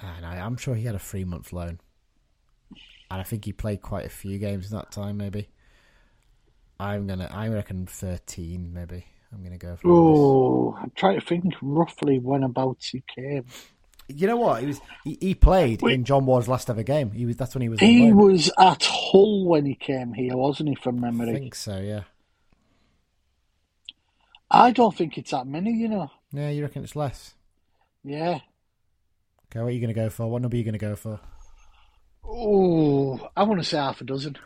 And 0.00 0.26
I, 0.26 0.38
I'm 0.38 0.56
sure 0.56 0.74
he 0.74 0.84
had 0.84 0.94
a 0.94 0.98
three 0.98 1.24
month 1.24 1.52
loan, 1.52 1.80
and 3.10 3.20
I 3.20 3.22
think 3.22 3.44
he 3.44 3.52
played 3.52 3.80
quite 3.82 4.04
a 4.04 4.10
few 4.10 4.38
games 4.38 4.70
in 4.70 4.76
that 4.76 4.90
time. 4.92 5.16
Maybe 5.16 5.48
I'm 6.78 7.06
gonna, 7.06 7.28
I 7.32 7.48
reckon 7.48 7.86
thirteen. 7.86 8.72
Maybe 8.74 9.04
I'm 9.32 9.42
gonna 9.42 9.58
go 9.58 9.76
for. 9.76 9.76
this. 9.76 9.84
Oh, 9.86 10.78
I'm 10.80 10.92
trying 10.94 11.18
to 11.20 11.26
think 11.26 11.54
roughly 11.62 12.18
when 12.18 12.42
about 12.42 12.78
he 12.82 13.02
came. 13.14 13.46
You 14.08 14.26
know 14.26 14.36
what? 14.36 14.60
He 14.60 14.66
was 14.66 14.80
he, 15.04 15.16
he 15.20 15.34
played 15.34 15.82
in 15.82 16.04
John 16.04 16.26
Ward's 16.26 16.48
last 16.48 16.68
ever 16.68 16.82
game. 16.82 17.12
He 17.12 17.24
was 17.24 17.36
that's 17.36 17.54
when 17.54 17.62
he 17.62 17.68
was. 17.70 17.80
on 17.80 17.88
He 17.88 18.10
loan. 18.10 18.16
was 18.16 18.50
at 18.58 18.84
Hull 18.84 19.46
when 19.46 19.64
he 19.64 19.74
came 19.74 20.12
here, 20.12 20.36
wasn't 20.36 20.68
he, 20.68 20.74
from 20.74 21.00
memory, 21.00 21.22
I 21.22 21.26
memory? 21.26 21.40
think 21.40 21.54
so. 21.54 21.78
Yeah. 21.78 22.02
I 24.54 24.70
don't 24.70 24.94
think 24.94 25.16
it's 25.16 25.30
that 25.30 25.46
many, 25.46 25.72
you 25.72 25.88
know. 25.88 26.10
Yeah, 26.30 26.50
you 26.50 26.62
reckon 26.62 26.84
it's 26.84 26.94
less? 26.94 27.34
Yeah. 28.04 28.40
Okay, 29.46 29.60
what 29.60 29.68
are 29.68 29.70
you 29.70 29.80
going 29.80 29.94
to 29.94 29.98
go 30.00 30.10
for? 30.10 30.30
What 30.30 30.42
number 30.42 30.54
are 30.54 30.58
you 30.58 30.64
going 30.64 30.72
to 30.74 30.78
go 30.78 30.94
for? 30.94 31.18
Oh, 32.24 33.28
I 33.34 33.44
want 33.44 33.60
to 33.60 33.66
say 33.68 33.78
half 33.78 34.00
a 34.02 34.04
dozen. 34.04 34.34
So 34.34 34.40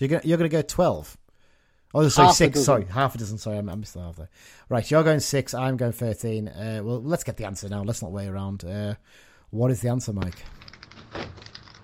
you're 0.00 0.08
going 0.08 0.22
to, 0.22 0.28
you're 0.28 0.38
going 0.38 0.50
to 0.50 0.56
go 0.56 0.62
twelve. 0.62 1.16
Oh, 1.94 2.08
sorry, 2.08 2.26
Half 2.26 2.34
a 2.34 2.36
six. 2.36 2.60
Sorry, 2.64 2.84
half 2.86 3.14
a 3.14 3.18
dozen. 3.18 3.38
Sorry, 3.38 3.56
I 3.56 3.60
I 3.60 3.74
missed 3.76 3.94
the 3.94 4.00
half 4.00 4.16
there. 4.16 4.28
Right, 4.68 4.90
you're 4.90 5.04
going 5.04 5.20
six. 5.20 5.54
I'm 5.54 5.76
going 5.76 5.92
thirteen. 5.92 6.48
Uh, 6.48 6.80
well, 6.82 7.00
let's 7.00 7.22
get 7.22 7.36
the 7.36 7.44
answer 7.46 7.68
now. 7.68 7.84
Let's 7.84 8.02
not 8.02 8.10
wait 8.10 8.26
around. 8.26 8.64
Uh, 8.64 8.94
what 9.50 9.70
is 9.70 9.80
the 9.80 9.88
answer, 9.88 10.12
Mike? 10.12 10.44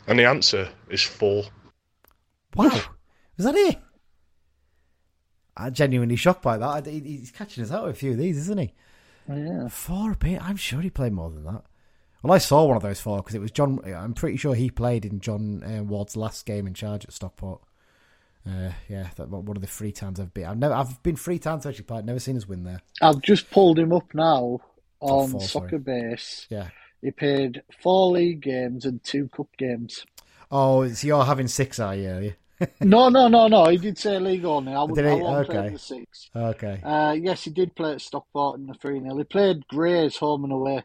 And 0.08 0.18
the 0.18 0.24
answer 0.24 0.68
is 0.88 1.02
four. 1.02 1.44
Wow, 2.56 2.80
Is 3.38 3.44
that 3.44 3.54
it? 3.54 3.78
I'm 5.66 5.74
genuinely 5.74 6.16
shocked 6.16 6.42
by 6.42 6.58
that. 6.58 6.86
I- 6.86 6.90
He's 6.90 7.30
catching 7.30 7.62
us 7.64 7.70
out 7.70 7.84
with 7.86 7.96
a 7.96 7.98
few 7.98 8.12
of 8.12 8.18
these, 8.18 8.38
isn't 8.38 8.58
he? 8.58 8.72
Yeah. 9.28 9.68
Four 9.68 10.12
appear- 10.12 10.40
I'm 10.42 10.56
sure 10.56 10.80
he 10.80 10.90
played 10.90 11.12
more 11.12 11.30
than 11.30 11.44
that. 11.44 11.62
Well, 12.22 12.32
I 12.34 12.38
saw 12.38 12.64
one 12.66 12.76
of 12.76 12.82
those 12.82 13.00
four 13.00 13.18
because 13.18 13.34
it 13.34 13.40
was 13.40 13.50
John. 13.50 13.80
I'm 13.84 14.12
pretty 14.12 14.36
sure 14.36 14.54
he 14.54 14.70
played 14.70 15.04
in 15.06 15.20
John 15.20 15.62
uh, 15.64 15.82
Ward's 15.82 16.16
last 16.16 16.44
game 16.44 16.66
in 16.66 16.74
charge 16.74 17.04
at 17.04 17.12
Stockport. 17.12 17.62
Uh, 18.46 18.72
yeah, 18.88 19.08
that 19.16 19.28
one 19.28 19.56
of 19.56 19.60
the 19.62 19.66
three 19.66 19.92
times 19.92 20.18
I've 20.20 20.32
been. 20.34 20.44
I've 20.46 20.58
never, 20.58 20.74
I've 20.74 21.02
been 21.02 21.16
three 21.16 21.38
times 21.38 21.64
actually. 21.66 21.86
I've 21.90 22.04
never 22.04 22.18
seen 22.18 22.36
us 22.36 22.46
win 22.48 22.64
there. 22.64 22.80
I've 23.00 23.22
just 23.22 23.50
pulled 23.50 23.78
him 23.78 23.92
up 23.92 24.12
now 24.14 24.60
on 25.00 25.30
four, 25.30 25.40
sorry. 25.42 25.68
Soccer 25.68 25.78
Base. 25.78 26.46
Yeah. 26.50 26.68
He 27.02 27.10
played 27.10 27.62
four 27.82 28.12
league 28.12 28.42
games 28.42 28.84
and 28.84 29.02
two 29.02 29.28
cup 29.28 29.48
games. 29.56 30.04
Oh, 30.50 30.86
so 30.88 31.06
you're 31.06 31.24
having 31.24 31.48
six, 31.48 31.78
are 31.78 31.94
you? 31.94 32.34
No, 32.80 33.08
no, 33.08 33.28
no, 33.28 33.48
no. 33.48 33.68
He 33.68 33.78
did 33.78 33.96
say 33.98 34.18
league 34.18 34.44
only. 34.44 34.72
I 34.74 34.82
would. 34.82 34.94
Did 34.94 35.04
he? 35.06 35.10
I 35.12 35.14
won't 35.14 35.46
play 35.48 35.58
Okay. 35.58 35.68
the 35.70 35.78
six. 35.78 36.28
Okay. 36.34 36.80
Uh, 36.84 37.16
yes, 37.20 37.44
he 37.44 37.50
did 37.50 37.74
play 37.74 37.92
at 37.92 38.00
Stockport 38.00 38.58
in 38.58 38.66
the 38.66 38.74
three 38.74 39.00
0 39.00 39.16
He 39.16 39.24
played 39.24 39.66
Grays 39.68 40.16
home 40.16 40.44
and 40.44 40.52
away. 40.52 40.84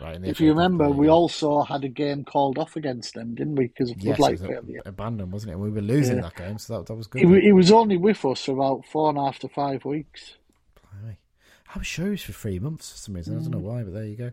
Right. 0.00 0.16
in 0.16 0.22
the 0.22 0.28
If 0.30 0.40
you 0.40 0.48
remember, 0.48 0.90
we 0.90 1.08
also 1.08 1.62
had 1.62 1.84
a 1.84 1.88
game 1.88 2.24
called 2.24 2.58
off 2.58 2.74
against 2.74 3.14
them, 3.14 3.36
didn't 3.36 3.54
we? 3.54 3.68
Because 3.68 3.92
of 3.92 4.02
Yes, 4.02 4.18
was 4.18 4.40
failure. 4.40 4.82
abandoned, 4.84 5.32
wasn't 5.32 5.50
it? 5.50 5.54
And 5.54 5.62
we 5.62 5.70
were 5.70 5.80
losing 5.80 6.16
Yeah. 6.16 6.22
that 6.22 6.34
game, 6.36 6.58
so 6.58 6.78
that, 6.78 6.86
that 6.86 6.94
was 6.94 7.06
good. 7.06 7.22
He, 7.28 7.40
he 7.40 7.52
was 7.52 7.70
only 7.70 7.96
with 7.96 8.24
us 8.24 8.44
for 8.44 8.52
about 8.52 8.84
four 8.86 9.08
and 9.10 9.18
a 9.18 9.24
half 9.24 9.38
to 9.40 9.48
five 9.48 9.84
weeks. 9.84 10.34
Blimey. 10.82 11.18
I 11.74 11.78
was 11.78 11.86
sure 11.86 12.06
he 12.06 12.10
was 12.12 12.22
for 12.22 12.32
three 12.32 12.58
months 12.58 12.90
for 12.90 12.98
some 12.98 13.14
reason. 13.14 13.38
I 13.38 13.42
don't 13.42 13.52
know 13.52 13.58
Mm. 13.58 13.62
why, 13.62 13.82
but 13.84 13.94
there 13.94 14.04
you 14.04 14.16
go. 14.16 14.30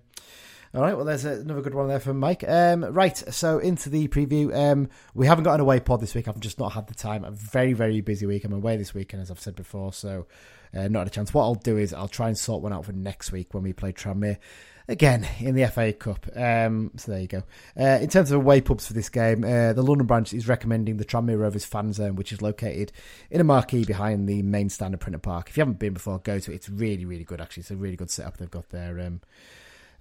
All 0.73 0.81
right, 0.81 0.95
well, 0.95 1.03
there's 1.03 1.25
another 1.25 1.62
good 1.62 1.73
one 1.73 1.89
there 1.89 1.99
from 1.99 2.17
Mike. 2.17 2.45
Um, 2.47 2.86
right, 2.86 3.17
so 3.17 3.60
into 3.60 3.89
the 3.89 4.07
preview. 4.07 4.55
Um, 4.55 4.88
we 5.13 5.27
haven't 5.27 5.43
got 5.43 5.55
an 5.55 5.60
away 5.60 5.81
pod 5.81 5.99
this 5.99 6.15
week. 6.15 6.29
I've 6.29 6.39
just 6.39 6.60
not 6.60 6.71
had 6.71 6.88
the 6.88 6.93
time. 6.93 7.25
A 7.25 7.31
very, 7.31 7.73
very 7.73 7.99
busy 7.99 8.25
week. 8.25 8.45
I'm 8.45 8.53
away 8.53 8.77
this 8.77 8.93
weekend, 8.93 9.21
as 9.21 9.29
I've 9.29 9.39
said 9.41 9.57
before, 9.57 9.91
so 9.91 10.27
uh, 10.73 10.88
not 10.88 11.07
a 11.07 11.10
chance. 11.10 11.34
What 11.34 11.43
I'll 11.43 11.55
do 11.55 11.77
is 11.77 11.93
I'll 11.93 12.07
try 12.07 12.29
and 12.29 12.38
sort 12.38 12.63
one 12.63 12.71
out 12.71 12.86
for 12.86 12.93
next 12.93 13.34
week 13.34 13.53
when 13.53 13.63
we 13.63 13.73
play 13.73 13.91
Tranmere 13.91 14.38
again 14.88 15.27
in 15.41 15.55
the 15.55 15.67
FA 15.67 15.91
Cup. 15.91 16.25
Um, 16.38 16.91
so 16.95 17.12
there 17.12 17.19
you 17.19 17.27
go. 17.27 17.43
Uh, 17.77 17.99
in 18.01 18.07
terms 18.07 18.31
of 18.31 18.38
away 18.38 18.62
pubs 18.62 18.88
for 18.88 18.93
this 18.93 19.10
game, 19.10 19.43
uh, 19.43 19.73
the 19.73 19.84
London 19.84 20.07
branch 20.07 20.31
is 20.34 20.47
recommending 20.47 20.95
the 20.95 21.05
Tranmere 21.05 21.38
Rovers 21.38 21.65
fan 21.65 21.91
zone, 21.91 22.15
which 22.15 22.31
is 22.31 22.41
located 22.41 22.93
in 23.29 23.41
a 23.41 23.43
marquee 23.43 23.84
behind 23.84 24.29
the 24.29 24.41
main 24.41 24.69
stand 24.69 24.93
of 24.93 25.01
Prenton 25.01 25.19
Park. 25.19 25.49
If 25.49 25.57
you 25.57 25.62
haven't 25.62 25.79
been 25.79 25.95
before, 25.95 26.19
go 26.19 26.39
to 26.39 26.51
it. 26.53 26.55
It's 26.55 26.69
really, 26.69 27.03
really 27.03 27.25
good. 27.25 27.41
Actually, 27.41 27.62
it's 27.62 27.71
a 27.71 27.75
really 27.75 27.97
good 27.97 28.10
setup 28.10 28.38
they've 28.38 28.49
got 28.49 28.69
there. 28.69 29.01
Um, 29.01 29.19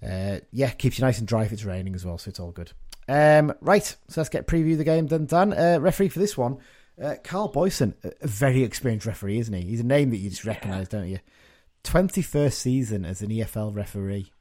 uh, 0.07 0.39
yeah, 0.51 0.69
keeps 0.71 0.97
you 0.97 1.05
nice 1.05 1.19
and 1.19 1.27
dry 1.27 1.43
if 1.43 1.51
it's 1.51 1.63
raining 1.63 1.95
as 1.95 2.05
well, 2.05 2.17
so 2.17 2.29
it's 2.29 2.39
all 2.39 2.51
good. 2.51 2.71
Um, 3.07 3.53
right, 3.61 3.83
so 3.83 4.21
let's 4.21 4.29
get 4.29 4.47
preview 4.47 4.77
the 4.77 4.83
game 4.83 5.05
done. 5.05 5.25
Dan, 5.25 5.53
uh, 5.53 5.79
referee 5.79 6.09
for 6.09 6.19
this 6.19 6.37
one, 6.37 6.57
uh, 7.01 7.15
Carl 7.23 7.51
Boyeson, 7.51 7.93
a 8.03 8.27
very 8.27 8.63
experienced 8.63 9.05
referee, 9.05 9.39
isn't 9.39 9.53
he? 9.53 9.61
He's 9.61 9.79
a 9.79 9.85
name 9.85 10.11
that 10.11 10.17
you 10.17 10.29
just 10.29 10.45
recognise, 10.45 10.87
don't 10.87 11.07
you? 11.07 11.19
Twenty 11.83 12.21
first 12.21 12.59
season 12.59 13.05
as 13.05 13.21
an 13.21 13.29
EFL 13.29 13.75
referee. 13.75 14.31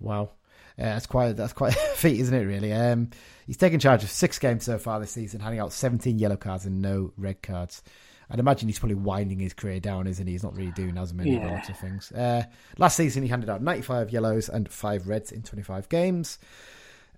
Wow. 0.00 0.30
Uh, 0.78 0.84
that's 0.84 1.06
quite 1.06 1.36
that's 1.36 1.52
quite 1.52 1.72
a 1.76 1.78
feat, 1.78 2.20
isn't 2.20 2.34
it? 2.34 2.44
Really. 2.44 2.72
Um, 2.72 3.10
he's 3.46 3.56
taken 3.56 3.80
charge 3.80 4.04
of 4.04 4.10
six 4.10 4.38
games 4.38 4.64
so 4.64 4.78
far 4.78 5.00
this 5.00 5.12
season, 5.12 5.40
handing 5.40 5.60
out 5.60 5.72
17 5.72 6.18
yellow 6.18 6.36
cards 6.36 6.66
and 6.66 6.82
no 6.82 7.12
red 7.16 7.42
cards. 7.42 7.82
I'd 8.30 8.38
imagine 8.40 8.68
he's 8.68 8.78
probably 8.78 8.96
winding 8.96 9.38
his 9.38 9.54
career 9.54 9.78
down, 9.80 10.06
isn't 10.06 10.26
he? 10.26 10.32
He's 10.32 10.42
not 10.42 10.56
really 10.56 10.72
doing 10.72 10.98
as 10.98 11.14
many 11.14 11.34
Yeah. 11.36 11.52
lots 11.52 11.68
of 11.68 11.78
things. 11.78 12.10
Uh, 12.12 12.44
last 12.76 12.96
season, 12.96 13.22
he 13.22 13.28
handed 13.28 13.48
out 13.48 13.62
95 13.62 14.10
yellows 14.10 14.48
and 14.48 14.68
five 14.68 15.06
reds 15.06 15.30
in 15.30 15.42
25 15.42 15.88
games. 15.88 16.38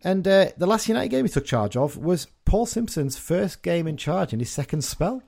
And 0.05 0.29
uh, 0.29 0.51
the 0.57 0.67
last 0.67 0.87
United 0.89 1.09
game 1.09 1.25
he 1.25 1.31
took 1.31 1.45
charge 1.47 1.77
of 1.77 1.97
was 1.97 2.27
Paul 2.45 2.67
Simpson's 2.67 3.17
first 3.19 3.63
game 3.63 3.87
in 3.89 3.97
charge 3.97 4.33
in 4.33 4.39
his 4.39 4.51
second 4.51 4.83
spell. 4.83 5.23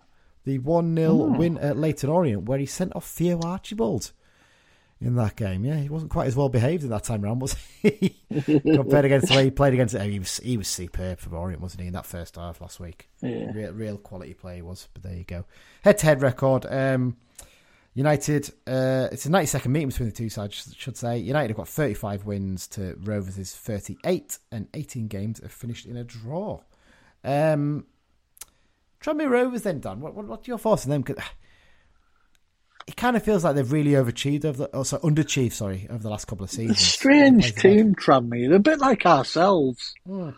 The 0.44 0.58
1 0.58 0.94
0 0.96 1.14
win 1.36 1.58
at 1.58 1.76
Leyton 1.76 2.08
Orient, 2.08 2.44
where 2.44 2.58
he 2.58 2.66
sent 2.66 2.94
off 2.96 3.06
Theo 3.06 3.40
Archibald 3.42 4.12
in 5.00 5.14
that 5.16 5.36
game. 5.36 5.64
Yeah, 5.64 5.76
he 5.76 5.88
wasn't 5.88 6.10
quite 6.10 6.26
as 6.26 6.36
well 6.36 6.48
behaved 6.48 6.82
in 6.82 6.90
that 6.90 7.04
time 7.04 7.22
round, 7.22 7.40
was 7.40 7.54
he? 7.82 8.16
Compared 8.30 9.04
against 9.04 9.28
the 9.28 9.34
way 9.36 9.44
he 9.44 9.50
played 9.50 9.72
against 9.72 9.94
it. 9.94 10.02
He 10.02 10.18
was, 10.18 10.36
he 10.38 10.56
was 10.56 10.68
superb 10.68 11.18
for 11.18 11.34
Orient, 11.34 11.62
wasn't 11.62 11.82
he, 11.82 11.86
in 11.86 11.94
that 11.94 12.06
first 12.06 12.36
half 12.36 12.60
last 12.60 12.80
week? 12.80 13.08
Yeah. 13.22 13.50
Real, 13.54 13.72
real 13.72 13.96
quality 13.98 14.34
play 14.34 14.56
he 14.56 14.62
was, 14.62 14.88
but 14.92 15.02
there 15.02 15.16
you 15.16 15.24
go. 15.24 15.44
Head 15.82 15.98
to 15.98 16.06
head 16.06 16.22
record. 16.22 16.66
Um, 16.68 17.16
United, 17.94 18.50
uh, 18.68 19.08
it's 19.10 19.26
a 19.26 19.30
90 19.30 19.46
second 19.46 19.72
meeting 19.72 19.88
between 19.88 20.08
the 20.08 20.14
two 20.14 20.28
sides, 20.28 20.68
I 20.70 20.74
should 20.78 20.96
say. 20.96 21.18
United 21.18 21.48
have 21.48 21.56
got 21.56 21.68
35 21.68 22.24
wins 22.24 22.68
to 22.68 22.96
Rovers' 23.02 23.52
38, 23.54 24.38
and 24.52 24.68
18 24.74 25.08
games 25.08 25.40
have 25.40 25.50
finished 25.50 25.86
in 25.86 25.96
a 25.96 26.04
draw. 26.04 26.60
Um, 27.24 27.86
Tranmere 29.00 29.30
Rovers 29.30 29.62
then, 29.62 29.80
Dan, 29.80 30.00
what, 30.00 30.14
what, 30.14 30.26
what's 30.26 30.46
your 30.46 30.58
thoughts 30.58 30.84
on 30.84 30.90
them? 30.90 31.02
'Cause 31.02 31.16
it 32.86 32.96
kind 32.96 33.16
of 33.16 33.22
feels 33.22 33.44
like 33.44 33.54
they've 33.54 33.72
really 33.72 33.92
overachieved, 33.92 34.44
over 34.44 34.58
the, 34.64 34.70
oh, 34.74 34.82
sorry, 34.82 35.02
underachieved, 35.02 35.52
sorry, 35.52 35.86
over 35.90 36.02
the 36.02 36.10
last 36.10 36.26
couple 36.26 36.44
of 36.44 36.50
seasons. 36.50 36.78
Strange 36.80 37.54
team, 37.54 37.94
Tranmere. 37.94 38.48
They're 38.48 38.56
a 38.56 38.60
bit 38.60 38.78
like 38.80 39.06
ourselves 39.06 39.94
Hmm. 40.06 40.30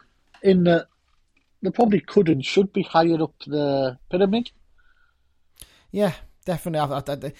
in 0.42 0.64
that 0.64 0.86
they 1.62 1.70
probably 1.70 2.00
could 2.00 2.28
and 2.28 2.44
should 2.44 2.72
be 2.72 2.82
higher 2.82 3.22
up 3.22 3.34
the 3.46 3.98
pyramid. 4.10 4.50
Yeah, 5.90 6.12
definitely. 6.44 6.80
I, 6.80 6.98
I, 6.98 7.26
I, 7.26 7.32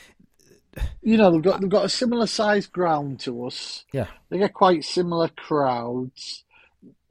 You 1.03 1.17
know, 1.17 1.31
they've 1.33 1.43
got 1.43 1.61
they've 1.61 1.69
got 1.71 1.85
a 1.85 1.88
similar 1.91 2.27
sized 2.27 2.73
ground 2.73 3.21
to 3.21 3.47
us. 3.47 3.85
yeah, 3.93 4.07
They 4.31 4.38
get 4.38 4.55
quite 4.55 4.85
similar 4.85 5.29
crowds. 5.29 6.45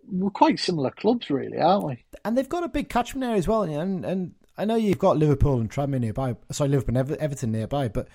We're 0.08 0.30
quite 0.30 0.60
similar 0.60 0.92
clubs, 0.92 1.30
really, 1.30 1.58
aren't 1.60 1.86
we? 1.86 2.04
and 2.26 2.38
they've 2.38 2.50
got 2.50 2.64
a 2.64 2.68
big 2.70 2.90
catchment 2.90 3.24
area 3.26 3.38
as 3.38 3.48
well. 3.48 3.64
And 3.64 4.04
and 4.06 4.34
I 4.62 4.66
know 4.66 4.76
you've 4.76 5.00
got 5.00 5.18
Liverpool 5.18 5.60
and 5.60 5.70
Tranmere 5.70 6.00
nearby. 6.00 6.36
Sorry, 6.52 6.70
Liverpool 6.70 6.98
and 6.98 7.18
Everton 7.18 7.52
nearby, 7.52 7.88
but 7.88 8.08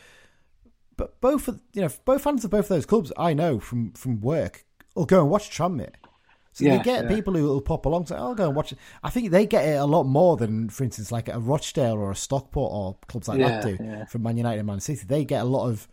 but 0.96 1.20
both 1.20 1.48
of 1.48 1.60
you 1.72 1.82
know 1.82 1.90
both 2.04 2.22
fans 2.22 2.44
of 2.44 2.50
both 2.50 2.66
of 2.66 2.68
those 2.68 2.86
clubs 2.86 3.12
I 3.16 3.34
know 3.34 3.58
from 3.58 3.92
from 3.92 4.20
work 4.20 4.64
will 4.94 5.06
go 5.06 5.20
and 5.20 5.30
watch 5.30 5.50
Tranmere. 5.50 5.94
So 6.52 6.64
Yeah, 6.64 6.78
they 6.78 6.84
get 6.84 7.04
yeah. 7.04 7.14
people 7.14 7.34
who 7.34 7.44
will 7.44 7.60
pop 7.60 7.84
along. 7.84 8.02
and 8.02 8.08
Say, 8.08 8.16
"I'll 8.16 8.34
go 8.34 8.46
and 8.46 8.56
watch 8.56 8.72
it." 8.72 8.78
I 9.02 9.10
think 9.10 9.30
they 9.30 9.44
get 9.44 9.66
it 9.66 9.76
a 9.76 9.84
lot 9.84 10.04
more 10.04 10.38
than, 10.38 10.70
for 10.70 10.84
instance, 10.84 11.12
like 11.12 11.28
a 11.28 11.38
Rochdale 11.38 11.94
or 11.98 12.10
a 12.10 12.16
Stockport 12.16 12.72
or 12.72 12.96
clubs 13.08 13.28
like 13.28 13.40
that 13.40 13.62
do 13.62 13.76
yeah. 13.78 14.06
from 14.06 14.22
Man 14.22 14.38
United 14.38 14.60
and 14.60 14.66
Man 14.66 14.80
City. 14.80 15.02
They 15.06 15.24
get 15.24 15.42
a 15.42 15.44
lot 15.44 15.68
of 15.68 15.86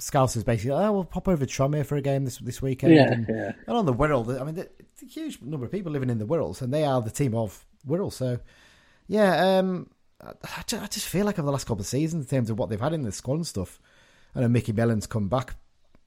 scousers 0.00 0.44
basically. 0.44 0.72
Oh, 0.72 0.92
we'll 0.92 1.04
pop 1.04 1.28
over 1.28 1.46
to 1.46 1.52
Tranmere 1.62 1.86
for 1.86 1.96
a 1.96 2.02
game 2.02 2.24
this 2.24 2.38
this 2.38 2.60
weekend. 2.60 2.94
Yeah, 2.94 3.12
and, 3.12 3.26
yeah. 3.28 3.52
and 3.68 3.76
on 3.76 3.86
the 3.86 3.94
Wirral, 3.94 4.40
I 4.40 4.44
mean, 4.44 4.58
it's 4.58 5.02
a 5.02 5.06
huge 5.06 5.40
number 5.42 5.66
of 5.66 5.70
people 5.70 5.92
living 5.92 6.10
in 6.10 6.18
the 6.18 6.26
Wirrals, 6.26 6.60
and 6.60 6.72
they 6.74 6.84
are 6.84 7.00
the 7.00 7.10
team 7.10 7.34
of 7.34 7.64
Wirral. 7.86 8.12
So, 8.12 8.40
yeah, 9.12 9.58
um, 9.58 9.90
I, 10.22 10.32
I 10.42 10.62
ju- 10.66 10.80
I 10.80 10.86
just 10.86 11.06
feel 11.06 11.26
like 11.26 11.38
over 11.38 11.44
the 11.44 11.52
last 11.52 11.66
couple 11.66 11.82
of 11.82 11.86
seasons, 11.86 12.24
in 12.24 12.30
terms 12.30 12.48
of 12.48 12.58
what 12.58 12.70
they've 12.70 12.80
had 12.80 12.94
in 12.94 13.02
the 13.02 13.12
squad 13.12 13.34
and 13.34 13.46
stuff, 13.46 13.78
I 14.34 14.40
know 14.40 14.48
Micky 14.48 14.72
Mellon's 14.72 15.06
come 15.06 15.28
back 15.28 15.54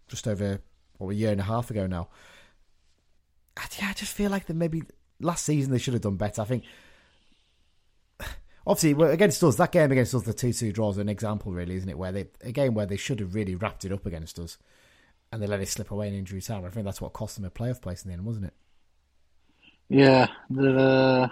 just 0.08 0.28
over 0.28 0.60
what 0.98 1.10
a 1.10 1.14
year 1.14 1.32
and 1.32 1.40
a 1.40 1.44
half 1.44 1.70
ago 1.70 1.86
now. 1.86 2.08
I, 3.56 3.66
yeah, 3.80 3.90
I 3.90 3.94
just 3.94 4.12
feel 4.12 4.32
like 4.32 4.48
that 4.48 4.56
maybe 4.56 4.82
last 5.20 5.46
season 5.46 5.72
they 5.72 5.78
should 5.78 5.94
have 5.94 6.02
done 6.02 6.16
better. 6.16 6.42
I 6.42 6.46
think. 6.46 6.64
Obviously, 8.66 9.00
against 9.08 9.44
us, 9.44 9.56
that 9.58 9.72
game 9.72 9.92
against 9.92 10.16
us, 10.16 10.24
the 10.24 10.34
two-two 10.34 10.72
draw 10.72 10.90
is 10.90 10.98
an 10.98 11.08
example, 11.08 11.52
really, 11.52 11.76
isn't 11.76 11.90
it? 11.90 12.00
Where 12.00 12.12
they 12.12 12.26
a 12.42 12.52
game 12.52 12.74
where 12.74 12.88
they 12.88 12.98
should 12.98 13.20
have 13.20 13.36
really 13.36 13.54
wrapped 13.54 13.86
it 13.86 13.92
up 13.92 14.08
against 14.08 14.40
us, 14.40 14.58
and 15.32 15.44
they 15.44 15.48
let 15.48 15.62
it 15.62 15.70
slip 15.70 15.92
away 15.92 16.08
in 16.08 16.16
injury 16.16 16.42
time. 16.42 16.66
I 16.66 16.70
think 16.70 16.86
that's 16.86 17.02
what 17.02 17.14
cost 17.14 17.36
them 17.36 17.46
a 17.46 17.52
playoff 17.52 17.84
place 17.84 18.04
in 18.04 18.10
the 18.10 18.14
end, 18.18 18.26
wasn't 18.26 18.48
it? 18.48 18.54
Yeah, 19.90 20.26
they're, 20.50 20.80
uh, 20.80 21.28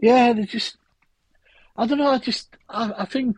yeah, 0.00 0.32
they 0.32 0.44
just. 0.44 0.76
I 1.76 1.86
don't 1.86 1.98
know. 1.98 2.10
I 2.10 2.18
just, 2.18 2.56
I, 2.68 2.92
I 2.98 3.04
think 3.06 3.36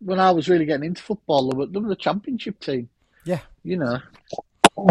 when 0.00 0.18
I 0.18 0.30
was 0.30 0.48
really 0.48 0.64
getting 0.64 0.86
into 0.86 1.02
football, 1.02 1.50
they 1.50 1.56
were, 1.56 1.66
they 1.66 1.78
were 1.78 1.88
the 1.88 1.96
championship 1.96 2.58
team. 2.60 2.88
Yeah, 3.24 3.40
You 3.62 3.76
know, 3.76 3.98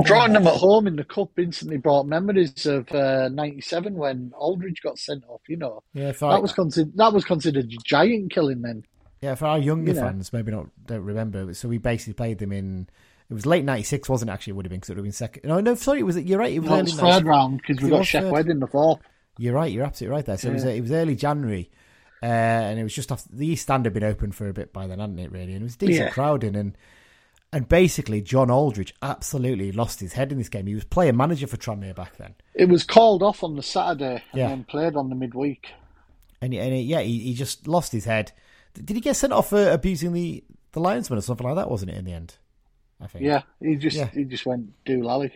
drawing 0.04 0.34
them 0.34 0.46
at 0.48 0.56
home 0.56 0.88
in 0.88 0.96
the 0.96 1.04
cup 1.04 1.32
instantly 1.38 1.78
brought 1.78 2.06
memories 2.06 2.66
of 2.66 2.90
uh, 2.92 3.28
'97 3.30 3.96
when 3.96 4.32
Aldridge 4.36 4.82
got 4.84 5.00
sent 5.00 5.24
off. 5.28 5.42
You 5.48 5.58
know, 5.58 5.84
yeah. 5.94 6.12
For 6.12 6.30
that 6.30 6.42
was 6.42 6.54
considered 6.54 6.96
that 6.96 7.12
was 7.12 7.26
considered 7.26 7.66
a 7.66 7.78
giant 7.84 8.32
killing 8.32 8.62
then. 8.62 8.84
yeah 9.22 9.36
for 9.36 9.48
our 9.48 9.58
younger 9.58 9.92
you 9.92 9.98
know. 10.00 10.06
fans, 10.06 10.32
maybe 10.32 10.52
not 10.52 10.68
don't 10.86 11.04
remember. 11.04 11.54
So 11.54 11.68
we 11.68 11.80
basically 11.80 12.14
played 12.14 12.38
them 12.38 12.52
in. 12.52 12.88
It 13.30 13.34
was 13.34 13.46
late 13.46 13.66
'96, 13.66 14.10
wasn't 14.10 14.30
it? 14.30 14.34
Actually, 14.34 14.52
it 14.52 14.56
would 14.58 14.66
have 14.66 14.70
been 14.72 14.80
because 14.80 14.90
it 14.90 14.94
would 14.94 14.98
have 15.00 15.06
been 15.06 15.12
second. 15.12 15.48
No, 15.48 15.60
no, 15.60 15.76
sorry, 15.76 16.00
it 16.00 16.04
was. 16.04 16.18
You're 16.20 16.40
right. 16.40 16.54
It 16.54 16.60
was 16.60 16.70
That 16.70 16.76
early 16.76 16.84
was 16.84 17.00
third 17.00 17.26
round 17.26 17.62
because 17.66 17.84
we 17.84 17.90
got 17.90 18.08
third. 18.08 18.48
In 18.48 18.60
the 18.60 18.68
fourth. 18.68 19.00
You're 19.40 19.54
right. 19.56 19.72
You're 19.72 19.86
absolutely 19.86 20.16
right 20.16 20.26
there. 20.26 20.38
So 20.38 20.50
it 20.50 20.54
was 20.54 20.64
it 20.66 20.82
was 20.82 20.92
early 20.92 21.16
January, 21.16 21.70
uh, 22.22 22.26
and 22.26 22.80
it 22.80 22.84
was 22.84 22.94
just 22.94 23.12
after 23.12 23.30
the 23.32 23.48
East 23.48 23.64
Stand 23.64 23.86
had 23.86 23.94
been 23.94 24.04
open 24.04 24.32
for 24.32 24.48
a 24.50 24.54
bit 24.54 24.74
by 24.74 24.86
then, 24.86 25.00
hadn't 25.00 25.18
it? 25.18 25.32
Really, 25.32 25.54
and 25.54 25.62
it 25.62 25.64
was 25.64 25.76
decent 25.78 26.08
Yeah. 26.08 26.10
crowding 26.10 26.56
and. 26.56 26.78
And 27.52 27.68
basically, 27.68 28.22
John 28.22 28.52
Aldridge 28.52 28.94
absolutely 29.02 29.72
lost 29.72 30.02
his 30.02 30.14
head 30.14 30.32
in 30.32 30.38
this 30.38 30.50
game. 30.50 30.68
He 30.68 30.76
was 30.76 30.84
player 30.84 31.12
manager 31.14 31.48
for 31.48 31.58
Tranmere 31.58 31.96
back 31.96 32.16
then. 32.18 32.36
It 32.54 32.70
was 32.70 32.84
called 32.84 33.24
off 33.24 33.44
on 33.44 33.56
the 33.56 33.64
Saturday 33.64 34.22
and 34.34 34.40
Yeah. 34.40 34.50
then 34.50 34.66
played 34.66 34.96
on 34.96 35.10
the 35.10 35.16
midweek. 35.16 35.66
And, 36.44 36.54
and 36.54 36.76
he, 36.76 36.82
yeah, 36.82 37.00
he, 37.02 37.18
he 37.18 37.34
just 37.34 37.68
lost 37.68 37.92
his 37.92 38.06
head. 38.06 38.34
Did 38.76 38.92
he 38.96 39.02
get 39.02 39.16
sent 39.16 39.34
off 39.34 39.50
for 39.50 39.68
abusing 39.72 40.14
the, 40.14 40.44
the 40.74 40.80
linesman 40.80 41.18
or 41.18 41.22
something 41.24 41.48
like 41.48 41.56
that? 41.56 41.72
Wasn't 41.72 41.90
it 41.90 41.98
in 41.98 42.06
the 42.06 42.14
end? 42.14 42.36
I 43.02 43.08
think. 43.08 43.26
Yeah, 43.26 43.42
he 43.60 43.78
just 43.78 43.98
Yeah. 43.98 44.12
he 44.14 44.26
just 44.26 44.46
went 44.46 44.72
do 44.86 45.04
lally. 45.04 45.34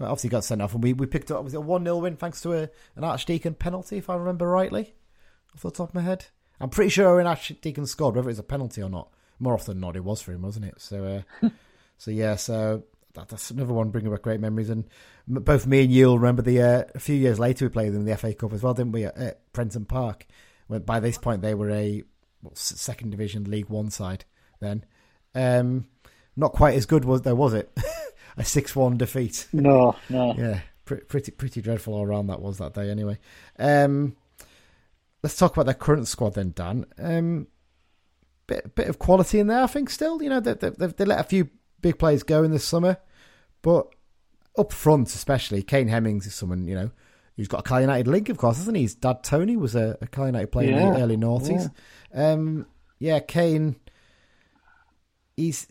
Obviously 0.00 0.30
got 0.30 0.44
sent 0.44 0.62
off, 0.62 0.74
and 0.74 0.82
we, 0.82 0.92
we 0.92 1.06
picked 1.06 1.30
up. 1.30 1.42
Was 1.42 1.54
it 1.54 1.58
a 1.58 1.60
one 1.60 1.84
0 1.84 1.98
win 1.98 2.16
thanks 2.16 2.40
to 2.42 2.52
a, 2.52 2.68
an 2.96 3.04
Archdeacon 3.04 3.54
penalty, 3.54 3.96
if 3.98 4.08
I 4.08 4.14
remember 4.16 4.48
rightly, 4.48 4.94
off 5.54 5.62
the 5.62 5.70
top 5.70 5.90
of 5.90 5.94
my 5.94 6.02
head. 6.02 6.26
I'm 6.60 6.70
pretty 6.70 6.90
sure 6.90 7.20
an 7.20 7.26
Archdeacon 7.26 7.86
scored, 7.86 8.16
whether 8.16 8.28
it 8.28 8.32
was 8.32 8.38
a 8.38 8.44
penalty 8.44 8.82
or 8.82 8.90
not. 8.90 9.10
More 9.38 9.54
often 9.54 9.74
than 9.74 9.80
not, 9.80 9.96
it 9.96 10.04
was 10.04 10.20
for 10.20 10.32
him, 10.32 10.42
wasn't 10.42 10.66
it? 10.66 10.80
So, 10.80 11.24
uh, 11.42 11.48
so 11.98 12.10
yeah, 12.10 12.36
so 12.36 12.82
that, 13.14 13.28
that's 13.28 13.50
another 13.50 13.72
one 13.72 13.90
bringing 13.90 14.10
back 14.10 14.22
great 14.22 14.40
memories. 14.40 14.70
And 14.70 14.84
both 15.26 15.66
me 15.66 15.82
and 15.84 15.92
you 15.92 16.06
will 16.06 16.18
remember 16.18 16.42
the 16.42 16.60
uh, 16.60 16.84
a 16.94 16.98
few 16.98 17.14
years 17.14 17.38
later 17.38 17.66
we 17.66 17.70
played 17.70 17.92
them 17.92 18.00
in 18.00 18.06
the 18.06 18.16
FA 18.16 18.34
Cup 18.34 18.52
as 18.52 18.62
well, 18.62 18.74
didn't 18.74 18.92
we? 18.92 19.04
At, 19.04 19.16
at 19.16 19.52
Prenton 19.52 19.84
Park, 19.84 20.26
When 20.66 20.82
by 20.82 21.00
this 21.00 21.18
point 21.18 21.42
they 21.42 21.54
were 21.54 21.70
a 21.70 22.02
well, 22.42 22.54
second 22.54 23.10
division 23.10 23.50
League 23.50 23.68
One 23.68 23.90
side. 23.90 24.24
Then, 24.60 24.84
um, 25.34 25.86
not 26.36 26.52
quite 26.52 26.74
as 26.74 26.86
good 26.86 27.04
was 27.04 27.22
there 27.22 27.36
was 27.36 27.54
it? 27.54 27.70
a 28.36 28.44
six-one 28.44 28.96
defeat. 28.98 29.48
No, 29.52 29.96
no. 30.08 30.34
Yeah, 30.36 30.60
pretty 30.84 31.04
pretty 31.04 31.32
pretty 31.32 31.60
dreadful 31.62 31.94
all 31.94 32.06
round 32.06 32.28
that 32.28 32.40
was 32.40 32.58
that 32.58 32.74
day. 32.74 32.90
Anyway, 32.90 33.18
um, 33.58 34.16
let's 35.22 35.36
talk 35.36 35.52
about 35.52 35.66
their 35.66 35.74
current 35.74 36.08
squad 36.08 36.34
then, 36.34 36.52
Dan. 36.54 36.86
Um, 36.98 37.46
bit 38.46 38.74
bit 38.74 38.88
of 38.88 38.98
quality 38.98 39.38
in 39.38 39.46
there, 39.46 39.62
I 39.62 39.66
think. 39.66 39.90
Still, 39.90 40.22
you 40.22 40.28
know, 40.28 40.40
they 40.40 40.54
they, 40.54 40.70
they 40.70 41.04
let 41.04 41.20
a 41.20 41.24
few 41.24 41.48
big 41.80 41.98
players 41.98 42.22
go 42.22 42.42
in 42.42 42.50
this 42.50 42.64
summer, 42.64 42.98
but 43.62 43.88
up 44.56 44.72
front, 44.72 45.08
especially 45.14 45.62
Kane 45.62 45.88
Hemmings 45.88 46.26
is 46.26 46.34
someone 46.34 46.66
you 46.66 46.74
know 46.74 46.90
who's 47.36 47.48
got 47.48 47.60
a 47.60 47.62
Cal 47.68 47.80
United 47.80 48.08
link, 48.08 48.28
of 48.28 48.36
course, 48.36 48.58
isn't 48.58 48.74
he? 48.74 48.82
His 48.82 48.96
dad 48.96 49.22
Tony 49.22 49.56
was 49.56 49.76
a, 49.76 49.96
a 50.00 50.06
Cal 50.08 50.26
United 50.26 50.50
player 50.50 50.70
in 50.70 50.92
the 50.94 51.00
early 51.00 51.16
noughties. 51.16 51.70
Um, 52.12 52.66
yeah, 52.98 53.20
Kane. 53.20 53.76
He's 55.36 55.68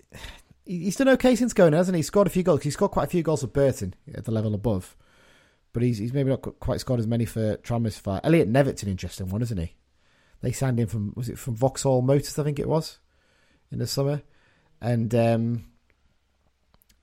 he's 0.68 0.95
done 0.95 1.09
okay 1.09 1.36
since 1.36 1.53
going, 1.53 1.74
hasn't 1.74 1.95
he? 1.95 1.99
He's 1.99 2.07
scored 2.07 2.28
a 2.28 2.32
few 2.32 2.43
goals. 2.43 2.63
He 2.63 2.72
scored 2.72 2.91
quite 2.91 3.05
a 3.05 3.09
few 3.09 3.24
goals 3.24 3.41
for 3.41 3.47
Burton 3.47 3.93
at 4.13 4.26
the 4.26 4.32
level 4.32 4.53
above, 4.53 4.95
but 5.74 5.84
he's 5.84 5.97
he's 5.97 6.13
maybe 6.13 6.30
not 6.30 6.41
quite 6.59 6.80
scored 6.80 6.99
as 6.99 7.07
many 7.07 7.26
for 7.26 7.57
far. 7.63 8.22
Elliot 8.24 8.47
Nevitt's 8.47 8.84
an 8.84 8.89
interesting 8.89 9.30
one, 9.30 9.41
isn't 9.41 9.57
he? 9.57 9.74
They 10.41 10.51
signed 10.51 10.80
him 10.80 10.88
from 10.88 11.13
was 11.15 11.30
it 11.30 11.39
from 11.39 11.55
Vauxhall 11.55 12.01
Motors, 12.01 12.38
I 12.38 12.43
think 12.43 12.59
it 12.59 12.70
was, 12.70 12.99
in 13.72 13.80
the 13.80 13.88
summer, 13.88 14.22
and 14.82 15.13
um, 15.15 15.65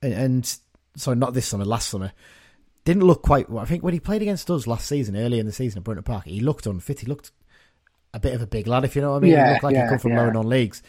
and, 0.01 0.13
and 0.13 0.57
sorry, 0.95 1.17
not 1.17 1.33
this 1.33 1.47
summer, 1.47 1.65
last 1.65 1.89
summer. 1.89 2.11
Didn't 2.85 3.03
look 3.03 3.23
quite. 3.23 3.49
Well, 3.49 3.63
I 3.63 3.65
think 3.65 3.83
when 3.83 3.93
he 3.93 3.99
played 3.99 4.21
against 4.21 4.49
us 4.51 4.67
last 4.67 4.87
season, 4.87 5.17
early 5.17 5.39
in 5.39 5.47
the 5.47 5.51
season 5.51 5.79
at 5.79 5.83
Brunton 5.83 6.03
Park, 6.03 6.25
he 6.25 6.39
looked 6.39 6.67
unfit. 6.67 6.99
He 6.99 7.07
looked 7.07 7.31
a 8.13 8.19
bit 8.19 8.33
of 8.35 8.41
a 8.41 8.47
big 8.47 8.67
lad, 8.67 8.85
if 8.85 8.95
you 8.95 9.01
know 9.01 9.11
what 9.11 9.17
I 9.17 9.19
mean. 9.21 9.31
he 9.31 9.37
Yeah, 9.37 9.51
looked 9.53 9.63
like 9.63 9.73
yeah, 9.73 9.83
he 9.83 9.89
come 9.89 9.99
from 9.99 10.11
yeah. 10.11 10.21
lower 10.21 10.31
non 10.31 10.47
leagues. 10.47 10.83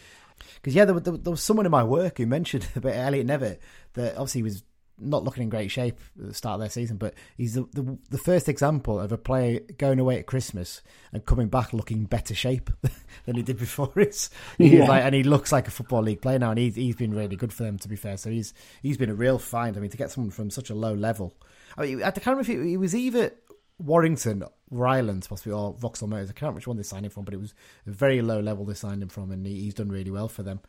Because 0.55 0.75
yeah, 0.75 0.85
there, 0.85 0.93
was- 0.93 1.03
there, 1.03 1.17
there 1.17 1.31
was 1.31 1.41
someone 1.41 1.65
in 1.65 1.71
my 1.71 1.83
work 1.83 2.17
who 2.17 2.25
mentioned 2.25 2.67
about 2.75 2.95
Elliot 2.95 3.27
Nevitt 3.27 3.59
that 3.93 4.13
obviously 4.13 4.43
was 4.43 4.63
not 4.99 5.23
looking 5.23 5.43
in 5.43 5.49
great 5.49 5.69
shape 5.69 5.99
at 6.19 6.25
the 6.27 6.33
start 6.33 6.55
of 6.55 6.59
their 6.61 6.71
season, 6.71 6.97
but 6.97 7.13
he's 7.37 7.53
the, 7.53 7.67
the 7.73 7.97
the 8.09 8.17
first 8.17 8.49
example 8.49 8.99
of 8.99 9.11
a 9.11 9.17
player 9.17 9.59
going 9.77 9.99
away 9.99 10.17
at 10.17 10.25
Christmas 10.25 10.81
and 11.13 11.23
coming 11.23 11.49
back 11.49 11.71
looking 11.71 12.05
better 12.05 12.33
shape 12.33 12.71
than 13.25 13.35
he 13.35 13.43
did 13.43 13.59
before 13.59 13.91
it. 13.97 14.27
He's 14.57 14.71
Yeah. 14.71 14.87
like, 14.87 15.03
and 15.03 15.13
he 15.13 15.21
looks 15.21 15.51
like 15.51 15.67
a 15.67 15.71
football 15.71 16.01
league 16.01 16.21
player 16.21 16.39
now, 16.39 16.49
and 16.49 16.57
he's 16.57 16.73
he's 16.73 16.95
been 16.95 17.13
really 17.13 17.35
good 17.35 17.53
for 17.53 17.61
them 17.61 17.77
to 17.77 17.87
be 17.87 17.95
fair. 17.95 18.17
So 18.17 18.31
he's 18.31 18.55
he's 18.81 18.97
been 18.97 19.11
a 19.11 19.15
real 19.15 19.37
find. 19.37 19.77
I 19.77 19.81
mean, 19.81 19.91
to 19.91 19.97
get 19.97 20.09
someone 20.09 20.31
from 20.31 20.49
such 20.49 20.71
a 20.71 20.75
low 20.75 20.95
level. 20.95 21.35
I 21.77 21.83
mean, 21.83 22.01
I 22.01 22.09
can't 22.09 22.25
remember 22.25 22.41
if 22.41 22.47
he, 22.47 22.73
it 22.73 22.77
was 22.77 22.95
either 22.95 23.33
Warrington, 23.79 24.43
Rylands, 24.71 25.27
possibly, 25.27 25.53
or 25.53 25.73
Vauxhall 25.73 26.07
Motors. 26.09 26.29
I 26.29 26.33
can't 26.33 26.41
remember 26.43 26.57
which 26.57 26.67
one 26.67 26.77
they 26.77 26.83
signed 26.83 27.05
him 27.05 27.11
from, 27.11 27.25
but 27.25 27.33
it 27.33 27.39
was 27.39 27.53
a 27.85 27.91
very 27.91 28.21
low 28.21 28.39
level 28.39 28.65
they 28.65 28.73
signed 28.73 29.01
him 29.03 29.09
from, 29.09 29.31
and 29.31 29.45
he, 29.45 29.61
he's 29.61 29.73
done 29.75 29.89
really 29.89 30.11
well 30.11 30.27
for 30.27 30.43
them. 30.43 30.59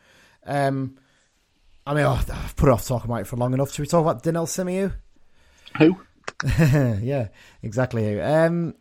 Um, 0.47 0.97
I 1.87 1.95
mean, 1.95 2.05
oh, 2.05 2.21
I've 2.33 2.57
put 2.57 2.69
off 2.69 2.87
talking 2.87 3.11
about 3.11 3.23
it 3.23 3.27
for 3.27 3.37
long 3.37 3.55
enough. 3.55 3.73
Should 3.73 3.83
we 3.83 3.87
talk 3.87 4.03
about 4.03 4.23
Dynel 4.23 4.47
Simeu? 4.47 4.93
Who? 5.79 5.99
yeah, 7.03 7.29
exactly. 7.63 8.21
Um, 8.21 8.75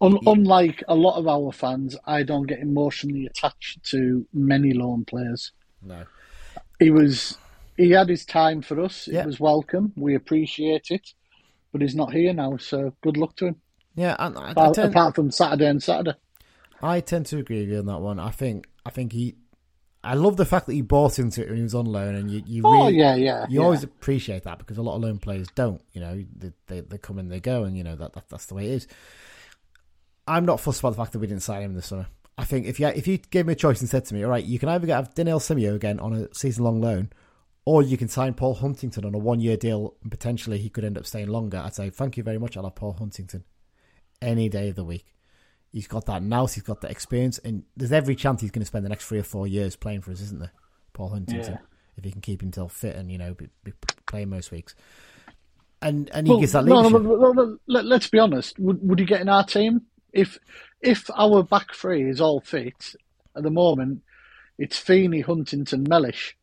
Un- 0.00 0.18
unlike 0.26 0.82
a 0.88 0.94
lot 0.94 1.16
of 1.18 1.28
our 1.28 1.52
fans, 1.52 1.96
I 2.06 2.22
don't 2.24 2.46
get 2.46 2.58
emotionally 2.60 3.26
attached 3.26 3.84
to 3.90 4.26
many 4.32 4.72
loan 4.72 5.04
players. 5.04 5.52
no. 5.82 6.04
He 6.80 6.90
was, 6.90 7.38
he 7.76 7.92
had 7.92 8.08
his 8.08 8.24
time 8.26 8.60
for 8.60 8.80
us. 8.80 9.06
It 9.06 9.14
Yeah. 9.14 9.26
was 9.26 9.38
welcome. 9.38 9.92
We 9.96 10.14
appreciate 10.16 10.90
it, 10.90 11.10
but 11.74 11.82
he's 11.82 11.96
not 11.96 12.12
here 12.12 12.32
now. 12.32 12.56
So 12.56 12.94
good 13.02 13.16
luck 13.16 13.34
to 13.36 13.48
him. 13.48 13.56
Yeah, 13.96 14.14
and 14.20 14.38
I, 14.38 14.42
I, 14.42 14.50
Apart, 14.52 14.74
tend, 14.76 14.90
apart 14.90 15.14
from 15.16 15.32
Saturday 15.32 15.66
and 15.66 15.82
Saturday. 15.82 16.14
I 16.80 17.00
tend 17.00 17.26
to 17.26 17.38
agree 17.38 17.60
with 17.60 17.70
you 17.70 17.78
on 17.80 17.86
that 17.86 17.98
one. 17.98 18.20
I 18.20 18.30
think 18.30 18.68
I 18.86 18.90
think 18.90 19.12
he. 19.12 19.34
I 20.04 20.14
love 20.14 20.36
the 20.36 20.44
fact 20.44 20.66
that 20.66 20.74
he 20.74 20.82
bought 20.82 21.18
into 21.18 21.42
it 21.42 21.48
when 21.48 21.56
he 21.56 21.62
was 21.62 21.74
on 21.74 21.86
loan, 21.86 22.14
and 22.14 22.30
you, 22.30 22.42
you 22.46 22.62
Oh 22.64 22.84
really, 22.84 22.98
yeah, 22.98 23.16
yeah. 23.16 23.46
you 23.48 23.58
yeah. 23.58 23.64
always 23.64 23.82
appreciate 23.82 24.44
that 24.44 24.58
because 24.58 24.78
a 24.78 24.82
lot 24.82 24.94
of 24.94 25.02
loan 25.02 25.18
players 25.18 25.48
don't. 25.56 25.80
You 25.92 26.00
know, 26.00 26.24
they 26.36 26.52
they, 26.68 26.80
they 26.80 26.98
come 26.98 27.18
and 27.18 27.28
they 27.28 27.40
go, 27.40 27.64
and 27.64 27.76
you 27.76 27.82
know 27.82 27.96
that, 27.96 28.12
that 28.12 28.28
that's 28.28 28.46
the 28.46 28.54
way 28.54 28.66
it 28.66 28.72
is. 28.72 28.86
I'm 30.28 30.44
not 30.44 30.60
fussed 30.60 30.78
about 30.78 30.90
the 30.90 30.96
fact 30.96 31.12
that 31.12 31.18
we 31.18 31.26
didn't 31.26 31.42
sign 31.42 31.62
him 31.62 31.74
this 31.74 31.86
summer. 31.86 32.06
I 32.38 32.44
think 32.44 32.66
if 32.66 32.78
you 32.78 32.86
if 32.86 33.08
you 33.08 33.18
gave 33.18 33.46
me 33.46 33.54
a 33.54 33.56
choice 33.56 33.80
and 33.80 33.90
said 33.90 34.04
to 34.06 34.14
me, 34.14 34.22
all 34.22 34.30
right, 34.30 34.44
you 34.44 34.60
can 34.60 34.68
either 34.68 34.86
get 34.86 34.94
have 34.94 35.14
Dynel 35.14 35.40
Simeu 35.40 35.74
again 35.74 35.98
on 35.98 36.14
a 36.14 36.34
season 36.34 36.62
long 36.64 36.80
loan, 36.80 37.10
or 37.64 37.82
you 37.82 37.96
can 37.96 38.08
sign 38.08 38.34
Paul 38.34 38.54
Huntington 38.54 39.04
on 39.04 39.14
a 39.14 39.18
one 39.18 39.40
year 39.40 39.56
deal 39.56 39.94
and 40.02 40.10
potentially 40.10 40.58
he 40.58 40.68
could 40.68 40.84
end 40.84 40.98
up 40.98 41.06
staying 41.06 41.28
longer. 41.28 41.58
I'd 41.58 41.74
say 41.74 41.90
thank 41.90 42.16
you 42.16 42.22
very 42.22 42.38
much. 42.38 42.56
I'll 42.56 42.64
have 42.64 42.74
Paul 42.74 42.92
Huntington 42.94 43.44
any 44.20 44.48
day 44.48 44.68
of 44.68 44.76
the 44.76 44.84
week. 44.84 45.14
He's 45.72 45.86
got 45.88 46.06
that 46.06 46.22
nous, 46.22 46.54
he's 46.54 46.62
got 46.62 46.80
that 46.82 46.90
experience, 46.92 47.38
and 47.38 47.64
there's 47.76 47.90
every 47.92 48.14
chance 48.14 48.40
he's 48.40 48.52
going 48.52 48.60
to 48.62 48.66
spend 48.66 48.84
the 48.84 48.88
next 48.88 49.06
three 49.06 49.18
or 49.18 49.24
four 49.24 49.46
years 49.46 49.74
playing 49.74 50.02
for 50.02 50.12
us, 50.12 50.20
isn't 50.20 50.38
there? 50.38 50.52
Paul 50.92 51.08
Huntington, 51.08 51.54
Yeah. 51.54 51.58
if 51.96 52.04
he 52.04 52.12
can 52.12 52.20
keep 52.20 52.40
himself 52.40 52.72
fit 52.72 52.94
and 52.94 53.10
you 53.10 53.18
know 53.18 53.34
be, 53.34 53.48
be 53.64 53.72
playing 54.06 54.30
most 54.30 54.52
weeks, 54.52 54.76
and 55.82 56.08
and 56.10 56.26
he 56.28 56.30
Well, 56.32 56.40
gives 56.40 56.52
that 56.52 56.64
leadership. 56.64 57.02
no, 57.02 57.16
no, 57.16 57.32
no, 57.32 57.58
let, 57.66 57.84
let's 57.86 58.08
be 58.08 58.20
honest. 58.20 58.56
Would, 58.60 58.86
would 58.88 58.98
he 59.00 59.04
get 59.04 59.20
in 59.20 59.28
our 59.28 59.44
team 59.44 59.82
if 60.12 60.38
if 60.80 61.10
our 61.16 61.42
back 61.42 61.74
three 61.74 62.08
is 62.08 62.20
all 62.20 62.40
fit 62.40 62.94
at 63.34 63.42
the 63.42 63.50
moment? 63.50 64.02
It's 64.58 64.78
Feeney, 64.78 65.22
Huntington, 65.22 65.84
Mellish. 65.88 66.36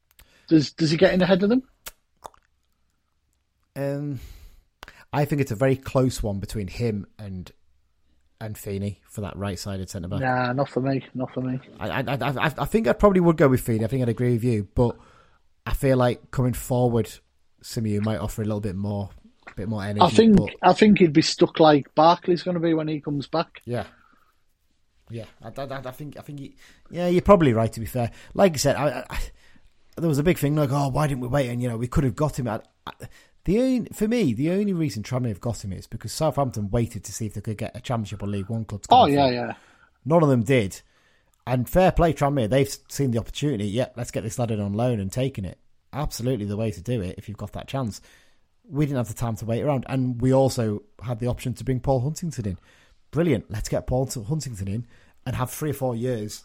Does 0.52 0.74
does 0.74 0.92
he 0.92 0.98
get 0.98 1.14
in 1.14 1.22
ahead 1.22 1.42
of 1.44 1.50
them? 1.50 1.64
Um, 3.74 4.20
I 5.14 5.24
think 5.24 5.40
it's 5.40 5.52
a 5.52 5.56
very 5.56 5.78
close 5.78 6.22
one 6.22 6.40
between 6.40 6.68
him 6.68 7.08
and 7.18 7.50
and 8.42 8.58
Feeney 8.58 9.00
for 9.08 9.22
that 9.22 9.38
right-sided 9.38 9.90
centre 9.90 10.10
back. 10.10 10.20
Nah, 10.20 10.52
not 10.52 10.68
for 10.68 10.82
me. 10.82 11.06
Not 11.14 11.32
for 11.34 11.40
me. 11.42 11.58
I, 11.80 12.02
I, 12.02 12.18
I, 12.20 12.52
I- 12.58 12.66
think 12.66 12.88
I 12.88 12.94
probably 12.94 13.22
would 13.22 13.38
go 13.38 13.48
with 13.48 13.62
Feeney. 13.62 13.86
I 13.86 13.88
think 13.88 14.02
I'd 14.02 14.10
agree 14.10 14.34
with 14.34 14.44
you, 14.44 14.68
but 14.76 14.98
I 15.66 15.74
feel 15.74 15.96
like 15.96 16.32
coming 16.32 16.52
forward, 16.54 17.10
Simeu 17.64 18.04
might 18.04 18.18
offer 18.18 18.42
a 18.42 18.46
little 18.46 18.60
bit 18.60 18.76
more, 18.76 19.10
a 19.48 19.54
bit 19.56 19.70
more 19.70 19.84
energy. 19.86 20.02
I 20.02 20.10
think 20.10 20.36
but- 20.36 20.50
I 20.64 20.74
think 20.74 21.00
he'd 21.00 21.14
be 21.14 21.22
stuck 21.22 21.62
like 21.62 21.96
Barclay's 21.96 22.44
going 22.44 22.56
to 22.56 22.60
be 22.62 22.74
when 22.74 22.90
he 22.90 23.00
comes 23.00 23.28
back. 23.28 23.62
Yeah. 23.64 23.86
Yeah, 25.10 25.26
I, 25.42 25.50
I, 25.62 25.82
I 25.86 25.92
think 25.92 26.18
I 26.18 26.22
think 26.22 26.40
you, 26.40 26.54
yeah, 26.90 27.08
you're 27.08 27.22
probably 27.22 27.54
right. 27.54 27.72
To 27.74 27.80
be 27.82 27.86
fair, 27.86 28.12
like 28.34 28.54
I 28.54 28.58
said, 28.58 28.76
I, 28.78 29.06
I, 29.10 29.20
there 29.98 30.10
was 30.10 30.20
a 30.20 30.24
big 30.24 30.38
thing 30.38 30.56
like, 30.56 30.72
oh, 30.72 30.90
why 30.90 31.08
didn't 31.08 31.22
we 31.22 31.28
wait? 31.28 31.50
And 31.50 31.62
you 31.62 31.70
know, 31.70 31.78
we 31.78 31.88
could 31.88 32.04
have 32.04 32.16
got 32.16 32.40
him. 32.40 32.48
At, 32.48 32.68
the 33.46 33.60
only, 33.60 33.90
for 33.94 34.08
me, 34.08 34.34
the 34.34 34.52
only 34.52 34.74
reason 34.74 35.04
Tranmere 35.04 35.30
have 35.30 35.42
got 35.42 35.64
him 35.64 35.74
is 35.74 35.88
because 35.88 36.12
Southampton 36.12 36.70
waited 36.70 37.04
to 37.06 37.14
see 37.14 37.26
if 37.26 37.34
they 37.34 37.42
could 37.42 37.58
get 37.58 37.76
a 37.76 37.82
Championship 37.82 38.22
or 38.22 38.28
League 38.28 38.50
One 38.50 38.66
club. 38.66 38.84
Oh 38.90 39.08
yeah, 39.08 39.30
yeah. 39.30 39.54
None 40.06 40.24
of 40.24 40.30
them 40.30 40.44
did. 40.44 40.82
And 41.48 41.68
fair 41.68 41.92
play, 41.92 42.14
Tranmere. 42.14 42.50
They've 42.50 42.74
seen 42.88 43.12
the 43.12 43.18
opportunity. 43.18 43.66
Yeah, 43.66 43.88
let's 43.96 44.12
get 44.12 44.24
this 44.24 44.38
lad 44.38 44.52
in 44.52 44.62
on 44.62 44.74
loan 44.74 45.00
and 45.00 45.12
taking 45.12 45.46
it. 45.46 45.58
Absolutely 45.92 46.46
the 46.46 46.58
way 46.58 46.72
to 46.72 46.82
do 46.82 47.02
it 47.02 47.16
if 47.18 47.28
you've 47.28 47.38
got 47.38 47.54
that 47.54 47.68
chance. 47.68 48.00
We 48.70 48.86
didn't 48.86 48.98
have 48.98 49.08
the 49.08 49.16
time 49.16 49.36
to 49.38 49.46
wait 49.46 49.64
around. 49.64 49.86
And 49.90 50.22
we 50.22 50.32
also 50.34 50.84
had 51.04 51.20
the 51.20 51.28
option 51.28 51.54
to 51.56 51.64
bring 51.64 51.80
Paul 51.80 52.02
Huntington 52.02 52.46
in. 52.46 52.58
Brilliant. 53.10 53.50
Let's 53.50 53.70
get 53.70 53.88
Paul 53.88 54.06
Huntington 54.06 54.68
in 54.68 54.88
and 55.26 55.36
have 55.36 55.50
three 55.50 55.72
or 55.72 55.74
four 55.74 55.96
years 55.96 56.44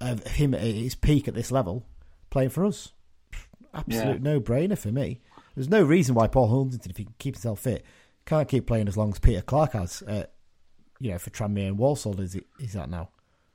of 0.00 0.26
him 0.26 0.52
at 0.52 0.60
his 0.60 0.96
peak 0.96 1.28
at 1.28 1.34
this 1.34 1.52
level 1.52 1.86
playing 2.34 2.50
for 2.50 2.66
us. 2.66 2.92
Absolute 3.72 4.20
no 4.20 4.40
brainer 4.40 4.76
for 4.76 4.92
me. 4.92 5.20
There's 5.54 5.68
no 5.70 5.82
reason 5.82 6.14
why 6.14 6.26
Paul 6.26 6.48
Huntington, 6.48 6.90
if 6.90 6.96
he 6.96 7.04
can 7.04 7.14
keep 7.18 7.36
himself 7.36 7.60
fit, 7.60 7.84
can't 8.26 8.48
keep 8.48 8.66
playing 8.66 8.88
as 8.88 8.96
long 8.96 9.10
as 9.12 9.18
Peter 9.18 9.40
Clarke 9.40 9.72
has. 9.72 10.02
Uh, 10.02 10.24
you 11.00 11.12
know, 11.12 11.18
for 11.18 11.30
Tranmere 11.30 11.68
and 11.68 11.78
Walsall 11.78 12.20
is 12.20 12.36
is 12.60 12.72
that 12.74 12.90
now? 12.90 13.08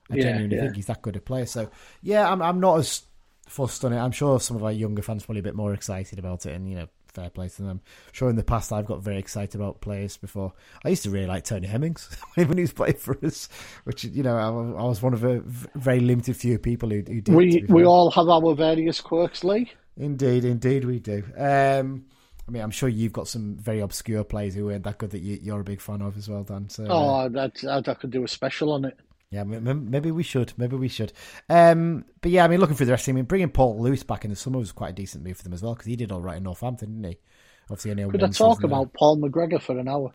I 0.09 0.15
Yeah, 0.15 0.23
genuinely 0.23 0.55
yeah. 0.55 0.63
think 0.63 0.75
he's 0.77 0.87
that 0.87 1.01
good 1.01 1.15
a 1.15 1.19
player. 1.19 1.45
So 1.45 1.69
yeah, 2.01 2.29
I'm 2.29 2.41
I'm 2.41 2.59
not 2.59 2.79
as 2.79 3.03
fussed 3.47 3.83
on 3.85 3.93
it. 3.93 3.99
I'm 3.99 4.11
sure 4.11 4.39
some 4.39 4.57
of 4.57 4.63
our 4.63 4.71
younger 4.71 5.01
fans 5.01 5.23
are 5.23 5.25
probably 5.27 5.41
a 5.41 5.43
bit 5.43 5.55
more 5.55 5.73
excited 5.73 6.17
about 6.19 6.45
it, 6.45 6.53
and 6.53 6.69
you 6.69 6.75
know, 6.75 6.87
fair 7.19 7.29
play 7.29 7.49
to 7.49 7.61
them. 7.63 7.81
Sure, 8.11 8.29
in 8.29 8.35
the 8.35 8.43
past 8.43 8.71
I've 8.71 8.85
got 8.85 9.01
very 9.03 9.17
excited 9.17 9.59
about 9.59 9.81
players 9.81 10.17
before. 10.17 10.53
I 10.85 10.89
used 10.89 11.03
to 11.03 11.09
really 11.09 11.27
like 11.27 11.43
Tony 11.43 11.67
Hemmings 11.67 12.15
when 12.35 12.57
he 12.57 12.61
was 12.61 12.71
playing 12.73 12.95
for 12.95 13.17
us, 13.25 13.49
which 13.83 14.03
you 14.05 14.23
know 14.23 14.35
I, 14.37 14.49
was- 14.49 14.75
I 14.77 14.83
was 14.83 15.01
one 15.01 15.13
of 15.13 15.23
a 15.23 15.41
very 15.45 15.99
limited 15.99 16.35
few 16.37 16.57
people 16.57 16.89
who, 16.89 16.97
who 17.05 17.21
did. 17.21 17.35
We 17.35 17.65
we 17.67 17.85
all 17.85 18.11
have 18.11 18.29
our 18.29 18.53
various 18.55 19.01
quirks, 19.01 19.43
Lee. 19.43 19.71
Indeed, 19.97 20.45
indeed, 20.45 20.85
we 20.85 20.99
do. 20.99 21.23
Um, 21.37 22.05
I 22.47 22.51
mean, 22.51 22.63
I'm 22.63 22.71
sure 22.71 22.87
you've 22.89 23.13
got 23.13 23.27
some 23.27 23.57
very 23.57 23.79
obscure 23.81 24.23
players 24.23 24.55
who 24.55 24.65
weren't 24.65 24.83
that 24.85 24.97
good 24.97 25.11
that 25.11 25.19
you, 25.19 25.37
you're 25.41 25.59
a 25.59 25.63
big 25.63 25.81
fan 25.81 26.01
of 26.01 26.17
as 26.17 26.27
well, 26.29 26.43
Dan. 26.43 26.69
So, 26.69 26.85
uh, 26.85 26.87
Oh, 26.89 27.29
that 27.29 27.63
I, 27.69 27.77
I 27.91 27.93
could 27.95 28.09
do 28.09 28.23
a 28.23 28.27
special 28.27 28.71
on 28.71 28.85
it. 28.85 28.97
Yeah, 29.31 29.43
maybe 29.43 30.11
we 30.11 30.23
should. 30.23 30.53
Maybe 30.57 30.75
we 30.75 30.87
should. 30.87 31.13
Um, 31.49 32.05
but 32.21 32.31
yeah, 32.31 32.43
I 32.43 32.47
mean, 32.47 32.59
looking 32.59 32.75
through 32.75 32.87
the 32.87 32.93
rest 32.93 33.03
of 33.03 33.05
the 33.05 33.11
team, 33.11 33.17
I 33.17 33.19
mean, 33.19 33.25
bringing 33.25 33.49
Paul 33.49 33.79
Lewis 33.79 34.03
back 34.03 34.25
in 34.25 34.31
the 34.31 34.35
summer 34.35 34.57
was 34.57 34.71
quite 34.71 34.89
a 34.89 34.93
decent 34.93 35.23
move 35.23 35.37
for 35.37 35.43
them 35.43 35.53
as 35.53 35.61
well 35.61 35.73
because 35.73 35.85
he 35.87 35.95
did 35.95 36.11
all 36.11 36.21
right 36.21 36.37
in 36.37 36.43
Northampton, 36.43 37.01
didn't 37.01 37.11
he? 37.11 37.19
Obviously, 37.65 37.91
only 37.91 38.09
Could 38.09 38.23
I 38.23 38.27
talk 38.27 38.57
season 38.57 38.69
there. 38.69 38.79
about 38.79 38.93
Paul 38.93 39.17
McGregor 39.17 39.61
for 39.61 39.77
an 39.77 39.87
hour? 39.87 40.11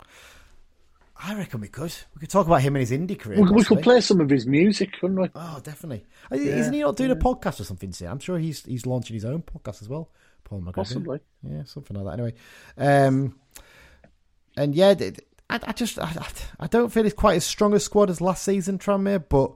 I 1.17 1.33
reckon 1.35 1.61
we 1.61 1.69
could. 1.69 1.93
We 2.13 2.19
could 2.19 2.29
talk 2.29 2.45
about 2.45 2.61
him 2.61 2.75
and 2.75 2.81
his 2.81 2.91
indie 2.91 3.17
career. 3.17 3.41
We, 3.41 3.49
we 3.49 3.63
could 3.63 3.81
play 3.81 4.01
some 4.01 4.19
of 4.19 4.29
his 4.29 4.45
music, 4.45 4.91
couldn't 4.99 5.19
we? 5.19 5.29
Oh, 5.33 5.61
definitely. 5.63 6.05
Isn't 6.29 6.73
he 6.73 6.81
not 6.81 6.97
doing 6.97 7.11
a 7.11 7.15
podcast 7.15 7.61
or 7.61 7.63
something 7.63 7.93
soon? 7.93 8.09
I'm 8.09 8.19
sure 8.19 8.37
he's 8.37 8.65
he's 8.65 8.85
launching 8.85 9.13
his 9.13 9.23
own 9.23 9.41
podcast 9.41 9.81
as 9.81 9.87
well. 9.87 10.09
Paul 10.43 10.61
McGregor. 10.61 10.75
Possibly. 10.75 11.19
Yeah, 11.41 11.63
something 11.63 11.95
like 11.95 12.05
that. 12.05 12.21
Anyway, 12.21 12.33
um, 12.77 13.39
and 14.57 14.75
yeah, 14.75 14.93
I, 15.49 15.59
I 15.63 15.71
just 15.73 15.99
I, 15.99 16.11
I 16.59 16.67
don't 16.67 16.91
feel 16.91 17.05
it's 17.05 17.13
quite 17.13 17.35
as 17.35 17.45
strong 17.45 17.73
a 17.73 17.79
squad 17.79 18.09
as 18.09 18.21
last 18.21 18.43
season, 18.43 18.79
Tranmere, 18.79 19.23
but 19.27 19.51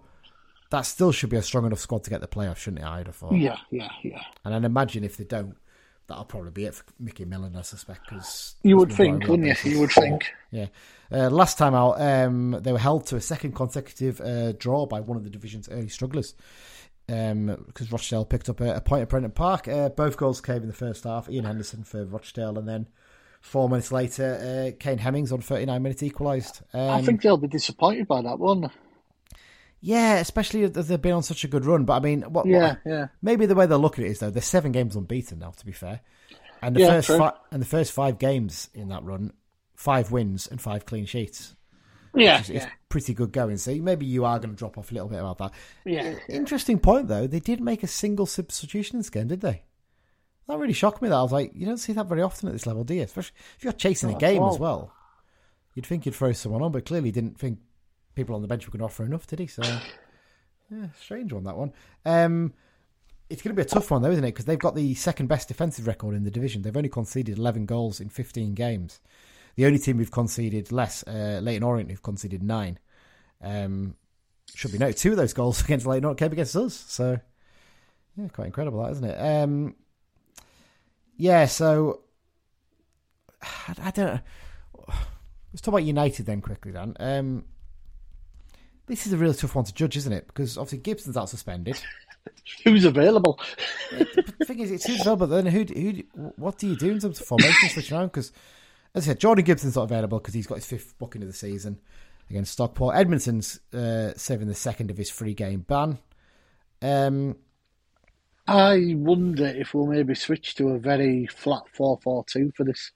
that 0.71 0.81
still 0.81 1.11
should 1.11 1.29
be 1.29 1.37
a 1.37 1.41
strong 1.41 1.65
enough 1.65 1.79
squad 1.79 2.03
to 2.03 2.09
get 2.09 2.21
the 2.21 2.27
playoffs, 2.27 2.57
shouldn't 2.57 2.83
it? 2.83 2.87
I'd 2.87 3.07
have 3.07 3.15
thought. 3.15 3.33
Yeah, 3.33 3.57
yeah, 3.71 3.89
yeah. 4.03 4.21
And 4.45 4.53
I'd 4.53 4.65
imagine 4.65 5.03
if 5.03 5.17
they 5.17 5.23
don't, 5.23 5.55
that'll 6.07 6.25
probably 6.25 6.51
be 6.51 6.65
it 6.65 6.75
for 6.75 6.83
Micky 6.99 7.25
Mellon, 7.25 7.55
I 7.55 7.63
suspect. 7.63 8.07
Cause 8.07 8.55
You 8.63 8.77
would 8.77 8.93
think, 8.93 9.27
wouldn't 9.27 9.47
you? 9.47 9.53
reliable. 9.53 9.71
You 9.71 9.79
would 9.79 9.91
think. 9.91 10.25
Yeah. 10.51 10.67
Uh, 11.11 11.29
last 11.31 11.57
time 11.57 11.73
out, 11.73 11.99
um, 11.99 12.57
they 12.61 12.71
were 12.71 12.77
held 12.77 13.07
to 13.07 13.15
a 13.15 13.21
second 13.21 13.55
consecutive 13.55 14.21
uh, 14.21 14.51
draw 14.51 14.85
by 14.85 14.99
one 14.99 15.17
of 15.17 15.23
the 15.23 15.29
division's 15.31 15.67
early 15.69 15.89
strugglers. 15.89 16.35
Um, 17.07 17.63
because 17.65 17.91
Rochdale 17.91 18.25
picked 18.25 18.49
up 18.49 18.61
a, 18.61 18.75
a 18.75 18.81
point 18.81 19.01
at 19.01 19.09
Prenton 19.09 19.31
Park. 19.31 19.67
Uh, 19.67 19.89
both 19.89 20.15
goals 20.17 20.41
came 20.41 20.57
in 20.61 20.67
the 20.67 20.73
first 20.73 21.05
half. 21.05 21.27
Ian 21.27 21.45
Henderson 21.45 21.83
for 21.83 22.05
Rochdale, 22.05 22.59
and 22.59 22.67
then 22.69 22.85
four 23.41 23.69
minutes 23.69 23.91
later, 23.91 24.71
uh, 24.73 24.77
Kane 24.79 24.97
Hemmings 24.97 25.31
on 25.31 25.41
39 25.41 25.81
minutes 25.81 26.03
equalised. 26.03 26.61
Um, 26.73 26.89
I 26.89 27.01
think 27.01 27.21
they'll 27.21 27.37
be 27.37 27.47
disappointed 27.47 28.07
by 28.07 28.21
that 28.21 28.39
one. 28.39 28.69
yeah, 29.81 30.15
especially 30.15 30.63
as 30.63 30.87
they've 30.87 31.01
been 31.01 31.13
on 31.13 31.23
such 31.23 31.43
a 31.43 31.47
good 31.47 31.65
run. 31.65 31.85
But 31.85 31.93
I 31.93 31.99
mean, 31.99 32.21
what, 32.23 32.45
Yeah, 32.45 32.69
what- 32.69 32.79
yeah. 32.85 33.07
maybe 33.21 33.45
the 33.45 33.55
way 33.55 33.65
they 33.65 33.75
look 33.75 33.97
at 33.97 34.05
it 34.05 34.09
is 34.09 34.19
though 34.19 34.29
they're 34.29 34.41
seven 34.41 34.71
games 34.71 34.95
unbeaten 34.95 35.39
now. 35.39 35.51
To 35.51 35.65
be 35.65 35.71
fair, 35.71 36.01
and 36.61 36.75
the 36.75 36.81
Yeah, 36.81 36.87
first 37.01 37.07
fi- 37.07 37.33
and 37.51 37.61
the 37.61 37.65
first 37.65 37.91
five 37.93 38.19
games 38.19 38.69
in 38.73 38.89
that 38.89 39.03
run, 39.03 39.31
five 39.75 40.11
wins 40.11 40.47
and 40.47 40.61
five 40.61 40.85
clean 40.85 41.05
sheets. 41.05 41.55
Yeah, 42.15 42.39
It's, 42.39 42.49
it's 42.49 42.65
pretty 42.89 43.13
good 43.13 43.31
going. 43.31 43.57
So 43.57 43.73
maybe 43.75 44.05
you 44.07 44.25
are 44.25 44.39
going 44.39 44.49
to 44.49 44.55
drop 44.55 44.79
off 44.79 44.89
a 44.89 44.93
little 44.95 45.09
bit 45.09 45.19
about 45.19 45.37
that. 45.37 45.51
yeah. 45.85 46.15
Interesting 46.27 46.79
point 46.79 47.07
though. 47.07 47.27
They 47.27 47.39
did 47.39 47.61
make 47.61 47.83
a 47.83 47.87
single 47.87 48.25
substitution 48.25 48.95
in 48.95 48.99
this 49.01 49.11
game, 49.11 49.27
did 49.27 49.41
they? 49.41 49.61
That 50.49 50.57
really 50.57 50.73
shocked 50.73 50.99
me. 51.03 51.09
That 51.09 51.15
I 51.15 51.21
was 51.21 51.31
like, 51.31 51.51
you 51.53 51.67
don't 51.67 51.77
see 51.77 51.93
that 51.93 52.07
very 52.07 52.23
often 52.23 52.49
at 52.49 52.53
this 52.53 52.65
level, 52.65 52.83
do 52.83 52.95
you? 52.95 53.03
Especially 53.03 53.35
if 53.55 53.63
you're 53.63 53.71
chasing 53.71 54.11
a 54.11 54.17
game 54.17 54.41
at 54.41 54.53
as 54.53 54.59
well. 54.59 54.91
You'd 55.75 55.85
think 55.85 56.07
you'd 56.07 56.15
throw 56.15 56.31
someone 56.31 56.63
on, 56.63 56.71
but 56.71 56.87
clearly 56.87 57.11
didn't 57.11 57.37
think 57.37 57.59
people 58.15 58.33
on 58.33 58.41
the 58.41 58.47
bench 58.47 58.65
were 58.65 58.71
going 58.71 58.79
to 58.79 58.85
offer 58.85 59.05
enough, 59.05 59.27
did 59.27 59.37
he? 59.37 59.45
So, 59.45 59.61
yeah, 60.71 60.87
strange 60.99 61.31
one 61.31 61.43
that 61.43 61.55
one. 61.55 61.71
Um, 62.03 62.53
it's 63.29 63.43
going 63.43 63.55
to 63.55 63.61
be 63.61 63.61
a 63.61 63.69
tough 63.69 63.91
one 63.91 64.01
though, 64.01 64.09
isn't 64.09 64.23
it? 64.23 64.29
Because 64.29 64.45
they've 64.45 64.57
got 64.57 64.73
the 64.73 64.95
second 64.95 65.27
best 65.27 65.49
defensive 65.49 65.85
record 65.85 66.15
in 66.15 66.23
the 66.23 66.31
division. 66.31 66.63
They've 66.63 66.75
only 66.75 66.89
conceded 66.89 67.37
11 67.37 67.67
goals 67.67 67.99
in 67.99 68.09
15 68.09 68.55
games. 68.55 69.01
The 69.55 69.67
only 69.67 69.77
team 69.77 69.99
who've 69.99 70.09
conceded 70.09 70.71
less, 70.71 71.03
uh, 71.03 71.41
Leyton 71.43 71.61
Orient, 71.61 71.91
who've 71.91 72.01
conceded 72.01 72.41
nine. 72.41 72.79
Um, 73.39 73.95
should 74.55 74.71
be 74.71 74.79
noted, 74.79 74.97
two 74.97 75.11
of 75.11 75.17
those 75.17 75.33
goals 75.33 75.61
against 75.63 75.85
Leyton 75.85 76.05
Orient 76.05 76.17
came 76.17 76.31
against 76.31 76.55
us. 76.55 76.73
So, 76.73 77.19
yeah, 78.17 78.29
quite 78.29 78.47
incredible, 78.47 78.83
that 78.83 78.93
isn't 78.93 79.05
it? 79.05 79.15
Um, 79.15 79.75
yeah, 81.19 81.45
so 81.45 81.99
I, 83.41 83.75
I 83.83 83.91
don't. 83.91 84.21
Let's 85.51 85.61
talk 85.61 85.73
about 85.73 85.83
United 85.83 86.25
then 86.25 86.41
quickly, 86.41 86.71
Dan. 86.71 86.95
Um, 86.99 87.45
this 88.87 89.05
is 89.05 89.13
a 89.13 89.17
really 89.17 89.35
tough 89.35 89.53
one 89.53 89.65
to 89.65 89.73
judge, 89.73 89.97
isn't 89.97 90.13
it? 90.13 90.27
Because 90.27 90.57
obviously 90.57 90.79
Gibson's 90.79 91.17
out 91.17 91.29
suspended. 91.29 91.79
Who's 92.63 92.85
available? 92.85 93.39
The 93.91 94.45
thing 94.45 94.59
is, 94.59 94.71
it's 94.71 94.85
who's 94.85 95.01
available. 95.01 95.27
Then 95.27 95.45
who? 95.45 95.63
Who? 95.63 96.31
What 96.35 96.57
do 96.57 96.67
you 96.67 96.75
do 96.75 96.91
in 96.91 96.99
terms 96.99 97.19
of 97.19 97.25
formation 97.25 97.69
switching 97.69 97.97
around? 97.97 98.07
Because 98.07 98.31
as 98.93 99.03
I 99.03 99.07
said, 99.07 99.19
Jordan 99.19 99.45
Gibson's 99.45 99.75
not 99.75 99.83
available 99.83 100.19
because 100.19 100.33
he's 100.33 100.47
got 100.47 100.55
his 100.55 100.65
fifth 100.65 100.97
booking 100.99 101.21
of 101.21 101.27
the 101.27 101.33
season 101.33 101.79
against 102.29 102.53
Stockport. 102.53 102.95
Edmondson's 102.95 103.59
uh, 103.73 104.13
serving 104.15 104.47
the 104.47 104.55
second 104.55 104.91
of 104.91 104.97
his 104.97 105.09
free 105.09 105.33
game 105.33 105.61
ban. 105.61 105.97
Um, 106.81 107.37
I 108.49 108.95
wonder 108.95 109.45
if 109.45 109.75
we'll 109.75 109.85
maybe 109.85 110.15
switch 110.15 110.55
to 110.55 110.69
a 110.69 110.79
very 110.79 111.27
flat 111.27 111.63
4 111.73 111.99
4 112.01 112.25
2 112.27 112.51
for 112.55 112.63
this. 112.63 112.91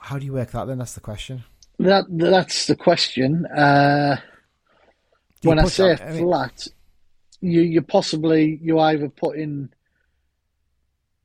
how 0.00 0.18
do 0.18 0.26
you 0.26 0.34
work 0.34 0.50
that? 0.50 0.66
Then 0.66 0.78
that's 0.78 0.92
the 0.92 1.00
question. 1.00 1.44
That 1.78 2.04
That's 2.10 2.66
the 2.66 2.76
question. 2.76 3.46
Uh, 3.46 4.18
when 5.42 5.58
I 5.58 5.64
say 5.64 5.94
that? 5.94 6.02
I 6.02 6.12
mean- 6.12 6.24
flat, 6.24 6.68
you, 7.40 7.62
you 7.62 7.80
possibly, 7.82 8.58
you 8.62 8.78
either 8.78 9.08
put 9.08 9.38
in. 9.38 9.70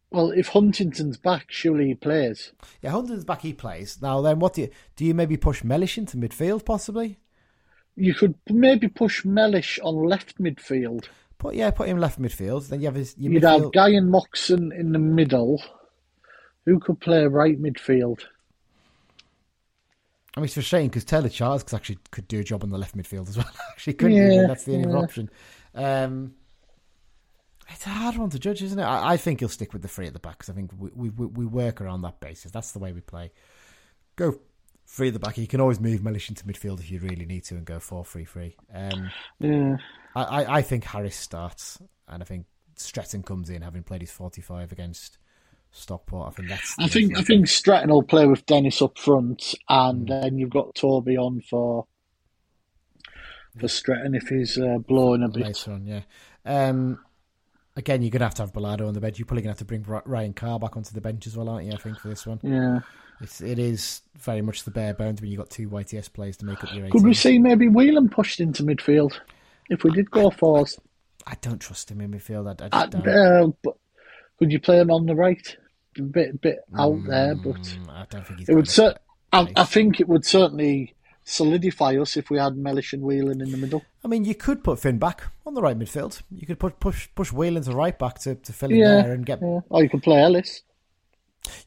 Well, 0.09 0.31
if 0.31 0.49
Huntington's 0.49 1.17
back, 1.17 1.45
surely 1.49 1.87
he 1.87 1.95
plays. 1.95 2.51
Yeah, 2.81 2.91
Huntington's 2.91 3.25
back. 3.25 3.41
He 3.41 3.53
plays 3.53 4.01
now. 4.01 4.21
Then 4.21 4.39
what 4.39 4.53
do 4.53 4.61
you 4.61 4.69
do? 4.95 5.05
You 5.05 5.13
maybe 5.13 5.37
push 5.37 5.63
Mellish 5.63 5.97
into 5.97 6.17
midfield, 6.17 6.65
possibly. 6.65 7.19
You 7.95 8.13
could 8.13 8.35
maybe 8.49 8.87
push 8.87 9.25
Mellish 9.25 9.79
on 9.83 10.03
left 10.05 10.37
midfield. 10.37 11.07
Put 11.41 11.55
yeah, 11.55 11.71
put 11.71 11.89
him 11.89 11.97
left 11.97 12.21
midfield. 12.21 12.67
Then 12.67 12.81
you 12.81 12.85
have 12.85 12.93
his 12.93 13.15
You'd 13.17 13.41
midfield. 13.41 13.63
have 13.63 13.71
Guy 13.71 13.89
and 13.89 14.11
Moxon 14.11 14.71
in 14.71 14.91
the 14.91 14.99
middle. 14.99 15.59
Who 16.67 16.79
could 16.79 16.99
play 16.99 17.25
right 17.25 17.59
midfield? 17.59 18.19
I 20.37 20.39
mean, 20.39 20.45
it's 20.45 20.53
frustrating 20.53 20.89
because 20.89 21.03
Taylor 21.03 21.29
Charters 21.29 21.73
actually 21.73 21.97
could 22.11 22.27
do 22.27 22.41
a 22.41 22.43
job 22.43 22.63
on 22.63 22.69
the 22.69 22.77
left 22.77 22.95
midfield 22.95 23.27
as 23.27 23.37
well. 23.37 23.49
actually, 23.71 23.93
couldn't 23.93 24.17
Yeah, 24.17 24.29
he? 24.29 24.37
That's 24.45 24.65
the 24.65 24.75
only 24.75 24.91
yeah. 24.91 24.97
option. 24.99 25.29
Um, 25.73 26.35
it's 27.71 27.87
a 27.87 27.89
hard 27.89 28.17
one 28.17 28.29
to 28.29 28.37
judge, 28.37 28.61
isn't 28.61 28.77
it? 28.77 28.83
I, 28.83 29.13
I 29.13 29.17
think 29.17 29.39
he'll 29.39 29.49
stick 29.49 29.73
with 29.73 29.81
the 29.81 29.87
three 29.87 30.05
at 30.05 30.13
the 30.13 30.19
back 30.19 30.37
because 30.37 30.51
I 30.51 30.53
think 30.53 30.69
we 30.77 31.09
we 31.09 31.25
we 31.25 31.45
work 31.47 31.81
around 31.81 32.03
that 32.03 32.19
basis. 32.19 32.51
That's 32.51 32.71
the 32.71 32.79
way 32.79 32.91
we 32.93 33.01
play. 33.01 33.31
Go 34.15 34.39
three 34.93 35.07
at 35.07 35.13
the 35.13 35.19
back. 35.19 35.37
You 35.37 35.47
can 35.47 35.61
always 35.61 35.79
move 35.79 36.03
Mellish 36.03 36.27
into 36.27 36.43
midfield 36.43 36.79
if 36.79 36.91
you 36.91 36.99
really 36.99 37.25
need 37.25 37.45
to 37.45 37.55
and 37.55 37.65
go 37.65 37.79
four 37.79 38.03
three 38.03 38.25
three. 38.25 38.55
Um, 38.73 39.09
Yeah. 39.39 39.77
I, 40.15 40.23
I, 40.23 40.57
I 40.57 40.61
think 40.61 40.83
Harris 40.83 41.15
starts, 41.15 41.79
and 42.07 42.21
I 42.21 42.25
think 42.25 42.45
Stretton 42.75 43.23
comes 43.23 43.49
in 43.49 43.61
having 43.61 43.83
played 43.83 44.01
his 44.01 44.11
forty 44.11 44.41
five 44.41 44.71
against 44.73 45.17
Stockport. 45.71 46.27
I 46.27 46.31
think 46.35 46.49
that's. 46.49 46.75
I 46.77 46.87
think 46.87 47.17
I 47.17 47.21
think 47.21 47.47
Stretton 47.47 47.89
will 47.89 48.03
play 48.03 48.25
with 48.27 48.45
Dennis 48.45 48.81
up 48.81 48.97
front, 48.97 49.55
and 49.69 50.07
then 50.07 50.37
you've 50.37 50.49
got 50.49 50.75
Torby 50.75 51.17
on 51.17 51.39
for 51.41 51.85
for 53.57 53.67
Stretton 53.67 54.15
if 54.15 54.27
he's 54.27 54.57
uh, 54.57 54.77
blowing 54.79 55.23
a 55.23 55.29
bit. 55.29 55.43
later 55.45 55.71
on, 55.71 55.85
yeah. 55.85 56.01
Um, 56.45 56.99
again, 57.75 58.01
you're 58.01 58.11
gonna 58.11 58.25
have 58.25 58.33
to 58.35 58.41
have 58.43 58.53
Bellado 58.53 58.87
on 58.87 58.93
the 58.93 59.01
bench. 59.01 59.19
You're 59.19 59.25
probably 59.25 59.43
gonna 59.43 59.51
have 59.51 59.59
to 59.59 59.65
bring 59.65 59.83
Ry- 59.83 60.01
Ryan 60.05 60.33
Carr 60.33 60.59
back 60.59 60.75
onto 60.77 60.93
the 60.93 61.01
bench 61.01 61.27
as 61.27 61.35
well, 61.37 61.49
aren't 61.49 61.65
you? 61.67 61.73
I 61.73 61.77
think 61.77 61.97
for 61.99 62.07
this 62.09 62.25
one, 62.25 62.39
Yeah. 62.43 62.79
It's 63.21 63.41
it 63.41 63.59
is 63.59 64.01
very 64.17 64.41
much 64.41 64.63
the 64.63 64.71
bare 64.71 64.93
bones 64.93 65.21
when 65.21 65.29
you 65.31 65.37
have 65.37 65.47
got 65.47 65.51
two 65.51 65.69
YTS 65.69 66.11
players 66.11 66.37
to 66.37 66.45
make 66.45 66.63
up 66.63 66.69
your. 66.73 66.85
18. 66.85 66.91
Could 66.91 67.03
we 67.03 67.13
see 67.13 67.37
maybe 67.39 67.67
Whelan 67.67 68.09
pushed 68.09 68.39
into 68.39 68.63
midfield 68.63 69.13
if 69.69 69.83
we 69.83 69.91
did 69.91 70.09
go 70.11 70.29
fours? 70.29 70.79
I 71.27 71.35
don't 71.41 71.59
trust 71.59 71.91
him 71.91 72.01
in 72.01 72.11
midfield. 72.11 72.47
I, 72.47 72.65
I 72.65 72.69
just 72.69 72.91
don't. 72.91 73.07
uh, 73.07 73.47
but 73.63 73.75
could 74.39 74.51
you 74.51 74.59
play 74.59 74.79
him 74.79 74.89
on 74.91 75.05
the 75.05 75.15
right? 75.15 75.57
A 75.97 76.01
bit 76.01 76.41
bit 76.41 76.59
out 76.77 76.99
there, 77.05 77.35
but 77.35 77.55
Mm, 77.61 77.89
I 77.89 78.05
don't 78.09 78.25
think 78.25 78.39
he's. 78.39 78.49
it 78.49 78.55
would. 78.55 78.65
got 78.65 78.71
Cer- 78.73 78.97
I. 79.33 79.51
I 79.55 79.63
think 79.65 79.99
it 79.99 80.07
would 80.07 80.25
certainly 80.25 80.95
solidify 81.23 81.95
us 81.97 82.17
if 82.17 82.29
we 82.29 82.37
had 82.39 82.57
Mellish 82.57 82.93
and 82.93 83.03
Whelan 83.03 83.41
in 83.41 83.51
the 83.51 83.57
middle. 83.57 83.83
I 84.03 84.07
mean, 84.07 84.25
you 84.25 84.33
could 84.33 84.63
put 84.63 84.79
Finn 84.79 84.97
back 84.97 85.23
on 85.45 85.53
the 85.53 85.61
right 85.61 85.77
midfield. 85.77 86.21
You 86.31 86.47
could 86.47 86.59
put 86.59 86.79
push 86.79 87.09
push 87.13 87.31
Whelan 87.31 87.63
to 87.63 87.71
right 87.73 87.97
back 87.99 88.19
to, 88.19 88.35
to 88.35 88.53
fill 88.53 88.71
in 88.71 88.77
Yeah, 88.77 89.01
there 89.03 89.13
and 89.13 89.25
get. 89.25 89.39
yeah. 89.41 89.59
Or 89.69 89.83
you 89.83 89.89
could 89.89 90.01
play 90.01 90.19
Ellis. 90.21 90.63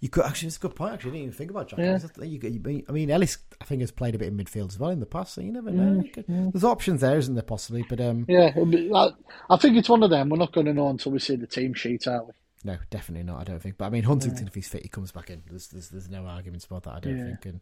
You 0.01 0.09
could 0.09 0.25
actually. 0.25 0.49
It's 0.49 0.57
a 0.57 0.61
good 0.61 0.75
point. 0.77 0.93
Actually, 0.95 1.11
I 1.11 1.13
didn't 1.15 1.23
even 1.25 1.35
think 1.37 1.51
about 1.51 1.69
Jack. 1.69 1.79
Yeah. 1.81 1.99
You 2.25 2.39
could- 2.39 2.55
you- 2.55 2.85
I 2.89 2.93
mean, 2.93 3.11
Ellis, 3.11 3.39
I 3.61 3.65
think 3.65 3.81
has 3.81 3.91
played 3.91 4.15
a 4.15 4.19
bit 4.19 4.29
in 4.29 4.37
midfield 4.37 4.69
as 4.69 4.79
well 4.79 4.91
in 4.91 5.01
the 5.01 5.07
past, 5.07 5.35
so 5.35 5.41
you 5.41 5.53
never 5.53 5.71
know. 5.71 6.01
You 6.05 6.11
could- 6.11 6.27
There's 6.29 6.65
options 6.65 7.01
there, 7.01 7.19
isn't 7.19 7.35
there? 7.35 7.43
Possibly, 7.43 7.85
but 7.89 8.01
um, 8.01 8.25
Yeah, 8.29 8.51
be- 8.65 8.93
I, 8.95 9.11
I 9.51 9.57
think 9.57 9.77
it's 9.77 9.89
one 9.89 10.03
of 10.03 10.11
them. 10.11 10.29
We're 10.29 10.39
not 10.39 10.53
going 10.53 10.67
to 10.67 10.75
know 10.75 10.89
until 10.89 11.13
we 11.13 11.19
see 11.19 11.37
the 11.37 11.47
team 11.47 11.75
sheet, 11.75 12.07
are 12.07 12.25
we? 12.25 12.33
No, 12.67 12.79
definitely 12.89 13.25
not. 13.25 13.41
I 13.41 13.45
don't 13.45 13.61
think. 13.61 13.77
But 13.77 13.85
I 13.87 13.91
mean, 13.91 14.05
Huntington, 14.05 14.47
if 14.47 14.55
he's 14.55 14.67
fit, 14.69 14.83
he 14.83 14.89
comes 14.89 15.13
back 15.13 15.29
in. 15.29 15.43
There's 15.51 15.69
there's, 15.69 15.91
there's 15.91 16.09
no 16.09 16.25
arguments 16.27 16.65
about 16.65 16.85
that. 16.85 16.95
I 16.95 17.01
don't 17.01 17.19
Yeah. 17.19 17.27
think. 17.27 17.45
And, 17.45 17.61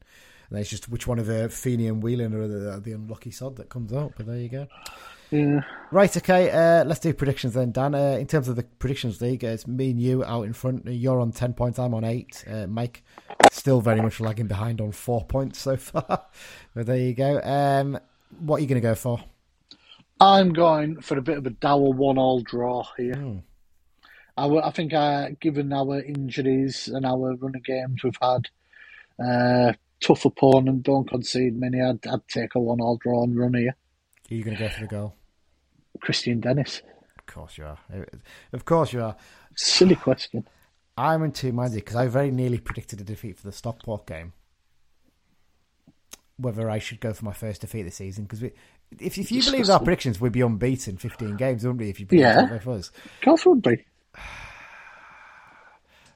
and 0.49 0.59
it's 0.61 0.71
just 0.71 0.89
which 0.89 1.07
one 1.09 1.19
of 1.19 1.27
the 1.27 1.49
Feeney 1.49 1.89
and 1.89 2.01
Whelan 2.03 2.33
are 2.35 2.47
the, 2.47 2.79
the 2.81 2.93
unlucky 2.93 3.33
sod 3.33 3.57
that 3.57 3.69
comes 3.69 3.93
out. 3.93 4.13
But 4.17 4.27
there 4.27 4.37
you 4.37 4.49
go. 4.49 4.69
Yeah. 5.33 5.63
Right. 5.91 6.17
Okay. 6.17 6.51
Uh, 6.51 6.85
let's 6.85 7.01
do 7.01 7.13
predictions 7.15 7.55
then, 7.55 7.73
Dan. 7.73 7.97
Uh, 7.97 8.17
in 8.21 8.27
terms 8.29 8.47
of 8.49 8.55
the 8.55 8.63
predictions 8.63 9.21
league, 9.21 9.45
uh, 9.45 9.49
it's 9.49 9.67
me 9.67 9.91
and 9.91 10.01
you 10.01 10.23
out 10.25 10.43
in 10.43 10.53
front. 10.53 10.87
You're 10.87 11.19
on 11.21 11.33
ten 11.33 11.53
points. 11.53 11.81
I'm 11.81 11.95
on 11.95 12.05
eight. 12.05 12.45
Uh, 12.49 12.69
Mike 12.69 13.03
still 13.51 13.81
very 13.81 14.01
much 14.01 14.21
lagging 14.21 14.47
behind 14.47 14.81
on 14.81 14.93
four 14.93 15.25
points 15.25 15.59
so 15.59 15.77
far. 15.79 16.27
but 16.75 16.87
there 16.87 16.97
you 16.97 17.15
go. 17.15 17.41
Um, 17.43 17.99
what 18.39 18.59
are 18.59 18.61
you 18.61 18.69
going 18.69 18.81
to 18.81 18.87
go 18.89 18.95
for? 18.95 19.19
I'm 20.21 20.53
going 20.53 21.01
for 21.01 21.19
a 21.19 21.23
bit 21.23 21.39
of 21.39 21.47
a 21.47 21.51
dour 21.51 21.91
one-all 21.93 22.43
draw 22.43 22.87
here. 22.97 23.15
Hmm. 23.17 23.39
I, 24.37 24.43
w- 24.45 24.63
I 24.63 24.71
think, 24.71 24.93
uh, 24.95 25.29
given 25.41 25.73
our 25.73 26.01
injuries 26.01 26.89
and 26.89 27.05
our 27.05 27.35
run 27.37 27.55
of 27.55 27.65
games 27.65 28.03
we've 28.03 28.17
had, 28.21 28.49
uh, 29.23 29.73
tough 30.01 30.25
opponent, 30.25 30.83
don't 30.85 31.09
concede 31.09 31.59
many. 31.59 31.81
I'd, 31.81 32.07
I'd 32.07 32.27
take 32.29 32.55
a 32.55 32.59
one-all 32.61 32.97
draw 32.97 33.25
and 33.25 33.39
run 33.39 33.55
here. 33.55 33.77
Are 34.31 34.35
you 34.35 34.43
going 34.43 34.57
to 34.57 34.63
go 34.63 34.69
for 34.71 34.81
the 34.81 34.87
goal? 34.87 35.15
Kristian 36.03 36.41
Dennis. 36.41 36.81
Of 37.19 37.27
course 37.27 37.59
you 37.59 37.65
are. 37.65 37.79
Of 38.53 38.65
course 38.65 38.93
you 38.93 39.03
are. 39.03 39.17
Silly 39.55 39.95
question. 39.95 40.47
I'm 40.97 41.23
in 41.23 41.33
two 41.33 41.53
minds 41.53 41.75
because 41.75 41.97
I 41.97 42.07
very 42.09 42.31
nearly 42.31 42.59
predicted 42.59 43.01
a 43.01 43.05
defeat 43.05 43.37
for 43.39 43.45
the 43.47 43.53
Stockport 43.53 44.07
game. 44.07 44.33
Whether 46.39 46.69
I 46.71 46.79
should 46.79 47.01
go 47.01 47.13
for 47.13 47.25
my 47.25 47.33
first 47.33 47.61
defeat 47.61 47.83
this 47.83 47.97
season 47.97 48.25
because 48.25 48.43
if 48.43 49.17
if 49.19 49.31
you 49.31 49.43
believe 49.43 49.69
our 49.71 49.79
predictions, 49.79 50.21
we'd 50.21 50.33
be 50.33 50.41
unbeaten 50.41 50.97
15 50.97 51.37
games, 51.37 51.63
wouldn't 51.65 51.81
we? 51.81 51.91
If 51.91 52.01
you 52.01 52.07
believe 52.07 52.23
Yeah. 52.23 52.55
of 52.55 52.69
us, 52.69 52.89
Of 52.89 53.21
course 53.25 53.47
would 53.47 53.63
be. 53.63 53.85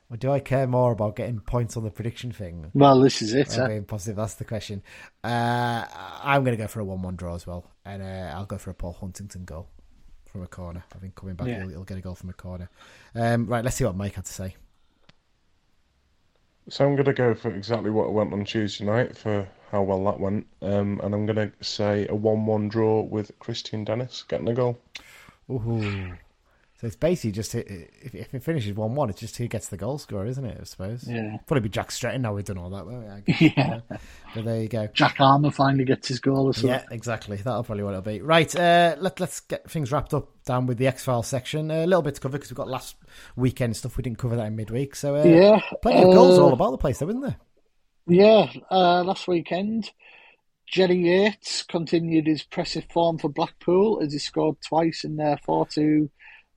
Or 0.09 0.17
do 0.17 0.31
I 0.31 0.39
care 0.39 0.69
more 0.69 0.93
about 0.93 1.17
getting 1.17 1.41
points 1.41 1.77
on 1.77 1.83
the 1.83 1.91
prediction 1.91 2.31
thing? 2.31 2.71
Well, 2.75 3.01
this 3.01 3.23
is 3.23 3.35
it. 3.35 3.59
Or 3.59 3.65
eh? 3.65 3.69
being 3.69 3.85
positive, 3.85 4.15
that's 4.15 4.35
the 4.35 4.45
question. 4.45 4.85
Uh, 5.25 5.85
I'm 6.23 6.45
going 6.45 6.57
to 6.57 6.63
go 6.63 6.69
for 6.69 6.79
a 6.79 6.85
1 6.85 7.03
1 7.03 7.17
draw 7.17 7.35
as 7.35 7.45
well. 7.45 7.69
And 7.85 8.03
uh, 8.03 8.33
I'll 8.37 8.47
go 8.47 8.57
for 8.57 8.71
a 8.71 8.75
Paul 8.75 8.93
Huntington 8.93 9.45
goal 9.45 9.67
from 10.27 10.43
a 10.43 10.47
corner. 10.47 10.85
I 10.95 10.99
think 10.99 11.17
coming 11.17 11.35
back, 11.35 11.49
Yeah. 11.49 11.59
he'll, 11.59 11.71
he'll 11.71 11.85
get 11.85 11.99
a 11.99 12.01
goal 12.01 12.15
from 12.15 12.31
a 12.31 12.35
corner. 12.35 12.71
Um, 13.17 13.47
right, 13.47 13.65
let's 13.65 13.75
see 13.77 13.85
what 13.85 13.97
Mike 13.97 14.15
had 14.15 14.27
to 14.27 14.33
say. 14.33 14.55
So 16.69 16.85
I'm 16.85 16.95
going 16.95 17.07
to 17.07 17.13
go 17.13 17.35
for 17.35 17.53
exactly 17.53 17.91
what 17.91 18.13
went 18.13 18.33
on 18.33 18.45
Tuesday 18.45 18.85
night 18.85 19.17
for 19.17 19.49
how 19.71 19.83
well 19.83 20.05
that 20.05 20.21
went, 20.21 20.47
um, 20.63 21.01
and 21.03 21.15
I'm 21.15 21.27
going 21.27 21.37
to 21.37 21.53
say 21.65 22.07
a 22.09 22.15
one-one 22.15 22.69
draw 22.69 23.03
with 23.03 23.37
Kristian 23.39 23.85
Dennis 23.85 24.25
getting 24.27 24.49
a 24.49 24.55
goal. 24.55 24.79
Ooh. 25.51 26.13
So 26.87 26.89
it's 26.89 26.97
basically 26.97 27.33
just 27.33 27.53
if, 27.57 28.15
if 28.15 28.33
it 28.33 28.45
finishes 28.45 28.73
1 28.73 28.95
1, 28.95 29.11
it's 29.11 29.19
just 29.19 29.37
who 29.39 29.49
gets 29.49 29.71
the 29.71 29.77
goal 29.77 29.99
score, 29.99 30.25
isn't 30.25 30.45
it? 30.45 30.59
I 30.61 30.63
suppose. 30.63 31.03
Yeah. 31.09 31.39
Probably 31.45 31.63
be 31.63 31.69
Jack 31.69 31.91
Stretton 31.91 32.23
now 32.23 32.33
we've 32.33 32.45
done 32.45 32.59
all 32.59 32.71
that. 32.71 32.87
won't 32.87 33.03
we? 33.03 33.09
I 33.11 33.21
guess, 33.27 33.41
Yeah. 33.57 33.81
But 34.33 34.45
there 34.45 34.63
you 34.63 34.69
go. 34.69 34.87
Jack 34.95 35.17
Armer 35.19 35.51
finally 35.51 35.85
gets 35.85 36.07
his 36.07 36.21
goal 36.21 36.45
well. 36.45 36.55
Yeah, 36.57 36.85
exactly. 36.93 37.39
That'll 37.39 37.65
probably 37.65 37.83
what 37.83 37.91
it'll 37.91 38.03
be. 38.03 38.21
Right, 38.21 38.55
uh, 38.55 38.95
let, 39.01 39.19
let's 39.19 39.41
get 39.41 39.69
things 39.69 39.91
wrapped 39.91 40.15
up 40.15 40.29
down 40.45 40.67
with 40.67 40.79
the 40.79 40.87
X 40.87 41.03
Files 41.03 41.27
section. 41.27 41.73
a 41.73 41.87
little 41.87 42.03
bit 42.03 42.15
to 42.15 42.21
cover 42.21 42.39
because 42.39 42.53
we've 42.53 42.57
got 42.57 42.69
last 42.69 42.95
weekend 43.35 43.77
stuff. 43.77 43.97
We 43.97 44.03
didn't 44.05 44.19
cover 44.19 44.37
that 44.37 44.47
in 44.47 44.55
midweek. 44.55 44.95
So, 44.95 45.17
uh, 45.17 45.25
Yeah, 45.25 45.61
plenty 45.83 46.05
of 46.09 46.15
goals 46.15 46.39
uh, 46.39 46.45
all 46.45 46.53
about 46.53 46.71
the 46.71 46.79
place, 46.79 47.01
though, 47.01 47.09
isn't 47.09 47.21
there? 47.21 47.37
Yeah, 48.07 48.47
uh, 48.71 49.03
last 49.03 49.27
weekend, 49.27 49.91
Jerry 50.69 50.99
Yates 50.99 51.65
continued 51.65 52.29
his 52.29 52.43
impressive 52.43 52.85
form 52.93 53.19
for 53.19 53.29
Blackpool 53.29 54.01
as 54.05 54.13
he 54.13 54.21
scored 54.21 54.59
twice 54.61 55.03
in 55.03 55.17
their 55.17 55.37
4 55.45 55.67
2 55.67 56.11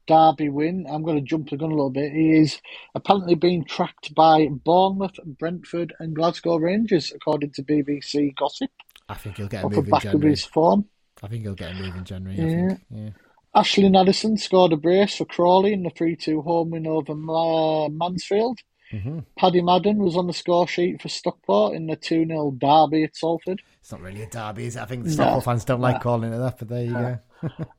Derby 0.10 0.49
win. 0.49 0.88
I'm 0.89 1.03
going 1.03 1.18
to 1.18 1.22
jump 1.22 1.51
the 1.51 1.57
gun 1.57 1.70
a 1.72 1.76
little 1.76 1.91
bit. 1.91 2.12
He 2.12 2.32
is 2.32 2.60
apparently 2.95 3.36
being 3.36 3.64
tracked 3.64 4.16
by 4.16 4.47
Bournemouth, 4.47 5.20
Brentford, 5.24 5.93
and 5.99 6.16
Glasgow 6.16 6.57
Rangers, 6.57 7.12
according 7.16 7.51
to 7.51 7.64
BBC 7.64 8.36
Gossip, 8.36 8.72
I 9.07 9.14
think 9.14 9.38
he'll 9.38 9.47
get 9.47 9.62
a 9.64 9.66
off 9.68 9.72
the 9.72 9.78
move 9.78 9.86
in 9.86 9.91
back 9.91 10.05
of 10.05 10.12
January. 10.14 10.32
his 10.32 10.45
form. 10.45 10.86
I 11.22 11.28
think 11.28 11.43
he'll 11.43 11.53
get 11.53 11.72
a 11.72 11.76
move 11.76 11.95
in 11.95 12.03
January. 12.05 12.38
Yeah. 12.39 12.78
Yeah. 12.89 13.10
Ashley 13.53 13.84
Nadesan 13.84 14.39
scored 14.39 14.74
a 14.74 14.78
brace 14.78 15.16
for 15.18 15.26
Crawley 15.26 15.74
in 15.74 15.84
the 15.84 15.89
3 15.91 16.16
2 16.16 16.41
home 16.41 16.72
win 16.72 16.88
over 16.88 17.14
Mansfield. 17.16 18.60
hmm 18.91 19.20
Paddy 19.38 19.62
Madden 19.62 19.97
was 19.99 20.18
on 20.18 20.26
the 20.28 20.34
score 20.34 20.68
sheet 20.68 21.01
for 21.01 21.10
Stockport 21.10 21.76
in 21.76 21.86
the 21.88 21.95
2 21.95 22.26
0 22.26 22.51
derby 22.57 23.03
at 23.03 23.16
Salford. 23.16 23.62
It's 23.80 23.91
not 23.91 24.01
really 24.01 24.24
a 24.24 24.28
derby, 24.30 24.66
is 24.66 24.76
it? 24.76 24.82
I 24.82 24.86
think 24.86 25.05
the 25.05 25.16
No. 25.16 25.39
Fans 25.41 25.66
don't 25.66 25.82
like 25.82 26.01
calling 26.01 26.34
it 26.34 26.38
that, 26.38 26.57
but 26.60 26.68
there 26.68 26.84
you 26.86 26.93
go. 26.93 27.20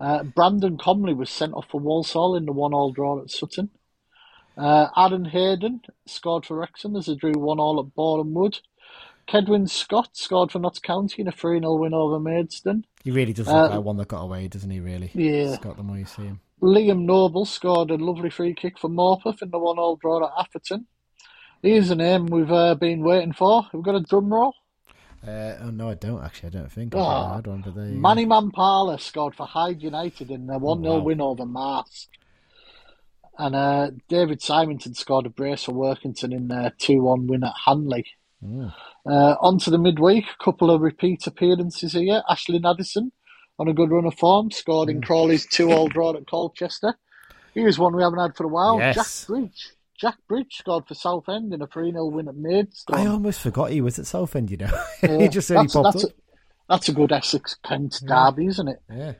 Uh, 0.00 0.22
Brandon 0.24 0.76
Comley 0.78 1.14
was 1.16 1.30
sent 1.30 1.52
off 1.54 1.66
for 1.70 1.80
Walsall 1.80 2.36
in 2.36 2.46
the 2.46 2.52
one 2.52 2.72
all 2.72 2.92
draw 2.92 3.20
at 3.20 3.30
Sutton. 3.30 3.70
Uh, 4.56 4.88
Aaron 4.96 5.24
Hayden 5.26 5.80
scored 6.06 6.44
for 6.46 6.56
Wrexham 6.58 6.96
as 6.96 7.06
they 7.06 7.14
drew 7.14 7.32
one 7.32 7.58
all 7.60 7.80
at 7.80 7.94
Boreham 7.94 8.34
Wood. 8.34 8.58
Cedwyn 9.28 9.68
Scott 9.70 10.10
scored 10.16 10.50
for 10.50 10.58
Notts 10.58 10.80
County 10.80 11.22
in 11.22 11.28
a 11.28 11.32
3 11.32 11.60
0 11.60 11.76
win 11.76 11.94
over 11.94 12.18
Maidstone. 12.18 12.84
He 13.04 13.10
really 13.12 13.32
does 13.32 13.46
look 13.46 13.70
Uh, 13.70 13.76
like 13.76 13.84
one 13.84 13.96
that 13.98 14.08
got 14.08 14.22
away, 14.22 14.48
doesn't 14.48 14.70
he, 14.70 14.80
really? 14.80 15.10
Yeah. 15.14 15.54
Scott, 15.54 15.76
the 15.76 15.82
more 15.84 15.96
you 15.98 16.04
see 16.04 16.22
him. 16.22 16.40
Liam 16.60 17.04
Noble 17.04 17.44
scored 17.44 17.90
a 17.90 17.94
lovely 17.96 18.28
free 18.28 18.54
kick 18.54 18.78
for 18.78 18.90
Morpeth 18.90 19.40
in 19.40 19.50
the 19.50 19.58
one 19.58 19.78
all 19.78 19.96
draw 19.96 20.24
at 20.26 20.32
Atherton. 20.46 20.86
Here's 21.62 21.90
a 21.90 21.94
name 21.94 22.26
we've 22.26 22.50
uh, 22.50 22.74
been 22.74 23.02
waiting 23.02 23.32
for. 23.32 23.66
We've 23.72 23.84
got 23.84 23.94
a 23.94 24.00
drum 24.00 24.32
roll. 24.32 24.54
Uh, 25.26 25.56
oh, 25.60 25.70
no, 25.70 25.90
I 25.90 25.94
don't, 25.94 26.22
actually. 26.22 26.48
I 26.48 26.50
don't 26.50 26.72
think. 26.72 26.94
I've 26.94 27.00
Oh, 27.02 27.34
had 27.34 27.46
one, 27.46 27.60
but 27.62 27.74
go. 27.74 27.80
Manny 27.82 28.24
Mampala 28.24 28.98
scored 28.98 29.34
for 29.34 29.46
Hyde 29.46 29.82
United 29.82 30.30
in 30.30 30.46
their 30.46 30.58
1 30.58 30.82
0 30.82 30.94
wow. 30.94 31.00
win 31.00 31.20
over 31.20 31.44
Mars. 31.44 32.08
And 33.38 33.54
uh, 33.54 33.90
David 34.08 34.42
Symington 34.42 34.94
scored 34.94 35.26
a 35.26 35.30
brace 35.30 35.64
for 35.64 35.72
Workington 35.72 36.32
in 36.34 36.48
their 36.48 36.72
2 36.78 37.02
1 37.02 37.26
win 37.26 37.44
at 37.44 37.54
Hanley. 37.66 38.06
Mm. 38.44 38.72
Uh, 39.06 39.36
on 39.40 39.58
to 39.60 39.70
the 39.70 39.78
midweek, 39.78 40.24
a 40.38 40.44
couple 40.44 40.70
of 40.70 40.80
repeat 40.80 41.26
appearances 41.26 41.92
here. 41.92 42.22
Ashley 42.28 42.58
Nadesan 42.58 43.10
on 43.58 43.68
a 43.68 43.74
good 43.74 43.90
run 43.90 44.06
of 44.06 44.14
form, 44.14 44.50
scored 44.50 44.88
Hmm. 44.88 44.96
in 44.96 45.02
Crawley's 45.02 45.46
2 45.46 45.70
all 45.70 45.88
draw 45.88 46.14
at 46.16 46.26
Colchester. 46.26 46.94
Here's 47.52 47.78
one 47.78 47.94
we 47.94 48.02
haven't 48.02 48.18
had 48.20 48.36
for 48.36 48.44
a 48.44 48.48
while 48.48 48.78
Yes. 48.78 48.94
Jack 48.94 49.26
Bridge. 49.28 49.72
Jack 50.00 50.16
Bridge 50.28 50.56
scored 50.56 50.86
for 50.86 50.94
Southend 50.94 51.52
in 51.52 51.60
a 51.60 51.66
3 51.66 51.92
0 51.92 52.06
win 52.06 52.28
at 52.28 52.36
Maidstone. 52.36 52.98
I 52.98 53.06
almost 53.06 53.40
forgot 53.40 53.70
he 53.70 53.80
was 53.80 53.98
at 53.98 54.06
Southend, 54.06 54.50
you 54.50 54.56
know. 54.56 54.70
Yeah, 55.02 55.18
he 55.18 55.28
just 55.28 55.50
only 55.50 55.64
that's, 55.64 55.74
popped 55.74 55.92
that's 55.94 56.04
up. 56.04 56.10
A, 56.10 56.14
that's 56.68 56.88
a 56.88 56.92
good 56.92 57.12
Essex 57.12 57.56
Kent 57.62 58.00
derby, 58.06 58.46
isn't 58.46 58.68
it? 58.68 58.80
Yeah. 58.90 59.12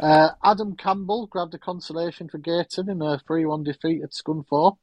Uh, 0.00 0.30
Adam 0.44 0.76
Campbell 0.76 1.26
grabbed 1.28 1.54
a 1.54 1.58
consolation 1.58 2.28
for 2.28 2.38
Gayton 2.38 2.88
in 2.90 3.00
a 3.02 3.18
3 3.26 3.44
1 3.46 3.62
defeat 3.62 4.02
at 4.02 4.10
Scunthorpe. 4.12 4.78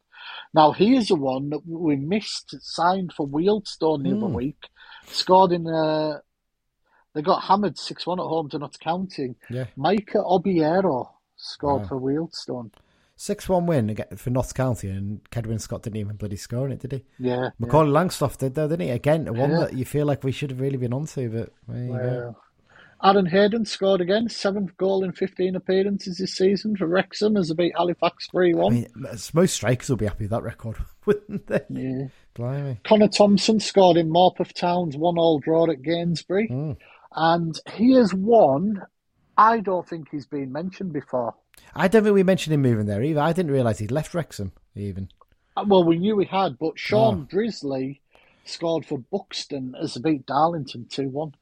Now, 0.53 0.71
here's 0.71 1.09
the 1.09 1.15
one 1.15 1.49
that 1.49 1.67
we 1.67 1.97
missed, 1.97 2.55
signed 2.61 3.11
for 3.13 3.27
Wealdstone 3.27 4.03
the 4.03 4.15
other 4.15 4.27
Hmm. 4.27 4.33
week. 4.33 4.69
Scored 5.07 5.51
in, 5.51 5.67
uh, 5.67 6.19
they 7.13 7.21
got 7.21 7.43
hammered 7.43 7.77
6 7.77 8.07
1 8.07 8.19
at 8.19 8.23
home 8.25 8.49
to 8.49 8.57
Notts 8.59 8.77
County. 8.77 9.35
Yeah. 9.49 9.65
Micah 9.75 10.23
Obiero 10.23 11.09
scored 11.35 11.81
Wow. 11.81 11.87
for 11.89 11.99
Wealdstone. 11.99 12.71
6 13.15 13.47
1 13.47 13.65
win 13.65 13.95
for 14.15 14.29
Notts 14.31 14.53
County, 14.53 14.89
and 14.89 15.21
Cedwyn 15.31 15.61
Scott 15.61 15.83
didn't 15.83 15.97
even 15.97 16.15
bloody 16.15 16.35
score 16.35 16.65
in 16.65 16.71
it, 16.73 16.79
did 16.79 16.91
he? 16.93 17.03
Yeah. 17.19 17.49
Macaulay 17.59 17.89
Langstaff 17.91 18.37
did, 18.37 18.55
though, 18.55 18.67
didn't 18.67 18.87
he? 18.87 18.89
Again, 18.91 19.27
a 19.27 19.33
one 19.33 19.51
Yeah. 19.51 19.59
that 19.59 19.73
you 19.73 19.85
feel 19.85 20.05
like 20.05 20.23
we 20.23 20.31
should 20.31 20.49
have 20.49 20.59
really 20.59 20.77
been 20.77 20.93
onto, 20.93 21.29
but 21.29 21.49
there 21.67 21.83
you 21.83 21.87
go. 21.89 21.93
Well, 21.93 22.37
Aaron 23.03 23.25
Hayden 23.25 23.65
scored 23.65 23.99
again, 24.01 24.29
seventh 24.29 24.75
goal 24.77 25.03
in 25.03 25.11
15 25.11 25.55
appearances 25.57 26.17
this 26.17 26.35
season 26.35 26.75
for 26.77 26.87
Wrexham 26.87 27.35
as 27.35 27.49
they 27.49 27.55
beat 27.55 27.73
Halifax 27.77 28.27
3 28.31 28.53
I 28.53 28.57
1. 28.57 28.73
mean, 28.73 28.87
most 29.33 29.53
strikers 29.55 29.89
will 29.89 29.97
be 29.97 30.05
happy 30.05 30.23
with 30.23 30.31
that 30.31 30.43
record, 30.43 30.77
wouldn't 31.05 31.47
they? 31.47 31.61
Yeah. 31.69 32.07
Blimey. 32.33 32.79
Connor 32.85 33.09
Thompson 33.09 33.59
scored 33.59 33.97
in 33.97 34.09
Morpeth 34.09 34.53
Town's 34.53 34.97
one 34.97 35.17
all 35.19 35.39
draw 35.39 35.69
at 35.69 35.81
Gainsborough. 35.81 36.47
Mm. 36.49 36.77
And 37.15 37.59
here's 37.67 38.13
one 38.13 38.81
I 39.37 39.59
don't 39.59 39.87
think 39.87 40.07
he's 40.09 40.25
been 40.25 40.51
mentioned 40.51 40.93
before. 40.93 41.35
I 41.75 41.87
don't 41.87 42.03
think 42.03 42.13
we 42.13 42.23
mentioned 42.23 42.53
him 42.53 42.61
moving 42.61 42.85
there 42.85 43.01
either. 43.03 43.19
I 43.21 43.33
didn't 43.33 43.51
realise 43.51 43.79
he'd 43.79 43.91
left 43.91 44.13
Wrexham, 44.13 44.51
even. 44.75 45.09
Uh, 45.57 45.65
Well, 45.67 45.83
we 45.83 45.97
knew 45.97 46.19
he 46.19 46.25
had, 46.25 46.57
but 46.59 46.77
Sean 46.77 47.27
Oh. 47.31 47.35
Drisley 47.35 47.99
scored 48.45 48.85
for 48.85 48.97
Buxton 48.99 49.75
as 49.81 49.97
beat 49.97 50.25
Darlington 50.25 50.85
2 50.89 51.09
1. 51.09 51.33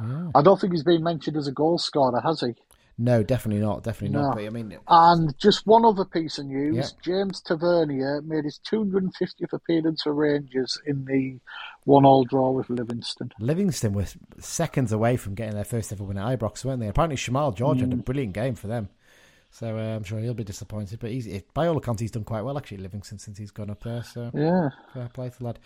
Yeah. 0.00 0.30
I 0.34 0.42
don't 0.42 0.60
think 0.60 0.72
he's 0.72 0.84
been 0.84 1.02
mentioned 1.02 1.36
as 1.36 1.46
a 1.48 1.52
goal 1.52 1.78
scorer, 1.78 2.20
has 2.20 2.40
he? 2.40 2.54
No, 3.00 3.22
definitely 3.22 3.62
not. 3.62 3.84
Definitely 3.84 4.16
No. 4.18 4.22
not. 4.28 4.34
But 4.36 4.44
I 4.46 4.50
mean, 4.50 4.76
And 4.88 5.38
just 5.38 5.66
one 5.66 5.84
other 5.84 6.04
piece 6.04 6.38
of 6.38 6.46
news 6.46 6.76
Yeah. 6.76 6.86
James 7.02 7.40
Tavernier 7.40 8.20
made 8.22 8.44
his 8.44 8.58
250th 8.68 9.52
appearance 9.52 10.02
for 10.02 10.12
Rangers 10.12 10.76
in 10.84 11.04
the 11.04 11.38
one 11.84 12.04
all 12.04 12.24
draw 12.24 12.50
with 12.50 12.68
Livingston. 12.68 13.30
Livingston 13.38 13.92
were 13.92 14.06
seconds 14.40 14.90
away 14.92 15.16
from 15.16 15.34
getting 15.36 15.54
their 15.54 15.64
first 15.64 15.92
ever 15.92 16.02
win 16.04 16.18
at 16.18 16.38
Ibrox, 16.38 16.64
weren't 16.64 16.80
they? 16.80 16.88
Apparently, 16.88 17.16
Shamal 17.16 17.54
George 17.56 17.80
had 17.80 17.92
a 17.92 17.96
brilliant 17.96 18.32
game 18.34 18.56
for 18.56 18.66
them. 18.66 18.88
So 19.50 19.76
uh, 19.76 19.96
I'm 19.96 20.04
sure 20.04 20.18
he'll 20.18 20.34
be 20.34 20.44
disappointed. 20.44 20.98
But 21.00 21.10
he's, 21.10 21.26
it, 21.26 21.52
by 21.54 21.66
all 21.66 21.76
accounts, 21.76 22.00
he's 22.00 22.10
done 22.10 22.24
quite 22.24 22.42
well, 22.42 22.58
actually, 22.58 22.78
Livingston, 22.78 23.18
since 23.18 23.38
he's 23.38 23.50
gone 23.50 23.70
up 23.70 23.82
there. 23.82 24.02
So 24.04 24.30
Yeah. 24.34 24.68
fair 24.92 25.08
play 25.12 25.30
to 25.30 25.38
the 25.38 25.44
lad. 25.44 25.58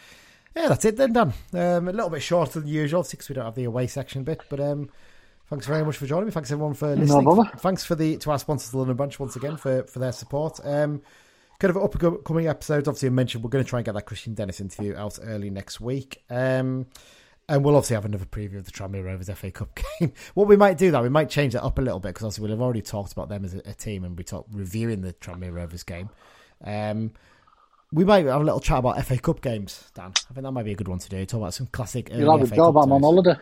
Yeah, 0.55 0.69
that's 0.69 0.85
it 0.85 0.97
then, 0.97 1.13
Dan. 1.15 1.33
Um, 1.55 1.89
a 1.89 1.93
little 1.93 2.11
bit 2.11 2.23
shorter 2.23 2.61
than 2.61 2.69
usual, 2.69 3.03
because 3.11 3.29
we 3.29 3.35
don't 3.35 3.45
have 3.47 3.55
the 3.55 3.65
away 3.65 3.87
section 3.87 4.23
bit. 4.23 4.43
But 4.51 4.61
um, 4.61 4.91
thanks 5.49 5.67
very 5.67 5.85
much 5.85 5.97
for 5.97 6.07
joining 6.07 6.27
me. 6.27 6.31
Thanks 6.33 6.51
everyone 6.53 6.75
for 6.75 6.95
listening. 6.95 7.25
bother. 7.25 7.51
Thanks 7.59 7.85
for 7.85 7.95
the 7.95 8.19
to 8.19 8.31
our 8.31 8.39
sponsors, 8.39 8.71
the 8.71 8.79
London 8.79 8.97
Branch, 8.97 9.19
once 9.19 9.35
again 9.37 9.57
for 9.57 9.85
for 9.85 9.99
their 9.99 10.13
support. 10.13 10.61
Um, 10.63 11.03
kind 11.59 11.75
of 11.75 11.79
upcoming 11.83 12.49
episodes. 12.49 12.87
Obviously, 12.87 13.09
I 13.09 13.13
mentioned 13.13 13.43
we're 13.45 13.51
going 13.51 13.65
to 13.65 13.69
try 13.69 13.79
and 13.79 13.87
get 13.87 13.95
that 13.95 14.05
Kristian 14.07 14.35
Dennis 14.35 14.61
interview 14.61 14.95
out 14.95 15.19
early 15.23 15.49
next 15.49 15.81
week. 15.81 16.23
Um, 16.29 16.87
and 17.49 17.65
we'll 17.65 17.77
obviously 17.77 17.95
have 17.95 18.05
another 18.05 18.25
preview 18.25 18.57
of 18.59 18.65
the 18.65 18.71
Tranmere 18.71 19.05
Rovers 19.05 19.29
FA 19.31 19.51
Cup 19.51 19.79
game. 20.01 20.13
what 20.35 20.47
we 20.49 20.57
might 20.57 20.79
do, 20.79 20.91
though, 20.91 21.03
we 21.03 21.09
might 21.09 21.29
change 21.29 21.53
that 21.55 21.63
up 21.65 21.79
a 21.79 21.83
little 21.83 22.01
bit 22.01 22.09
because 22.11 22.25
obviously 22.25 22.43
we'll 22.43 22.53
have 22.53 22.63
already 22.63 22.83
talked 22.83 23.13
about 23.13 23.29
them 23.29 23.45
as 23.45 23.55
a, 23.55 23.63
a 23.67 23.75
team 23.75 24.05
and 24.05 24.17
we 24.17 24.25
talked 24.25 24.49
reviewing 24.55 25.01
the 25.03 25.13
Tranmere 25.15 25.53
Rovers 25.55 25.83
game. 25.83 26.09
Um, 26.65 27.13
we 27.95 28.07
might 28.07 28.25
have 28.25 28.41
a 28.41 28.45
little 28.45 28.59
chat 28.61 28.79
about 28.79 29.05
FA 29.05 29.19
Cup 29.19 29.43
games, 29.43 29.91
Dan. 29.93 30.13
I 30.31 30.33
think 30.33 30.45
that 30.45 30.53
might 30.53 30.65
be 30.65 30.73
a 30.73 30.75
good 30.77 30.89
one 30.89 30.99
to 31.01 31.09
do. 31.11 31.27
Talk 31.27 31.41
about 31.43 31.53
some 31.53 31.67
classic. 31.67 32.09
You'll 32.11 32.33
have 32.39 32.47
a 32.47 32.47
FA 32.51 32.57
job. 32.57 32.75
Cup 32.75 32.85
I'm 32.85 32.93
on 32.93 33.03
holiday. 33.03 33.35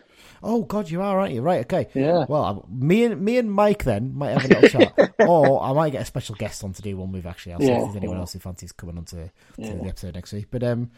Oh 0.43 0.63
God, 0.63 0.89
you 0.89 1.01
are, 1.01 1.19
aren't 1.21 1.33
you? 1.33 1.41
Right, 1.41 1.61
okay. 1.61 1.87
Yeah. 1.93 2.25
Well, 2.27 2.67
me 2.69 3.05
and 3.05 3.21
me 3.21 3.37
and 3.37 3.49
Mike 3.49 3.85
then 3.85 4.13
might 4.13 4.31
have 4.31 4.43
a 4.43 4.47
little 4.59 4.69
chat, 4.81 5.13
or 5.19 5.63
I 5.63 5.71
might 5.71 5.91
get 5.91 6.01
a 6.01 6.05
special 6.05 6.35
guest 6.35 6.65
on 6.65 6.73
to 6.73 6.81
do 6.81 6.97
one 6.97 7.13
with. 7.13 7.25
Actually, 7.25 7.53
I'll 7.53 7.59
see 7.61 7.67
Yeah, 7.67 7.77
if 7.77 7.83
there's 7.85 7.95
anyone 7.95 8.17
else 8.17 8.33
who 8.33 8.39
fancies 8.39 8.73
coming 8.73 8.97
on 8.97 9.05
to, 9.05 9.15
to 9.27 9.31
Yeah. 9.57 9.73
the 9.75 9.85
episode 9.87 10.15
next 10.15 10.33
week. 10.33 10.47
But 10.51 10.63
um, 10.63 10.91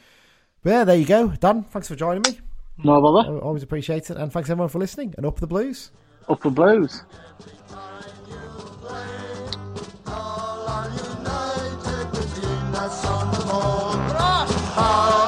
but 0.63 0.69
yeah, 0.71 0.83
there 0.85 0.97
you 0.97 1.05
go, 1.05 1.27
Dan. 1.39 1.61
Thanks 1.65 1.87
for 1.89 1.95
joining 1.95 2.23
me. 2.23 2.39
No 2.78 3.01
bother. 3.01 3.39
Always 3.39 3.63
appreciate 3.63 4.09
it. 4.09 4.17
And 4.17 4.32
thanks 4.32 4.49
everyone 4.49 4.69
for 4.69 4.80
listening. 4.80 5.13
And 5.17 5.26
up 5.26 5.39
the 5.39 5.47
blues. 5.47 5.91
Up 6.28 6.41
the 6.41 6.49
blues. 6.49 7.03
Oh. 14.76 15.22